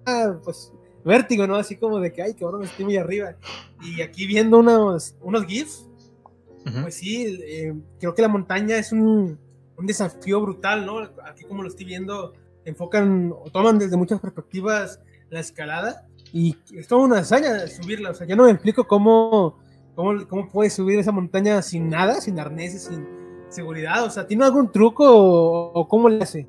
pues, 0.43 0.72
vértigo, 1.04 1.47
¿no? 1.47 1.56
Así 1.56 1.78
como 1.78 1.99
de 1.99 2.12
que, 2.12 2.22
ay, 2.22 2.34
cabrón, 2.34 2.64
estoy 2.64 2.86
muy 2.86 2.97
arriba. 2.97 3.36
Y 3.82 4.01
aquí 4.01 4.26
viendo 4.26 4.60
unos, 4.60 5.16
unos 5.22 5.45
GIFs, 5.45 5.88
pues 6.82 6.95
sí, 6.95 7.39
eh, 7.45 7.74
creo 7.99 8.16
que 8.16 8.22
la 8.22 8.30
montaña 8.30 8.78
es 8.78 8.93
un, 8.93 9.38
un, 9.78 9.86
desafío 9.86 10.39
brutal, 10.39 10.86
¿no? 10.86 10.99
Aquí 11.26 11.43
como 11.43 11.62
lo 11.62 11.68
estoy 11.68 11.86
viendo, 11.86 12.34
enfocan 12.64 13.34
o 13.34 13.49
toman 13.51 13.78
desde 13.78 13.97
muchas 13.97 14.22
perspectivas 14.22 15.01
la 15.30 15.41
escalada 15.41 16.08
y 16.32 16.56
es 16.74 16.88
toda 16.88 17.04
una 17.04 17.20
hazaña 17.20 17.68
subirla. 17.68 18.12
O 18.12 18.14
sea, 18.14 18.26
yo 18.26 18.38
no 18.38 18.45
me 18.45 18.51
explico 18.51 18.88
cómo 18.88 19.58
¿Cómo, 19.95 20.28
¿Cómo 20.28 20.47
puedes 20.47 20.74
subir 20.74 20.99
esa 20.99 21.12
montaña 21.12 21.62
sin 21.62 21.89
nada, 21.89 22.20
sin 22.20 22.39
arneses, 22.39 22.86
sin 22.86 23.06
seguridad? 23.49 24.04
O 24.06 24.10
sea, 24.10 24.26
¿tiene 24.26 24.43
algún 24.43 24.72
truco 24.72 25.06
o, 25.08 25.88
cómo 25.88 26.10
le 26.10 26.24
hace? 26.24 26.47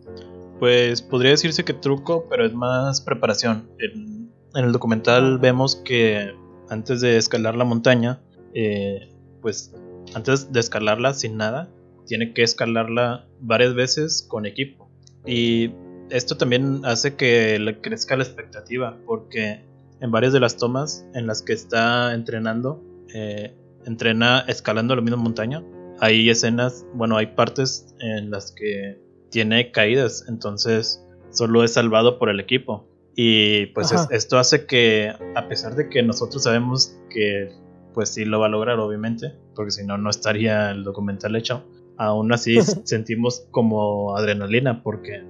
Pues 0.59 1.02
podría 1.02 1.32
decirse 1.32 1.64
que 1.64 1.72
truco, 1.72 2.26
pero 2.28 2.46
es 2.46 2.55
más 2.55 3.00
preparación. 3.00 3.68
En, 3.78 4.24
el 4.55 4.70
documental 4.70 5.38
vemos 5.38 5.76
que 5.76 6.32
antes 6.68 7.00
de 7.00 7.16
escalar 7.16 7.57
la 7.57 7.64
montaña, 7.64 8.20
eh, 8.55 9.12
pues 9.42 9.74
antes 10.14 10.52
de 10.52 10.61
escalarla 10.61 11.12
sin 11.12 11.36
nada, 11.36 11.68
tiene 12.07 12.32
que 12.32 12.42
escalarla 12.42 13.26
varias 13.40 13.74
veces 13.74 14.24
con 14.28 14.46
equipo. 14.46 14.88
Y 15.26 15.72
esto 16.11 16.36
también 16.36 16.82
hace 16.84 17.16
que 17.16 17.59
le 17.59 17.80
crezca 17.80 18.16
la 18.16 18.24
expectativa, 18.24 18.96
porque 19.07 19.64
en 20.00 20.11
varias 20.11 20.32
de 20.32 20.40
las 20.40 20.57
tomas 20.57 21.07
en 21.14 21.26
las 21.26 21.42
que 21.42 21.52
está 21.52 22.14
entrenando, 22.14 22.82
eh, 23.14 23.55
entrena 23.86 24.44
escalando 24.48 24.94
la 24.94 25.02
misma 25.02 25.16
montaña. 25.16 25.62
Hay 26.00 26.28
escenas, 26.28 26.84
bueno, 26.94 27.16
hay 27.16 27.28
partes 27.28 27.94
en 28.00 28.30
las 28.30 28.52
que 28.52 29.03
tiene 29.35 29.72
caídas, 29.72 30.26
entonces 30.28 31.05
solo 31.30 31.64
es 31.64 31.72
salvado 31.72 32.20
por 32.20 32.28
el 32.28 32.39
equipo. 32.39 32.87
Y 33.16 33.66
pues 33.66 33.93
esto 34.11 34.39
hace 34.39 34.64
que, 34.64 35.12
a 35.35 35.49
pesar 35.49 35.74
de 35.74 35.89
que 35.89 36.05
nosotros 36.05 36.45
sabemos 36.45 36.97
que 37.11 37.51
pues 37.95 38.11
sí 38.11 38.24
lo 38.24 38.39
va 38.39 38.47
a 38.47 38.49
lograr, 38.49 38.78
obviamente, 38.78 39.35
porque 39.57 39.72
si 39.72 39.85
no, 39.85 39.99
no 39.99 40.09
estaría 40.09 40.70
el 40.70 40.85
documental 40.85 41.35
hecho, 41.35 41.64
aún 41.97 42.32
así 42.32 42.61
sentimos 42.85 43.49
como 43.51 44.16
adrenalina, 44.16 44.85
porque 44.85 45.24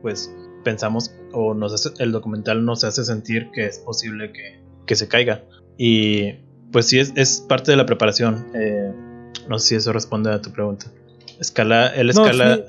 pues 0.00 0.34
pensamos 0.64 1.14
o 1.34 1.52
nos 1.52 1.92
el 1.98 2.12
documental 2.12 2.64
nos 2.64 2.82
hace 2.82 3.04
sentir 3.04 3.50
que 3.52 3.66
es 3.66 3.78
posible 3.78 4.32
que, 4.32 4.58
que 4.86 4.94
se 4.96 5.06
caiga. 5.06 5.44
Y 5.76 6.32
pues 6.72 6.88
sí, 6.88 6.98
es, 6.98 7.44
parte 7.46 7.72
de 7.72 7.76
la 7.76 7.84
preparación. 7.84 8.46
Eh, 8.54 8.90
no 9.50 9.58
sé 9.58 9.68
si 9.68 9.74
eso 9.74 9.92
responde 9.92 10.32
a 10.32 10.40
tu 10.40 10.50
pregunta. 10.50 10.86
Escala, 11.40 11.88
él 11.88 12.10
escala, 12.10 12.60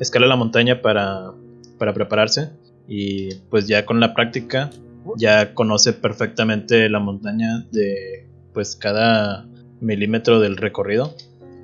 escala 0.00 0.26
la 0.26 0.36
montaña 0.36 0.82
para, 0.82 1.32
para 1.78 1.94
prepararse 1.94 2.50
y 2.88 3.34
pues 3.50 3.68
ya 3.68 3.86
con 3.86 4.00
la 4.00 4.14
práctica 4.14 4.70
ya 5.16 5.54
conoce 5.54 5.92
perfectamente 5.92 6.88
la 6.88 6.98
montaña 6.98 7.66
de 7.70 8.26
pues 8.52 8.76
cada 8.76 9.46
milímetro 9.80 10.40
del 10.40 10.56
recorrido. 10.56 11.14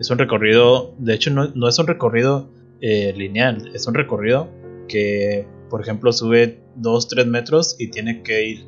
Es 0.01 0.11
un 0.11 0.19
recorrido, 0.19 0.95
de 0.99 1.15
hecho 1.15 1.31
no, 1.31 1.49
no 1.55 1.69
es 1.69 1.79
un 1.79 1.87
recorrido 1.87 2.51
eh, 2.81 3.13
lineal, 3.17 3.71
es 3.75 3.87
un 3.87 3.95
recorrido 3.95 4.49
que 4.89 5.47
por 5.69 5.81
ejemplo 5.81 6.13
sube 6.13 6.61
2-3 6.81 7.27
metros 7.27 7.77
y 7.79 7.91
tiene 7.91 8.23
que 8.23 8.47
ir 8.47 8.65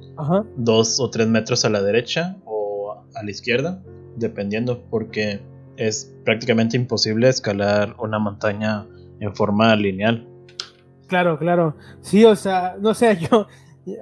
2 0.57 1.01
o 1.01 1.11
3 1.11 1.29
metros 1.29 1.65
a 1.65 1.69
la 1.69 1.83
derecha 1.83 2.37
a 3.15 3.23
la 3.23 3.31
izquierda, 3.31 3.83
dependiendo, 4.17 4.85
porque 4.91 5.41
es 5.79 6.13
prácticamente 6.25 6.77
imposible 6.77 7.29
escalar 7.29 7.95
una 7.99 8.19
montaña 8.19 8.87
en 9.21 9.35
forma 9.35 9.75
lineal. 9.77 10.29
Claro, 11.07 11.39
claro. 11.39 11.77
Sí, 12.03 12.25
o 12.25 12.37
sea, 12.37 12.77
no 12.81 12.93
sé, 12.95 13.17
yo. 13.31 13.47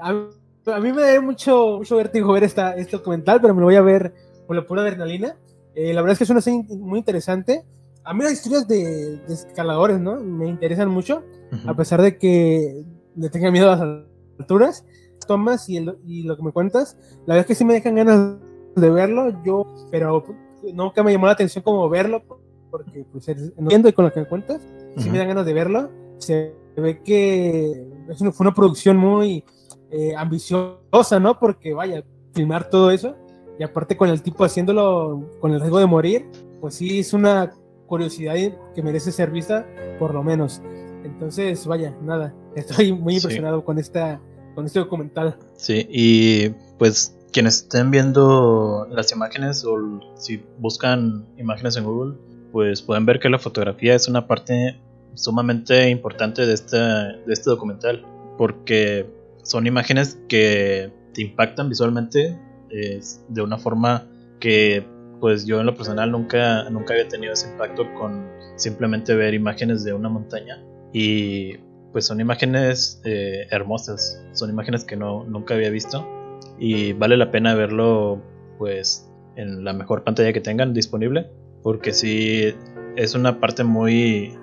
A, 0.00 0.80
mí 0.80 0.92
me 0.92 1.02
da 1.02 1.20
mucho, 1.20 1.76
mucho 1.78 1.96
vértigo 1.96 2.32
ver 2.32 2.44
esta, 2.44 2.74
este 2.74 2.96
documental, 2.96 3.40
pero 3.40 3.54
me 3.54 3.60
lo 3.60 3.66
voy 3.66 3.76
a 3.76 3.82
ver 3.82 4.12
por 4.46 4.56
la 4.56 4.66
pura 4.66 4.82
adrenalina. 4.82 5.36
Eh, 5.74 5.92
la 5.92 6.00
verdad 6.00 6.12
es 6.12 6.18
que 6.18 6.24
es 6.24 6.30
una 6.30 6.40
serie 6.40 6.64
muy 6.70 6.98
interesante. 6.98 7.62
A 8.02 8.14
mí 8.14 8.24
las 8.24 8.32
historias 8.32 8.66
de, 8.66 9.20
escaladores, 9.28 10.00
¿no? 10.00 10.18
Me 10.20 10.48
interesan 10.48 10.88
mucho, 10.88 11.24
a 11.66 11.74
pesar 11.74 12.00
de 12.00 12.18
que 12.18 12.84
le 13.16 13.30
tenga 13.30 13.50
miedo 13.50 13.70
a 13.70 13.76
las 13.76 14.06
alturas. 14.40 14.84
Tomas 15.26 15.68
y, 15.68 15.84
y 16.06 16.22
lo 16.22 16.36
que 16.36 16.42
me 16.44 16.52
cuentas, 16.52 16.96
la 17.26 17.34
verdad 17.34 17.40
es 17.40 17.46
que 17.46 17.54
sí 17.56 17.64
me 17.64 17.74
dejan 17.74 17.96
ganas 17.96 18.36
de 18.76 18.90
verlo, 18.90 19.42
yo, 19.42 19.66
pero 19.90 20.24
nunca 20.72 21.02
me 21.02 21.12
llamó 21.12 21.26
la 21.26 21.32
atención 21.32 21.62
como 21.62 21.88
verlo, 21.88 22.22
porque 22.70 23.04
pues 23.10 23.28
entiendo 23.28 23.88
y 23.88 23.92
con 23.92 24.04
lo 24.04 24.12
que 24.12 24.20
me 24.20 24.26
cuentas, 24.26 24.60
si 24.96 25.10
me 25.10 25.18
dan 25.18 25.28
ganas 25.28 25.46
de 25.46 25.52
verlo. 25.52 25.90
Se 26.18 26.54
ve 26.76 27.02
que 27.02 27.86
es 28.08 28.20
una, 28.20 28.32
fue 28.32 28.44
una 28.44 28.54
producción 28.54 28.96
muy 28.96 29.44
eh, 29.90 30.14
ambiciosa, 30.16 31.20
¿no? 31.20 31.38
Porque 31.38 31.74
vaya, 31.74 32.02
filmar 32.32 32.68
todo 32.68 32.90
eso, 32.90 33.14
y 33.58 33.62
aparte 33.62 33.96
con 33.96 34.08
el 34.08 34.22
tipo 34.22 34.44
haciéndolo 34.44 35.22
con 35.40 35.52
el 35.52 35.60
riesgo 35.60 35.78
de 35.78 35.86
morir, 35.86 36.26
pues 36.60 36.74
sí 36.74 37.00
es 37.00 37.12
una 37.12 37.52
curiosidad 37.86 38.34
que 38.74 38.82
merece 38.82 39.12
ser 39.12 39.30
vista, 39.30 39.66
por 39.98 40.12
lo 40.12 40.22
menos. 40.22 40.60
Entonces, 41.04 41.66
vaya, 41.66 41.96
nada, 42.02 42.34
estoy 42.54 42.92
muy 42.92 43.16
impresionado 43.16 43.64
con 43.64 43.78
esta 43.78 44.20
con 44.54 44.64
este 44.64 44.78
documental. 44.78 45.38
Sí, 45.54 45.86
y 45.88 46.48
pues 46.78 47.15
quienes 47.36 47.64
estén 47.64 47.90
viendo 47.90 48.88
las 48.90 49.12
imágenes 49.12 49.62
o 49.66 50.00
si 50.14 50.42
buscan 50.58 51.26
imágenes 51.36 51.76
en 51.76 51.84
Google, 51.84 52.16
pues 52.50 52.80
pueden 52.80 53.04
ver 53.04 53.20
que 53.20 53.28
la 53.28 53.38
fotografía 53.38 53.94
es 53.94 54.08
una 54.08 54.26
parte 54.26 54.80
sumamente 55.12 55.90
importante 55.90 56.46
de 56.46 56.54
este, 56.54 56.78
de 56.78 57.30
este 57.30 57.50
documental, 57.50 58.06
porque 58.38 59.04
son 59.42 59.66
imágenes 59.66 60.18
que 60.28 60.90
te 61.12 61.20
impactan 61.20 61.68
visualmente 61.68 62.40
de 62.70 63.42
una 63.42 63.58
forma 63.58 64.06
que 64.40 64.86
pues 65.20 65.44
yo 65.44 65.60
en 65.60 65.66
lo 65.66 65.74
personal 65.74 66.10
nunca, 66.12 66.70
nunca 66.70 66.94
había 66.94 67.06
tenido 67.06 67.34
ese 67.34 67.50
impacto 67.50 67.84
con 68.00 68.30
simplemente 68.56 69.14
ver 69.14 69.34
imágenes 69.34 69.84
de 69.84 69.92
una 69.92 70.08
montaña. 70.08 70.64
Y 70.94 71.58
pues 71.92 72.06
son 72.06 72.18
imágenes 72.18 73.02
eh, 73.04 73.46
hermosas, 73.50 74.24
son 74.32 74.48
imágenes 74.48 74.84
que 74.84 74.96
no, 74.96 75.24
nunca 75.24 75.52
había 75.52 75.68
visto 75.68 76.16
y 76.58 76.92
vale 76.92 77.16
la 77.16 77.30
pena 77.30 77.54
verlo 77.54 78.22
pues 78.58 79.10
en 79.36 79.64
la 79.64 79.72
mejor 79.72 80.04
pantalla 80.04 80.32
que 80.32 80.40
tengan 80.40 80.72
disponible 80.72 81.30
porque 81.62 81.92
sí 81.92 82.54
es 82.96 83.14
una 83.14 83.40
parte 83.40 83.64
muy 83.64 84.34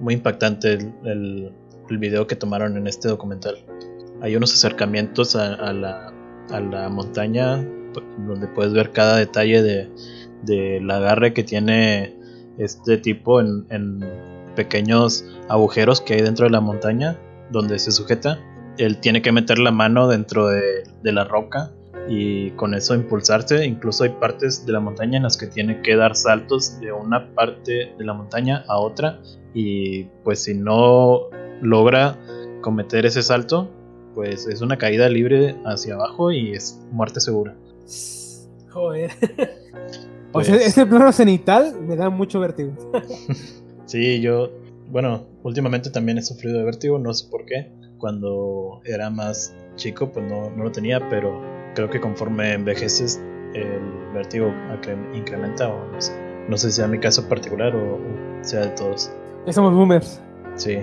muy 0.00 0.14
impactante 0.14 0.74
el, 0.74 1.52
el, 1.88 1.98
video 1.98 2.26
que 2.26 2.36
tomaron 2.36 2.76
en 2.76 2.86
este 2.86 3.08
documental 3.08 3.56
hay 4.22 4.36
unos 4.36 4.54
acercamientos 4.54 5.34
a, 5.34 5.72
la, 5.72 6.12
a 6.50 6.60
la, 6.60 6.88
montaña 6.88 7.56
donde 8.26 8.46
puedes 8.46 8.72
ver 8.72 8.92
cada 8.92 9.16
detalle 9.16 9.62
de, 9.62 9.90
del 10.42 10.90
agarre 10.90 11.32
que 11.32 11.42
tiene 11.42 12.14
este 12.58 12.98
tipo 12.98 13.40
en, 13.40 13.66
en, 13.70 14.04
pequeños 14.54 15.24
agujeros 15.48 16.00
que 16.00 16.14
hay 16.14 16.22
dentro 16.22 16.44
de 16.44 16.50
la 16.50 16.60
montaña 16.60 17.16
donde 17.50 17.78
se 17.78 17.92
sujeta. 17.92 18.40
Él 18.78 18.98
tiene 18.98 19.22
que 19.22 19.32
meter 19.32 19.58
la 19.58 19.70
mano 19.70 20.08
dentro 20.08 20.48
de, 20.48 20.84
de 21.02 21.12
la 21.12 21.24
roca 21.24 21.72
y 22.08 22.50
con 22.52 22.74
eso 22.74 22.94
impulsarse. 22.94 23.64
Incluso 23.64 24.04
hay 24.04 24.10
partes 24.10 24.66
de 24.66 24.72
la 24.72 24.80
montaña 24.80 25.18
en 25.18 25.22
las 25.22 25.36
que 25.36 25.46
tiene 25.46 25.80
que 25.82 25.96
dar 25.96 26.16
saltos 26.16 26.80
de 26.80 26.92
una 26.92 27.34
parte 27.34 27.92
de 27.96 28.04
la 28.04 28.14
montaña 28.14 28.64
a 28.68 28.78
otra 28.78 29.20
y 29.54 30.04
pues 30.24 30.44
si 30.44 30.54
no 30.54 31.28
logra 31.60 32.18
cometer 32.60 33.06
ese 33.06 33.22
salto, 33.22 33.70
pues 34.14 34.46
es 34.46 34.60
una 34.60 34.76
caída 34.76 35.08
libre 35.08 35.56
hacia 35.64 35.94
abajo 35.94 36.32
y 36.32 36.52
es 36.52 36.80
muerte 36.90 37.20
segura. 37.20 37.54
Joder. 38.70 39.10
o 40.32 40.42
sea, 40.42 40.54
pues 40.54 40.66
ese 40.66 40.86
plano 40.86 41.12
cenital 41.12 41.80
me 41.80 41.96
da 41.96 42.10
mucho 42.10 42.40
vértigo. 42.40 42.72
sí, 43.86 44.20
yo, 44.20 44.50
bueno, 44.90 45.26
últimamente 45.42 45.90
también 45.90 46.18
he 46.18 46.22
sufrido 46.22 46.58
de 46.58 46.64
vértigo, 46.64 46.98
no 46.98 47.12
sé 47.14 47.28
por 47.30 47.44
qué. 47.44 47.72
Cuando 48.00 48.80
era 48.84 49.10
más 49.10 49.54
chico, 49.76 50.10
pues 50.10 50.26
no, 50.26 50.50
no 50.50 50.64
lo 50.64 50.72
tenía, 50.72 51.08
pero 51.08 51.40
creo 51.74 51.88
que 51.88 52.00
conforme 52.00 52.54
envejeces, 52.54 53.22
el 53.54 54.12
vértigo 54.14 54.52
incrementa 55.14 55.68
o 55.68 55.92
no 55.92 56.00
sé. 56.00 56.12
No 56.48 56.56
sé 56.56 56.70
si 56.70 56.76
sea 56.76 56.88
mi 56.88 56.98
caso 56.98 57.28
particular 57.28 57.74
o, 57.76 57.98
sea 58.40 58.60
de 58.60 58.70
todos. 58.70 59.12
Ya 59.46 59.52
somos 59.52 59.74
boomers. 59.74 60.20
Sí. 60.56 60.78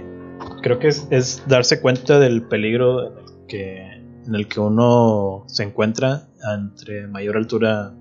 Creo 0.61 0.79
que 0.79 0.87
es, 0.87 1.07
es 1.09 1.43
darse 1.47 1.81
cuenta 1.81 2.19
del 2.19 2.43
peligro 2.43 3.07
en 3.07 3.17
el 3.17 3.47
que 3.47 3.97
en 4.27 4.35
el 4.35 4.47
que 4.47 4.59
uno 4.59 5.43
se 5.47 5.63
encuentra 5.63 6.27
entre 6.53 7.07
mayor 7.07 7.37
altura 7.37 7.93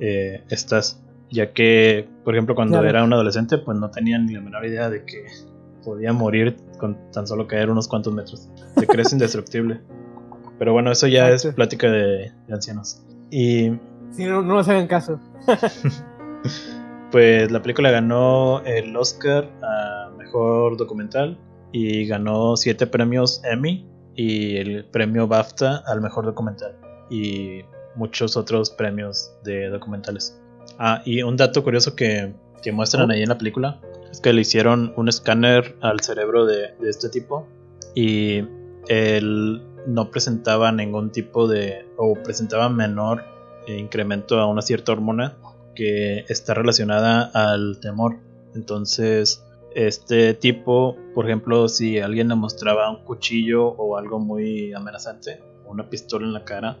eh, 0.00 0.44
estás. 0.50 1.02
Ya 1.30 1.52
que, 1.52 2.06
por 2.24 2.34
ejemplo, 2.34 2.54
cuando 2.54 2.84
era 2.84 3.02
un 3.02 3.12
adolescente, 3.12 3.56
pues 3.56 3.78
no 3.78 3.90
tenía 3.90 4.18
ni 4.18 4.34
la 4.34 4.42
menor 4.42 4.66
idea 4.66 4.90
de 4.90 5.04
que 5.06 5.24
podía 5.82 6.12
morir 6.12 6.56
con 6.78 6.96
tan 7.12 7.26
solo 7.26 7.46
caer 7.46 7.70
unos 7.70 7.88
cuantos 7.88 8.12
metros. 8.12 8.48
Te 8.76 8.86
crees 8.86 9.12
indestructible. 9.12 9.80
Pero 10.58 10.72
bueno, 10.72 10.92
eso 10.92 11.06
ya 11.06 11.30
es 11.30 11.46
plática 11.46 11.90
de, 11.90 12.32
ancianos. 12.50 13.02
Y. 13.30 13.72
Si 14.12 14.24
no, 14.26 14.42
no 14.42 14.54
nos 14.54 14.68
hagan 14.68 14.86
caso. 14.86 15.18
pues 17.10 17.50
la 17.50 17.62
película 17.62 17.90
ganó 17.90 18.60
el 18.64 18.96
Oscar 18.96 19.48
a 19.62 20.10
mejor 20.16 20.76
documental 20.76 21.38
y 21.72 22.06
ganó 22.06 22.56
siete 22.56 22.86
premios 22.86 23.42
Emmy 23.44 23.86
y 24.14 24.56
el 24.56 24.84
premio 24.84 25.26
BAFTA 25.26 25.82
al 25.86 26.00
mejor 26.00 26.26
documental 26.26 26.76
y 27.10 27.62
muchos 27.96 28.36
otros 28.36 28.70
premios 28.70 29.32
de 29.44 29.68
documentales. 29.68 30.38
Ah, 30.78 31.02
y 31.04 31.22
un 31.22 31.36
dato 31.36 31.62
curioso 31.62 31.96
que, 31.96 32.34
que 32.62 32.72
muestran 32.72 33.10
oh. 33.10 33.12
ahí 33.12 33.22
en 33.22 33.28
la 33.28 33.38
película 33.38 33.80
es 34.12 34.20
que 34.20 34.32
le 34.32 34.42
hicieron 34.42 34.92
un 34.96 35.08
escáner 35.08 35.74
al 35.80 36.00
cerebro 36.00 36.46
de, 36.46 36.74
este 36.82 37.08
tipo 37.08 37.48
y 37.94 38.44
él 38.88 39.62
no 39.86 40.10
presentaba 40.10 40.70
ningún 40.70 41.10
tipo 41.10 41.48
de 41.48 41.86
o 41.96 42.14
presentaba 42.22 42.68
menor 42.68 43.24
incremento 43.66 44.38
a 44.38 44.46
una 44.46 44.62
cierta 44.62 44.92
hormona 44.92 45.36
que 45.74 46.24
está 46.28 46.54
relacionada 46.54 47.30
al 47.34 47.80
temor. 47.80 48.18
Entonces, 48.54 49.44
este 49.74 50.34
tipo, 50.34 50.96
por 51.14 51.26
ejemplo, 51.26 51.68
si 51.68 51.98
alguien 51.98 52.28
le 52.28 52.34
mostraba 52.34 52.90
un 52.90 53.04
cuchillo 53.04 53.68
o 53.68 53.96
algo 53.96 54.18
muy 54.18 54.72
amenazante, 54.74 55.40
una 55.66 55.88
pistola 55.88 56.26
en 56.26 56.32
la 56.34 56.44
cara, 56.44 56.78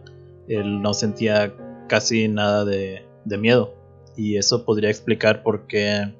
él 0.48 0.82
no 0.82 0.92
sentía 0.92 1.54
casi 1.88 2.28
nada 2.28 2.64
de, 2.64 3.04
miedo. 3.38 3.74
Y 4.16 4.36
eso 4.36 4.64
podría 4.64 4.90
explicar 4.90 5.42
por 5.42 5.66
qué, 5.66 6.14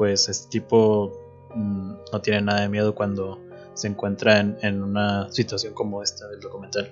pues, 0.00 0.30
este 0.30 0.48
tipo 0.48 1.12
mm, 1.54 1.92
no 2.10 2.20
tiene 2.22 2.40
nada 2.40 2.62
de 2.62 2.70
miedo 2.70 2.94
cuando 2.94 3.38
se 3.74 3.86
encuentra 3.86 4.40
en, 4.40 4.82
una 4.82 5.30
situación 5.30 5.74
como 5.74 6.02
esta 6.02 6.26
del 6.28 6.40
documental. 6.40 6.90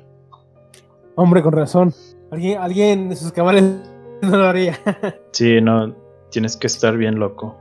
Hombre, 1.15 1.43
con 1.43 1.53
razón. 1.53 1.95
Alguien, 2.31 2.61
alguien 2.61 3.09
de 3.09 3.17
sus 3.17 3.33
cabales 3.33 3.65
no 4.23 4.37
lo 4.37 4.45
haría. 4.45 4.79
sí, 5.33 5.61
no, 5.63 5.97
tienes 6.31 6.59
que 6.59 6.67
estar 6.67 6.99
bien 6.99 7.19
loco. 7.19 7.57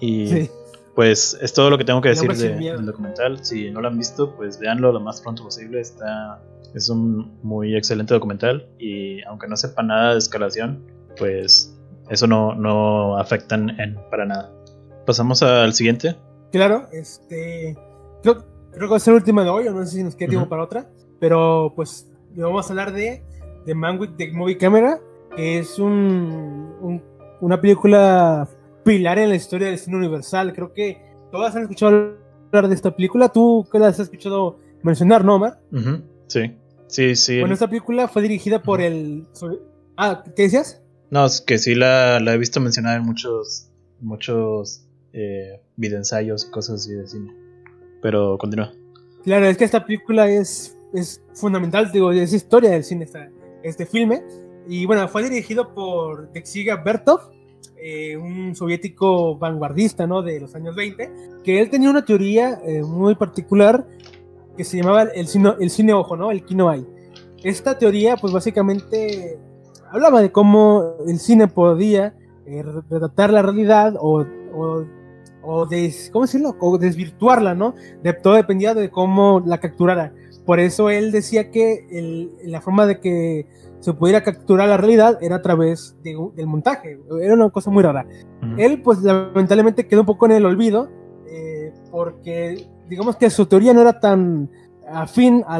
Y 0.00 0.26
sí 0.26 0.50
pues 0.94 1.36
es 1.40 1.52
todo 1.52 1.70
lo 1.70 1.78
que 1.78 1.84
tengo 1.84 2.00
que 2.00 2.10
decir 2.10 2.32
del 2.32 2.86
documental. 2.86 3.44
Si 3.44 3.70
no 3.70 3.80
lo 3.80 3.88
han 3.88 3.98
visto, 3.98 4.34
pues 4.36 4.58
véanlo 4.58 4.92
lo 4.92 5.00
más 5.00 5.20
pronto 5.20 5.42
posible. 5.42 5.80
Está, 5.80 6.40
es 6.74 6.88
un 6.88 7.38
muy 7.42 7.76
excelente 7.76 8.14
documental 8.14 8.68
y 8.78 9.22
aunque 9.24 9.48
no 9.48 9.56
sepa 9.56 9.82
nada 9.82 10.12
de 10.12 10.18
escalación, 10.18 10.84
pues 11.18 11.76
eso 12.08 12.26
no, 12.26 12.54
no 12.54 13.16
afecta 13.16 13.56
en, 13.56 13.98
para 14.10 14.24
nada. 14.24 14.52
Pasamos 15.06 15.42
al 15.42 15.72
siguiente. 15.74 16.16
Claro, 16.52 16.88
este 16.92 17.76
creo, 18.22 18.44
que 18.72 18.86
va 18.86 18.96
a 18.96 19.00
ser 19.00 19.12
el 19.12 19.16
último 19.16 19.42
de 19.42 19.50
hoy, 19.50 19.64
no 19.64 19.84
sé 19.84 19.96
si 19.96 20.02
nos 20.02 20.16
queda 20.16 20.30
tiempo 20.30 20.48
para 20.48 20.64
otra, 20.64 20.90
pero 21.20 21.72
pues 21.76 22.08
vamos 22.34 22.66
a 22.66 22.70
hablar 22.70 22.92
de 22.92 23.22
The 23.66 23.74
Man 23.74 23.98
with 23.98 24.10
the 24.16 24.32
Movie 24.32 24.56
Camera, 24.56 25.00
que 25.36 25.58
es 25.58 25.78
un, 25.78 27.02
una 27.40 27.60
película 27.60 28.48
pilar 28.84 29.18
en 29.18 29.30
la 29.30 29.34
historia 29.36 29.68
del 29.68 29.78
cine 29.78 29.96
universal. 29.96 30.52
Creo 30.52 30.72
que 30.72 31.00
todas 31.30 31.54
han 31.56 31.62
escuchado 31.62 32.16
hablar 32.46 32.68
de 32.68 32.74
esta 32.74 32.94
película. 32.94 33.28
¿Tú 33.28 33.66
qué 33.70 33.78
las 33.78 33.94
has 33.94 34.06
escuchado 34.06 34.58
mencionar, 34.82 35.24
no, 35.24 35.36
Omar? 35.36 35.60
Sí, 36.28 36.56
sí, 36.86 37.16
sí. 37.16 37.40
Bueno, 37.40 37.54
esta 37.54 37.68
película 37.68 38.08
fue 38.08 38.22
dirigida 38.22 38.62
por 38.62 38.80
el... 38.80 39.26
Ah, 39.96 40.22
¿qué 40.36 40.44
decías? 40.44 40.82
No, 41.10 41.24
es 41.24 41.40
que 41.40 41.58
sí 41.58 41.74
la, 41.74 42.18
he 42.18 42.38
visto 42.38 42.60
mencionar 42.60 42.98
en 42.98 43.06
muchos, 43.06 43.70
muchos 44.00 44.83
eh, 45.14 45.60
videoensayos 45.76 46.46
y 46.46 46.50
cosas 46.50 46.80
así 46.80 46.92
de 46.92 47.06
cine. 47.06 47.32
Pero 48.02 48.36
continúa. 48.36 48.72
Claro, 49.22 49.46
es 49.46 49.56
que 49.56 49.64
esta 49.64 49.86
película 49.86 50.28
es, 50.28 50.76
es 50.92 51.22
fundamental, 51.32 51.90
digo, 51.92 52.12
es 52.12 52.32
historia 52.32 52.70
del 52.70 52.84
cine, 52.84 53.08
este 53.62 53.86
filme. 53.86 54.22
Y 54.68 54.86
bueno, 54.86 55.08
fue 55.08 55.22
dirigido 55.22 55.74
por 55.74 56.32
Dexiga 56.32 56.76
Bertov, 56.76 57.20
eh, 57.76 58.16
un 58.16 58.54
soviético 58.54 59.36
vanguardista 59.36 60.06
¿no? 60.06 60.22
de 60.22 60.40
los 60.40 60.54
años 60.54 60.74
20, 60.74 61.10
que 61.42 61.60
él 61.60 61.70
tenía 61.70 61.90
una 61.90 62.04
teoría 62.04 62.60
eh, 62.64 62.82
muy 62.82 63.14
particular 63.14 63.86
que 64.56 64.64
se 64.64 64.78
llamaba 64.78 65.02
el 65.02 65.26
cine, 65.26 65.54
el 65.60 65.70
cine 65.70 65.92
ojo, 65.92 66.16
¿no? 66.16 66.30
el 66.30 66.44
hay 66.68 66.86
Esta 67.42 67.78
teoría, 67.78 68.16
pues 68.16 68.32
básicamente 68.32 69.38
hablaba 69.90 70.22
de 70.22 70.32
cómo 70.32 70.96
el 71.06 71.18
cine 71.18 71.48
podía 71.48 72.14
eh, 72.46 72.62
retratar 72.62 73.32
la 73.32 73.42
realidad 73.42 73.94
o, 73.98 74.24
o, 74.54 74.84
o 75.44 75.68
¿cómo 76.12 76.24
decirlo? 76.24 76.56
O 76.60 76.78
desvirtuarla, 76.78 77.54
¿no? 77.54 77.74
De, 78.02 78.12
todo 78.12 78.34
dependía 78.34 78.74
de 78.74 78.90
cómo 78.90 79.42
la 79.44 79.58
capturara. 79.58 80.12
Por 80.46 80.60
eso 80.60 80.90
él 80.90 81.12
decía 81.12 81.50
que 81.50 81.86
el, 81.90 82.30
la 82.44 82.60
forma 82.60 82.86
de 82.86 83.00
que 83.00 83.46
se 83.80 83.92
pudiera 83.92 84.22
capturar 84.22 84.68
la 84.68 84.76
realidad 84.76 85.18
era 85.20 85.36
a 85.36 85.42
través 85.42 85.96
del 86.02 86.46
montaje. 86.46 86.98
Era 87.20 87.34
una 87.34 87.50
cosa 87.50 87.70
muy 87.70 87.82
rara. 87.82 88.06
Él, 88.56 88.80
pues 88.82 89.02
lamentablemente 89.02 89.86
quedó 89.86 90.00
un 90.00 90.06
poco 90.06 90.26
en 90.26 90.32
el 90.32 90.46
olvido, 90.46 90.88
eh, 91.28 91.72
porque 91.90 92.66
digamos 92.88 93.16
que 93.16 93.28
su 93.30 93.46
teoría 93.46 93.74
no 93.74 93.82
era 93.82 94.00
tan 94.00 94.50
afín 94.88 95.44
a, 95.46 95.58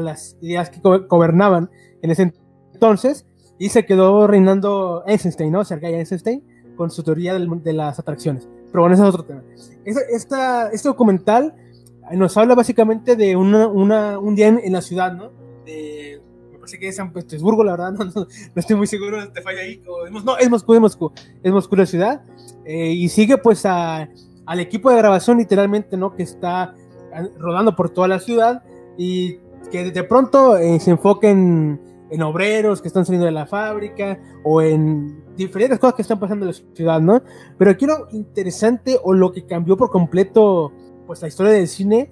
las 0.00 0.36
ideas 0.40 0.70
que 0.70 0.80
gobernaban 0.80 1.70
en 2.02 2.10
ese 2.10 2.32
entonces, 2.74 3.26
y 3.58 3.70
se 3.70 3.84
quedó 3.86 4.26
reinando 4.26 5.02
Einstein, 5.06 5.50
¿no? 5.50 5.64
Sergei 5.64 5.94
Einstein, 5.94 6.44
con 6.76 6.90
su 6.90 7.02
teoría 7.02 7.38
de 7.38 7.72
las 7.72 7.98
atracciones. 7.98 8.48
Pero 8.70 8.82
bueno, 8.82 8.94
ese 8.94 9.02
es 9.02 9.08
otro 9.08 9.24
tema. 9.24 9.42
Esta, 9.84 10.70
este 10.70 10.88
documental 10.88 11.54
nos 12.12 12.36
habla 12.36 12.54
básicamente 12.54 13.16
de 13.16 13.36
un 13.36 14.34
día 14.34 14.48
en, 14.48 14.72
la 14.72 14.82
ciudad, 14.82 15.12
¿no? 15.12 15.30
De, 15.64 16.20
sé 16.68 16.78
que 16.78 16.88
es 16.88 16.96
San 16.96 17.12
Petersburgo, 17.12 17.64
la 17.64 17.72
verdad, 17.72 17.92
no, 18.14 18.26
estoy 18.54 18.76
muy 18.76 18.86
seguro, 18.86 19.32
te 19.32 19.42
falla 19.42 19.62
ahí. 19.62 19.82
no, 20.24 20.36
es 20.38 20.50
Moscú, 20.50 20.74
es 20.74 20.80
Moscú, 20.80 21.12
es 21.42 21.52
Moscú 21.52 21.76
la 21.76 21.86
ciudad. 21.86 22.22
Eh, 22.64 22.92
y 22.92 23.08
sigue 23.08 23.38
pues 23.38 23.64
a, 23.66 24.08
al 24.46 24.60
equipo 24.60 24.90
de 24.90 24.98
grabación 24.98 25.38
literalmente, 25.38 25.96
¿no? 25.96 26.14
Que 26.14 26.22
está 26.22 26.74
rodando 27.38 27.74
por 27.74 27.90
toda 27.90 28.06
la 28.06 28.20
ciudad 28.20 28.62
y 28.96 29.38
que 29.70 29.90
de 29.90 30.04
pronto 30.04 30.56
eh, 30.56 30.78
se 30.78 30.90
enfoquen 30.90 31.80
en 32.10 32.22
obreros 32.22 32.80
que 32.80 32.88
están 32.88 33.04
saliendo 33.04 33.26
de 33.26 33.32
la 33.32 33.46
fábrica 33.46 34.18
o 34.44 34.62
en 34.62 35.24
diferentes 35.36 35.78
cosas 35.78 35.94
que 35.94 36.02
están 36.02 36.18
pasando 36.18 36.46
en 36.46 36.52
la 36.52 36.74
ciudad, 36.74 37.00
¿no? 37.00 37.22
Pero 37.56 37.70
aquí 37.70 37.86
lo 37.86 38.08
interesante 38.12 38.98
o 39.02 39.12
lo 39.12 39.32
que 39.32 39.44
cambió 39.46 39.76
por 39.76 39.90
completo 39.90 40.72
pues 41.06 41.22
la 41.22 41.28
historia 41.28 41.52
del 41.52 41.68
cine 41.68 42.10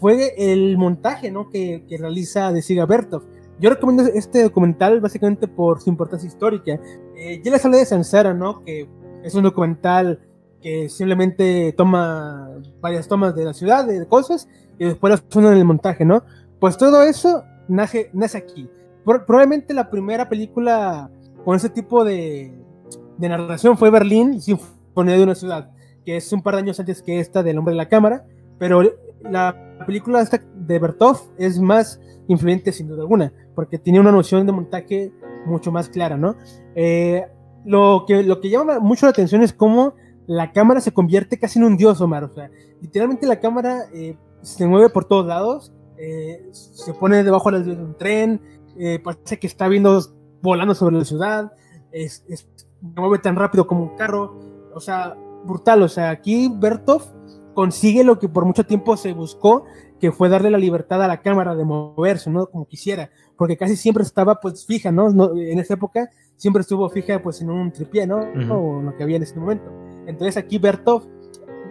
fue 0.00 0.34
el 0.36 0.76
montaje, 0.76 1.30
¿no? 1.30 1.48
Que, 1.48 1.84
que 1.88 1.96
realiza 1.96 2.52
de 2.52 2.62
Siga 2.62 2.86
Bertov. 2.86 3.22
Yo 3.58 3.70
recomiendo 3.70 4.04
este 4.12 4.42
documental 4.42 5.00
básicamente 5.00 5.46
por 5.48 5.80
su 5.80 5.88
importancia 5.88 6.26
histórica. 6.26 6.78
Eh, 7.16 7.40
ya 7.42 7.52
les 7.52 7.64
hablé 7.64 7.78
de 7.78 7.86
Sansara, 7.86 8.34
¿no? 8.34 8.62
Que 8.64 8.88
es 9.22 9.34
un 9.34 9.44
documental 9.44 10.20
que 10.60 10.88
simplemente 10.88 11.72
toma 11.76 12.50
varias 12.80 13.06
tomas 13.06 13.34
de 13.34 13.44
la 13.44 13.54
ciudad, 13.54 13.86
de 13.86 14.06
cosas, 14.06 14.48
y 14.78 14.86
después 14.86 15.10
las 15.10 15.22
usan 15.28 15.52
en 15.52 15.58
el 15.58 15.64
montaje, 15.64 16.04
¿no? 16.04 16.24
Pues 16.58 16.76
todo 16.76 17.02
eso 17.02 17.44
nace, 17.68 18.10
nace 18.12 18.38
aquí. 18.38 18.68
Probablemente 19.04 19.74
la 19.74 19.90
primera 19.90 20.28
película 20.28 21.10
con 21.44 21.56
ese 21.56 21.68
tipo 21.68 22.04
de, 22.04 22.52
de 23.18 23.28
narración 23.28 23.76
fue 23.76 23.90
Berlín, 23.90 24.40
Sinfonía 24.40 25.16
de 25.16 25.22
una 25.22 25.34
ciudad, 25.34 25.70
que 26.04 26.16
es 26.16 26.32
un 26.32 26.42
par 26.42 26.54
de 26.54 26.60
años 26.60 26.80
antes 26.80 27.02
que 27.02 27.20
esta 27.20 27.42
del 27.42 27.58
Hombre 27.58 27.72
de 27.72 27.78
la 27.78 27.88
Cámara, 27.88 28.26
pero 28.58 28.82
la 29.22 29.84
película 29.86 30.20
esta 30.20 30.42
de 30.54 30.78
Bertov 30.78 31.18
es 31.38 31.58
más 31.58 32.00
influyente 32.28 32.72
sin 32.72 32.88
duda 32.88 33.02
alguna, 33.02 33.32
porque 33.54 33.78
tiene 33.78 34.00
una 34.00 34.12
noción 34.12 34.46
de 34.46 34.52
montaje 34.52 35.12
mucho 35.46 35.70
más 35.70 35.88
clara, 35.88 36.16
¿no? 36.16 36.36
Eh, 36.74 37.26
lo, 37.64 38.04
que, 38.06 38.22
lo 38.22 38.40
que 38.40 38.50
llama 38.50 38.78
mucho 38.80 39.06
la 39.06 39.10
atención 39.10 39.42
es 39.42 39.52
cómo 39.52 39.94
la 40.26 40.52
cámara 40.52 40.80
se 40.80 40.92
convierte 40.92 41.38
casi 41.38 41.58
en 41.58 41.66
un 41.66 41.76
dios, 41.76 42.00
Omar. 42.00 42.24
O 42.24 42.32
sea, 42.32 42.50
literalmente 42.80 43.26
la 43.26 43.40
cámara 43.40 43.84
eh, 43.92 44.16
se 44.42 44.66
mueve 44.66 44.88
por 44.88 45.04
todos 45.04 45.26
lados, 45.26 45.72
eh, 45.98 46.48
se 46.50 46.94
pone 46.94 47.22
debajo 47.22 47.50
de 47.50 47.72
un 47.72 47.94
tren, 47.96 48.40
parece 49.02 49.38
que 49.38 49.46
está 49.46 49.68
viendo 49.68 50.00
volando 50.42 50.74
sobre 50.74 50.96
la 50.96 51.04
ciudad, 51.04 51.52
es, 51.90 52.24
se 52.28 52.46
mueve 52.80 53.18
tan 53.18 53.34
rápido 53.34 53.66
como 53.66 53.82
un 53.82 53.96
carro, 53.96 54.38
o 54.74 54.80
sea, 54.80 55.16
brutal. 55.44 55.82
O 55.82 55.88
sea, 55.88 56.10
aquí 56.10 56.52
Bertov 56.54 57.02
consigue 57.54 58.04
lo 58.04 58.18
que 58.18 58.28
por 58.28 58.44
mucho 58.44 58.64
tiempo 58.64 58.96
se 58.96 59.12
buscó, 59.12 59.64
que 59.98 60.12
fue 60.12 60.28
darle 60.28 60.50
la 60.50 60.58
libertad 60.58 61.02
a 61.02 61.08
la 61.08 61.22
cámara 61.22 61.54
de 61.54 61.64
moverse, 61.64 62.30
¿no? 62.30 62.46
Como 62.46 62.66
quisiera, 62.66 63.10
porque 63.36 63.56
casi 63.56 63.76
siempre 63.76 64.02
estaba 64.02 64.40
pues 64.40 64.66
fija, 64.66 64.92
¿no? 64.92 65.08
en 65.36 65.58
esa 65.58 65.74
época 65.74 66.10
siempre 66.36 66.60
estuvo 66.60 66.88
fija 66.90 67.22
pues 67.22 67.40
en 67.40 67.50
un 67.50 67.72
tripié, 67.72 68.06
¿no? 68.06 68.18
O 68.50 68.82
lo 68.82 68.96
que 68.96 69.02
había 69.02 69.16
en 69.16 69.22
ese 69.22 69.38
momento. 69.38 69.72
Entonces 70.06 70.36
aquí 70.36 70.58
Bertov 70.58 71.08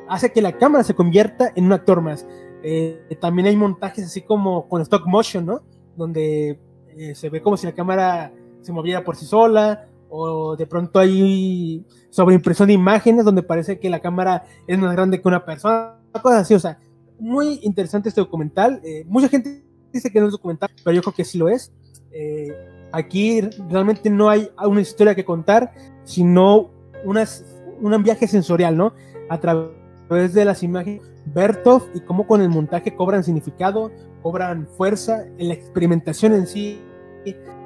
hace 0.09 0.31
que 0.31 0.41
la 0.41 0.57
cámara 0.57 0.83
se 0.83 0.95
convierta 0.95 1.51
en 1.55 1.65
un 1.65 1.73
actor 1.73 2.01
más. 2.01 2.25
Eh, 2.63 3.17
también 3.19 3.47
hay 3.47 3.57
montajes 3.57 4.05
así 4.05 4.21
como 4.21 4.67
con 4.69 4.81
stop 4.81 5.05
motion, 5.05 5.45
¿no? 5.45 5.61
Donde 5.97 6.59
eh, 6.97 7.15
se 7.15 7.29
ve 7.29 7.41
como 7.41 7.57
si 7.57 7.65
la 7.65 7.73
cámara 7.73 8.31
se 8.61 8.71
moviera 8.71 9.03
por 9.03 9.15
sí 9.15 9.25
sola, 9.25 9.87
o 10.09 10.55
de 10.55 10.67
pronto 10.67 10.99
hay 10.99 11.85
sobreimpresión 12.09 12.67
de 12.67 12.73
imágenes 12.73 13.25
donde 13.25 13.41
parece 13.41 13.79
que 13.79 13.89
la 13.89 13.99
cámara 13.99 14.43
es 14.67 14.77
más 14.77 14.91
grande 14.93 15.21
que 15.21 15.27
una 15.27 15.43
persona, 15.43 15.99
cosas 16.21 16.41
así, 16.41 16.53
o 16.53 16.59
sea, 16.59 16.79
muy 17.19 17.59
interesante 17.63 18.09
este 18.09 18.21
documental. 18.21 18.79
Eh, 18.83 19.05
mucha 19.07 19.29
gente 19.29 19.63
dice 19.91 20.11
que 20.11 20.19
no 20.19 20.27
es 20.27 20.31
documental, 20.31 20.69
pero 20.83 20.95
yo 20.95 21.01
creo 21.01 21.13
que 21.13 21.25
sí 21.25 21.37
lo 21.37 21.49
es. 21.49 21.71
Eh, 22.11 22.53
aquí 22.91 23.41
realmente 23.69 24.09
no 24.09 24.29
hay 24.29 24.49
una 24.63 24.81
historia 24.81 25.15
que 25.15 25.25
contar, 25.25 25.73
sino 26.03 26.69
unas, 27.03 27.45
un 27.81 28.03
viaje 28.03 28.27
sensorial, 28.27 28.77
¿no? 28.77 28.93
A 29.29 29.39
través 29.39 30.33
de 30.33 30.45
las 30.45 30.61
imágenes, 30.63 31.01
Bertov 31.25 31.83
y 31.95 32.01
cómo 32.01 32.27
con 32.27 32.41
el 32.41 32.49
montaje 32.49 32.95
cobran 32.95 33.23
significado, 33.23 33.91
cobran 34.23 34.67
fuerza, 34.67 35.25
en 35.37 35.49
la 35.49 35.53
experimentación 35.53 36.33
en 36.33 36.47
sí, 36.47 36.81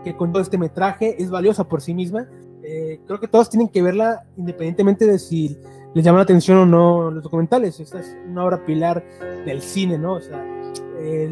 que 0.04 0.16
con 0.16 0.32
todo 0.32 0.42
este 0.42 0.58
metraje 0.58 1.22
es 1.22 1.30
valiosa 1.30 1.68
por 1.68 1.82
sí 1.82 1.94
misma. 1.94 2.28
Eh, 2.64 3.00
creo 3.06 3.20
que 3.20 3.28
todos 3.28 3.50
tienen 3.50 3.70
que 3.70 3.82
verla 3.82 4.26
independientemente 4.36 5.06
de 5.06 5.20
si 5.20 5.58
les 5.94 6.04
llama 6.04 6.18
la 6.18 6.24
atención 6.24 6.58
o 6.58 6.66
no 6.66 7.12
los 7.12 7.24
documentales. 7.24 7.80
Esta 7.80 8.00
es 8.00 8.18
una 8.28 8.46
obra 8.46 8.66
pilar 8.66 9.04
del 9.46 9.62
cine, 9.62 9.98
¿no? 9.98 10.14
O 10.14 10.22
sea, 10.22 10.44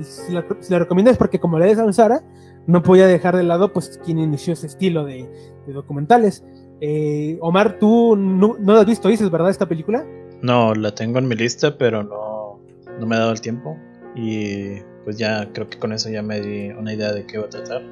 si, 0.04 0.32
la, 0.32 0.46
si, 0.60 0.74
es 0.74 1.18
porque 1.18 1.40
como 1.40 1.60
le 1.60 1.72
a 1.72 1.94
Sara, 1.94 2.24
no 2.68 2.82
podía 2.82 3.08
dejar 3.08 3.36
de 3.36 3.44
lado 3.44 3.74
pues 3.74 4.00
quien 4.04 4.20
inició 4.20 4.54
ese 4.54 4.68
estilo 4.68 5.06
de, 5.06 5.30
documentales. 5.68 6.44
Eh, 6.82 7.38
Omar, 7.42 7.80
tú 7.80 8.16
no, 8.16 8.56
no, 8.60 8.74
has 8.74 8.86
visto, 8.86 9.08
dices, 9.08 9.32
¿verdad, 9.32 9.50
esta 9.50 9.68
película? 9.68 10.06
No, 10.42 10.76
la 10.76 10.94
tengo 10.94 11.20
en 11.20 11.28
mi 11.28 11.36
lista, 11.36 11.78
pero 11.78 12.04
no, 12.04 12.60
no 13.00 13.06
me 13.06 13.16
ha 13.16 13.20
dado 13.20 13.32
el 13.32 13.42
tiempo. 13.42 13.78
Y 14.16 14.82
pues 15.06 15.18
ya 15.18 15.50
creo 15.54 15.70
que 15.70 15.80
con 15.80 15.94
eso 15.94 16.10
ya 16.10 16.22
me 16.22 16.42
di 16.42 16.70
una 16.70 16.94
idea 16.94 17.14
de 17.14 17.26
qué 17.26 17.38
va 17.38 17.46
a 17.46 17.50
tratar. 17.50 17.84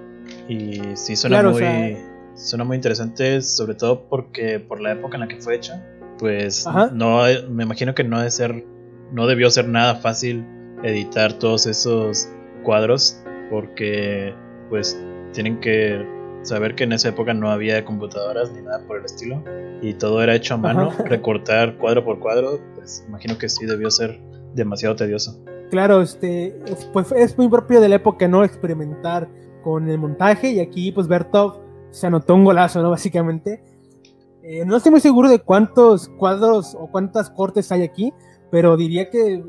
Y 0.49 0.81
sí 0.95 1.15
suena 1.15 1.41
muy... 1.43 1.97
Suena 2.35 2.63
muy 2.63 2.77
interesante, 2.77 3.43
sobre 3.43 3.75
todo 3.75 4.07
porque 4.09 4.59
por 4.59 4.81
la 4.81 4.93
época 4.93 5.17
en 5.17 5.21
la 5.21 5.27
que 5.27 5.37
fue 5.39 5.55
hecha, 5.55 5.85
pues 6.17 6.65
no 6.93 7.21
me 7.51 7.63
imagino 7.63 7.93
que 7.93 8.03
no 8.03 8.17
debe 8.17 8.31
ser 8.31 8.65
no 9.11 9.27
debió 9.27 9.49
ser 9.51 9.67
nada 9.67 9.95
fácil 9.95 10.43
editar 10.83 11.33
todos 11.33 11.67
esos 11.67 12.27
cuadros 12.63 13.21
porque 13.51 14.33
pues 14.69 14.99
tienen 15.31 15.59
que 15.59 16.03
saber 16.41 16.75
que 16.75 16.85
en 16.85 16.93
esa 16.93 17.09
época 17.09 17.33
no 17.33 17.51
había 17.51 17.85
computadoras 17.85 18.51
ni 18.51 18.61
nada 18.61 18.85
por 18.87 18.97
el 18.97 19.05
estilo 19.05 19.43
y 19.81 19.93
todo 19.93 20.23
era 20.23 20.33
hecho 20.33 20.55
a 20.55 20.57
mano, 20.57 20.91
recortar 21.05 21.77
cuadro 21.77 22.03
por 22.03 22.19
cuadro, 22.19 22.59
pues 22.75 23.05
imagino 23.07 23.37
que 23.37 23.49
sí 23.49 23.65
debió 23.65 23.91
ser 23.91 24.19
demasiado 24.55 24.95
tedioso. 24.95 25.43
Claro, 25.73 26.03
este 26.03 26.55
pues 26.93 27.11
es 27.13 27.35
muy 27.35 27.47
propio 27.49 27.81
de 27.81 27.89
la 27.89 27.95
época 27.95 28.27
no 28.27 28.43
experimentar 28.43 29.27
con 29.63 29.89
el 29.89 29.97
montaje 29.97 30.51
y 30.51 30.59
aquí 30.59 30.91
pues 30.91 31.07
Bertov 31.07 31.63
se 31.89 32.05
anotó 32.05 32.35
un 32.35 32.45
golazo, 32.45 32.83
¿no? 32.83 32.89
Básicamente 32.91 33.63
eh, 34.43 34.65
no 34.67 34.77
estoy 34.77 34.91
muy 34.91 35.01
seguro 35.01 35.31
de 35.31 35.39
cuántos 35.39 36.09
cuadros 36.09 36.75
o 36.79 36.91
cuántas 36.91 37.31
cortes 37.31 37.71
hay 37.71 37.81
aquí, 37.81 38.13
pero 38.51 38.77
diría 38.77 39.09
que 39.09 39.43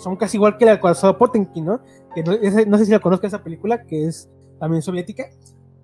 son 0.00 0.14
casi 0.14 0.36
igual 0.36 0.58
que 0.58 0.64
la 0.64 0.76
de 0.76 1.14
Potenkin, 1.18 1.64
¿no? 1.64 1.80
Que 2.14 2.22
no, 2.22 2.78
sé 2.78 2.84
si 2.84 2.92
la 2.92 3.00
conozco 3.00 3.26
esa 3.26 3.42
película, 3.42 3.82
que 3.82 4.06
es 4.06 4.30
también 4.60 4.80
soviética, 4.80 5.24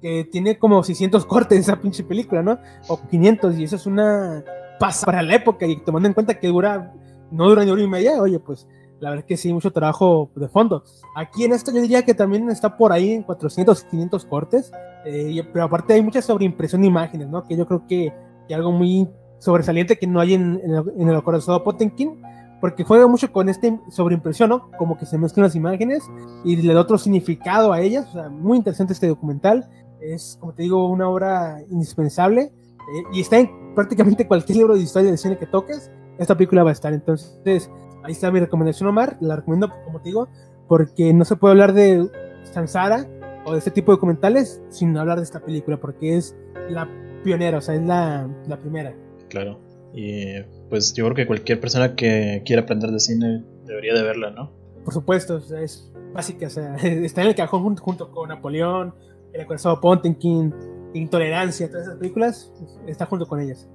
que 0.00 0.24
tiene 0.30 0.56
como 0.56 0.84
600 0.84 1.26
cortes 1.26 1.58
esa 1.58 1.80
pinche 1.80 2.04
película, 2.04 2.44
¿no? 2.44 2.60
O 2.86 3.00
500, 3.08 3.58
y 3.58 3.64
eso 3.64 3.74
es 3.74 3.86
una 3.86 4.44
pasa 4.78 5.04
para 5.04 5.20
la 5.20 5.34
época, 5.34 5.66
y 5.66 5.82
tomando 5.82 6.06
en 6.06 6.14
cuenta 6.14 6.38
que 6.38 6.46
dura, 6.46 6.94
no 7.32 7.48
dura 7.48 7.64
ni 7.64 7.72
hora 7.72 7.82
y 7.82 7.88
media, 7.88 8.22
oye, 8.22 8.38
pues 8.38 8.68
la 9.00 9.10
verdad 9.10 9.24
es 9.24 9.28
que 9.28 9.36
sí, 9.36 9.52
mucho 9.52 9.72
trabajo 9.72 10.30
de 10.34 10.48
fondo. 10.48 10.82
Aquí 11.14 11.44
en 11.44 11.52
esto 11.52 11.72
yo 11.72 11.80
diría 11.80 12.04
que 12.04 12.14
también 12.14 12.48
está 12.50 12.76
por 12.76 12.92
ahí 12.92 13.12
en 13.12 13.22
400, 13.22 13.84
500 13.84 14.24
cortes, 14.26 14.72
eh, 15.04 15.42
pero 15.52 15.64
aparte 15.64 15.94
hay 15.94 16.02
mucha 16.02 16.20
sobreimpresión 16.20 16.82
de 16.82 16.88
imágenes, 16.88 17.28
¿no? 17.28 17.44
Que 17.44 17.56
yo 17.56 17.66
creo 17.66 17.86
que, 17.86 18.12
que 18.48 18.54
algo 18.54 18.72
muy 18.72 19.08
sobresaliente 19.38 19.98
que 19.98 20.06
no 20.06 20.20
hay 20.20 20.34
en, 20.34 20.60
en, 20.64 21.08
el, 21.08 21.14
el 21.14 21.62
Potenkin, 21.62 22.20
porque 22.60 22.82
juega 22.82 23.06
mucho 23.06 23.30
con 23.32 23.48
este 23.48 23.78
sobreimpresión, 23.90 24.50
¿no? 24.50 24.70
Como 24.72 24.98
que 24.98 25.06
se 25.06 25.16
mezclan 25.16 25.44
las 25.44 25.54
imágenes 25.54 26.02
y 26.44 26.56
le 26.56 26.74
da 26.74 26.80
otro 26.80 26.98
significado 26.98 27.72
a 27.72 27.80
ellas, 27.80 28.08
o 28.08 28.12
sea, 28.14 28.28
muy 28.28 28.58
interesante 28.58 28.92
este 28.92 29.06
documental, 29.06 29.68
es, 30.00 30.36
como 30.40 30.54
te 30.54 30.62
digo, 30.62 30.88
una 30.88 31.08
obra 31.08 31.62
indispensable 31.70 32.42
eh, 32.42 33.02
y 33.12 33.20
está 33.20 33.38
en 33.38 33.74
prácticamente 33.74 34.26
cualquier 34.26 34.58
libro 34.58 34.74
de 34.74 34.82
historia 34.82 35.08
del 35.10 35.18
cine 35.18 35.38
que 35.38 35.46
toques, 35.46 35.90
esta 36.18 36.36
película 36.36 36.64
va 36.64 36.70
a 36.70 36.72
estar, 36.72 36.92
entonces 36.92 37.70
ahí 38.08 38.12
está 38.12 38.30
mi 38.30 38.40
recomendación, 38.40 38.88
Omar. 38.88 39.16
La 39.20 39.36
recomiendo, 39.36 39.70
como 39.84 40.00
te 40.00 40.08
digo, 40.08 40.28
porque 40.66 41.12
no 41.12 41.24
se 41.24 41.36
puede 41.36 41.52
hablar 41.52 41.74
de 41.74 42.08
Sansara 42.44 43.06
o 43.44 43.52
de 43.52 43.58
este 43.58 43.70
tipo 43.70 43.92
de 43.92 43.96
documentales 43.96 44.62
sin 44.70 44.96
hablar 44.96 45.18
de 45.18 45.24
esta 45.24 45.40
película, 45.40 45.78
porque 45.78 46.16
es 46.16 46.34
la 46.70 46.88
pionera, 47.22 47.58
o 47.58 47.60
sea, 47.60 47.74
es 47.74 47.82
la, 47.82 48.28
la 48.46 48.58
primera. 48.58 48.94
Claro. 49.28 49.60
Y 49.94 50.40
pues 50.68 50.94
yo 50.94 51.04
creo 51.04 51.16
que 51.16 51.26
cualquier 51.26 51.60
persona 51.60 51.94
que 51.94 52.42
quiera 52.44 52.62
aprender 52.62 52.90
de 52.90 53.00
cine 53.00 53.44
debería 53.64 53.94
de 53.94 54.02
verla, 54.02 54.30
¿no? 54.30 54.52
Por 54.84 54.92
supuesto, 54.92 55.36
o 55.36 55.40
sea, 55.40 55.60
es 55.60 55.92
básica, 56.12 56.46
o 56.46 56.50
sea, 56.50 56.76
está 56.82 57.22
en 57.22 57.28
el 57.28 57.34
cajón 57.34 57.62
junto, 57.62 57.82
junto 57.82 58.10
con 58.10 58.28
Napoleón, 58.28 58.94
El 59.32 59.42
acorazado 59.42 59.80
Pontenkin, 59.80 60.54
Intolerancia, 60.94 61.68
todas 61.68 61.86
esas 61.86 61.98
películas, 61.98 62.52
está 62.86 63.06
junto 63.06 63.26
con 63.26 63.40
ellas. 63.40 63.68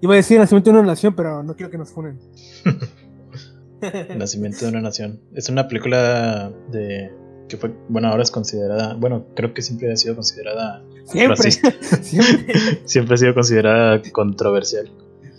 Iba 0.00 0.14
a 0.14 0.16
decir 0.16 0.38
Nacimiento 0.38 0.70
de 0.70 0.78
una 0.78 0.86
Nación, 0.88 1.14
pero 1.14 1.42
no 1.42 1.54
quiero 1.54 1.70
que 1.70 1.78
nos 1.78 1.92
funen. 1.92 2.18
Nacimiento 4.16 4.64
de 4.64 4.70
una 4.70 4.80
Nación. 4.80 5.20
Es 5.34 5.48
una 5.48 5.68
película 5.68 6.52
de. 6.70 7.12
que 7.48 7.56
fue. 7.56 7.74
Bueno, 7.88 8.08
ahora 8.08 8.22
es 8.22 8.30
considerada. 8.30 8.94
Bueno, 8.94 9.26
creo 9.34 9.52
que 9.54 9.62
siempre 9.62 9.92
ha 9.92 9.96
sido 9.96 10.14
considerada. 10.14 10.84
Siempre. 11.06 11.50
siempre. 12.84 13.14
ha 13.14 13.18
sido 13.18 13.34
considerada 13.34 14.00
controversial. 14.12 14.90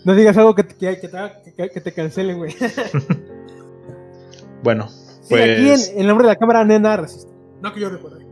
No 0.04 0.14
digas 0.14 0.36
algo 0.36 0.54
que, 0.54 0.66
que, 0.66 1.00
que, 1.00 1.70
que 1.70 1.80
te 1.80 1.92
cancelen, 1.92 2.36
güey. 2.36 2.54
bueno, 4.62 4.88
pues. 5.30 5.42
aquí 5.42 5.92
en, 5.92 6.00
el 6.00 6.06
nombre 6.06 6.26
de 6.26 6.34
la 6.34 6.36
cámara 6.36 6.64
nena 6.64 6.96
racista. 6.96 7.32
No 7.62 7.72
que 7.72 7.80
yo 7.80 7.88
recuerde. 7.88 8.24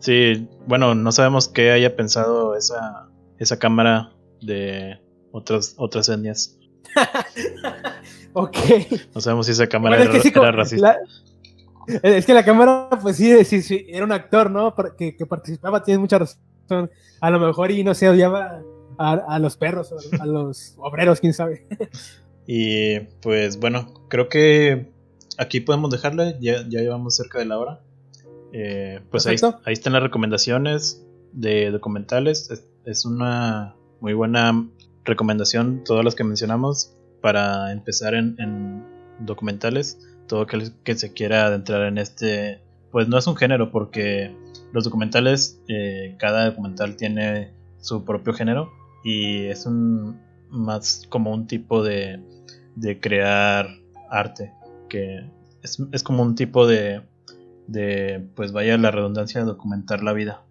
Sí, 0.00 0.48
bueno, 0.66 0.94
no 0.94 1.12
sabemos 1.12 1.48
qué 1.48 1.70
haya 1.72 1.96
pensado 1.96 2.56
esa, 2.56 3.08
esa 3.38 3.58
cámara 3.58 4.12
de 4.40 5.00
otras, 5.32 5.74
otras 5.76 6.08
etnias. 6.08 6.58
Ok. 8.32 8.56
No 9.14 9.20
sabemos 9.20 9.46
si 9.46 9.52
esa 9.52 9.66
cámara 9.66 9.96
era, 9.96 10.12
racista. 10.52 10.98
es 12.02 12.26
que 12.26 12.34
la 12.34 12.44
cámara, 12.44 12.88
pues 13.00 13.16
sí, 13.16 13.44
sí, 13.44 13.62
sí, 13.62 13.86
era 13.88 14.04
un 14.04 14.12
actor, 14.12 14.50
¿no? 14.50 14.74
Que, 14.96 15.16
que 15.16 15.26
participaba, 15.26 15.82
tiene 15.82 15.98
mucha 15.98 16.18
razón. 16.18 16.90
A 17.20 17.30
lo 17.30 17.40
mejor 17.40 17.70
y 17.70 17.82
no 17.82 17.94
se 17.94 18.08
odiaba 18.08 18.60
a, 18.98 19.12
a 19.12 19.38
los 19.38 19.56
perros, 19.56 19.94
a, 20.20 20.26
los 20.26 20.74
obreros, 20.78 21.20
quién 21.20 21.32
sabe. 21.32 21.66
y 22.46 23.00
pues 23.20 23.58
bueno, 23.58 23.92
creo 24.08 24.28
que 24.28 24.92
aquí 25.38 25.60
podemos 25.60 25.90
dejarle, 25.90 26.36
ya, 26.40 26.64
ya 26.68 26.80
llevamos 26.80 27.16
cerca 27.16 27.38
de 27.38 27.46
la 27.46 27.58
hora. 27.58 27.80
Eh, 28.52 29.00
pues 29.10 29.26
ahí, 29.26 29.36
ahí, 29.64 29.72
están 29.72 29.92
las 29.92 30.02
recomendaciones 30.02 31.06
de 31.32 31.70
documentales. 31.70 32.50
es, 32.84 33.04
una 33.04 33.76
muy 34.00 34.14
buena 34.14 34.68
recomendación, 35.04 35.82
todas 35.84 36.04
las 36.04 36.14
que 36.14 36.24
mencionamos, 36.24 36.96
para 37.20 37.72
empezar 37.72 38.14
en, 38.14 38.84
documentales. 39.20 39.98
todo 40.28 40.42
aquel 40.42 40.72
que 40.84 40.94
se 40.94 41.12
quiera 41.12 41.46
adentrar 41.46 41.82
en 41.86 41.98
este, 41.98 42.60
pues 42.92 43.08
no 43.08 43.18
es 43.18 43.26
un 43.26 43.36
género 43.36 43.70
porque 43.70 44.34
los 44.72 44.84
documentales, 44.84 45.60
eh, 45.68 46.14
cada 46.18 46.46
documental 46.46 46.96
tiene 46.96 47.52
su 47.80 48.04
propio 48.04 48.32
género 48.32 48.70
y 49.02 49.46
es 49.46 49.66
un 49.66 50.20
más 50.50 51.04
como 51.08 51.32
un 51.32 51.46
tipo 51.46 51.82
de, 51.82 52.20
de 52.76 53.00
crear 53.00 53.68
arte 54.10 54.52
que 54.88 55.24
es, 55.62 56.02
como 56.02 56.22
un 56.22 56.34
tipo 56.34 56.66
de, 56.66 57.02
de, 57.66 58.26
pues 58.34 58.52
vaya 58.52 58.76
la 58.78 58.90
redundancia, 58.90 59.44
documentar 59.44 60.02
la 60.02 60.12
vida. 60.12 60.42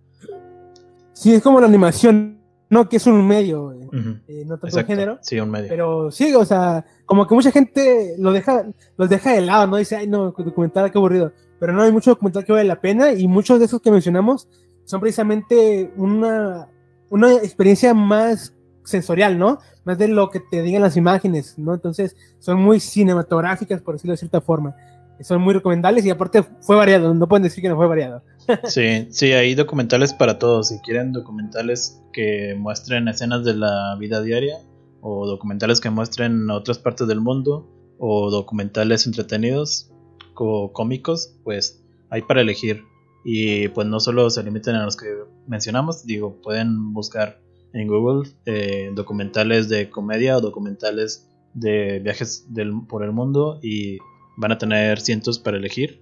Sí, 1.13 1.33
es 1.33 1.41
como 1.41 1.59
la 1.59 1.67
animación, 1.67 2.36
¿no? 2.69 2.89
Que 2.89 2.97
es 2.97 3.07
un 3.07 3.25
medio, 3.25 3.71
eh, 3.73 4.21
eh, 4.27 4.43
no 4.45 4.57
tanto 4.57 4.77
un 4.77 4.85
género. 4.85 5.19
Sí, 5.21 5.39
un 5.39 5.49
medio. 5.49 5.69
Pero 5.69 6.11
sí, 6.11 6.33
o 6.35 6.45
sea, 6.45 6.85
como 7.05 7.27
que 7.27 7.35
mucha 7.35 7.51
gente 7.51 8.15
lo 8.17 8.31
deja, 8.31 8.65
los 8.97 9.09
deja 9.09 9.33
de 9.33 9.41
lado, 9.41 9.67
¿no? 9.67 9.77
Dice, 9.77 9.95
ay, 9.95 10.07
no, 10.07 10.31
documental, 10.31 10.91
qué 10.91 10.97
aburrido. 10.97 11.31
Pero 11.59 11.73
no, 11.73 11.81
hay 11.81 11.91
mucho 11.91 12.11
documental 12.11 12.45
que 12.45 12.51
vale 12.51 12.65
la 12.65 12.79
pena 12.81 13.13
y 13.13 13.27
muchos 13.27 13.59
de 13.59 13.65
esos 13.65 13.81
que 13.81 13.91
mencionamos 13.91 14.47
son 14.85 15.01
precisamente 15.01 15.91
una, 15.97 16.67
una 17.09 17.33
experiencia 17.35 17.93
más 17.93 18.53
sensorial, 18.83 19.37
¿no? 19.37 19.59
Más 19.83 19.97
de 19.97 20.07
lo 20.07 20.29
que 20.29 20.39
te 20.39 20.61
digan 20.61 20.81
las 20.81 20.97
imágenes, 20.97 21.57
¿no? 21.57 21.73
Entonces, 21.73 22.15
son 22.39 22.61
muy 22.61 22.79
cinematográficas, 22.79 23.81
por 23.81 23.95
decirlo 23.95 24.13
de 24.13 24.17
cierta 24.17 24.41
forma. 24.41 24.75
Son 25.21 25.41
muy 25.41 25.53
recomendables 25.53 26.05
y 26.05 26.09
aparte 26.09 26.43
fue 26.61 26.75
variado, 26.75 27.13
no 27.13 27.27
pueden 27.27 27.43
decir 27.43 27.61
que 27.61 27.69
no 27.69 27.75
fue 27.75 27.87
variado. 27.87 28.21
Sí, 28.65 29.07
sí, 29.11 29.31
hay 29.33 29.55
documentales 29.55 30.13
para 30.13 30.39
todos. 30.39 30.69
Si 30.69 30.79
quieren 30.79 31.11
documentales 31.11 32.01
que 32.13 32.55
muestren 32.57 33.07
escenas 33.07 33.43
de 33.43 33.53
la 33.53 33.95
vida 33.99 34.21
diaria, 34.21 34.57
o 35.01 35.27
documentales 35.27 35.79
que 35.79 35.89
muestren 35.89 36.49
otras 36.49 36.79
partes 36.79 37.07
del 37.07 37.21
mundo, 37.21 37.69
o 37.99 38.29
documentales 38.29 39.05
entretenidos 39.05 39.91
o 40.35 40.71
cómicos, 40.71 41.35
pues 41.43 41.83
hay 42.09 42.21
para 42.21 42.41
elegir. 42.41 42.83
Y 43.25 43.67
pues 43.69 43.87
no 43.87 43.99
solo 43.99 44.29
se 44.29 44.43
limiten 44.43 44.75
a 44.75 44.85
los 44.85 44.95
que 44.95 45.07
mencionamos, 45.47 46.05
digo, 46.05 46.41
pueden 46.41 46.93
buscar 46.93 47.41
en 47.73 47.87
Google 47.87 48.29
eh, 48.45 48.91
documentales 48.95 49.67
de 49.67 49.89
comedia 49.89 50.37
o 50.37 50.41
documentales 50.41 51.29
de 51.53 51.99
viajes 51.99 52.45
del, 52.53 52.71
por 52.87 53.03
el 53.03 53.11
mundo 53.11 53.59
y 53.61 53.97
van 54.37 54.51
a 54.51 54.57
tener 54.57 55.01
cientos 55.01 55.39
para 55.39 55.57
elegir. 55.57 56.01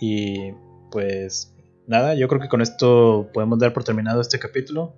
Y 0.00 0.52
pues 0.90 1.53
nada, 1.86 2.14
yo 2.14 2.28
creo 2.28 2.40
que 2.40 2.48
con 2.48 2.60
esto 2.60 3.28
podemos 3.32 3.58
dar 3.58 3.72
por 3.72 3.84
terminado 3.84 4.20
este 4.20 4.38
capítulo. 4.38 4.94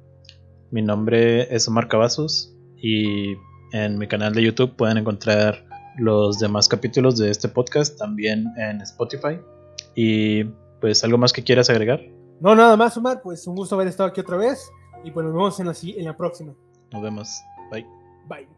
Mi 0.70 0.82
nombre 0.82 1.54
es 1.54 1.68
Omar 1.68 1.88
Cavazos 1.88 2.54
y 2.76 3.34
en 3.72 3.98
mi 3.98 4.06
canal 4.08 4.34
de 4.34 4.42
YouTube 4.42 4.76
pueden 4.76 4.98
encontrar 4.98 5.64
los 5.98 6.38
demás 6.38 6.68
capítulos 6.68 7.18
de 7.18 7.30
este 7.30 7.48
podcast 7.48 7.98
también 7.98 8.52
en 8.56 8.80
Spotify. 8.82 9.38
Y 9.94 10.44
pues 10.80 11.02
algo 11.04 11.18
más 11.18 11.32
que 11.32 11.42
quieras 11.42 11.70
agregar. 11.70 12.00
No, 12.40 12.54
nada 12.54 12.76
más, 12.76 12.96
Omar, 12.96 13.22
pues 13.22 13.46
un 13.46 13.56
gusto 13.56 13.74
haber 13.74 13.88
estado 13.88 14.10
aquí 14.10 14.20
otra 14.20 14.36
vez 14.36 14.70
y 15.04 15.10
pues 15.10 15.24
nos 15.24 15.34
vemos 15.34 15.60
en 15.60 15.66
la, 15.66 15.74
en 15.82 16.04
la 16.04 16.16
próxima. 16.16 16.54
Nos 16.92 17.02
vemos. 17.02 17.42
Bye. 17.70 17.86
Bye. 18.28 18.55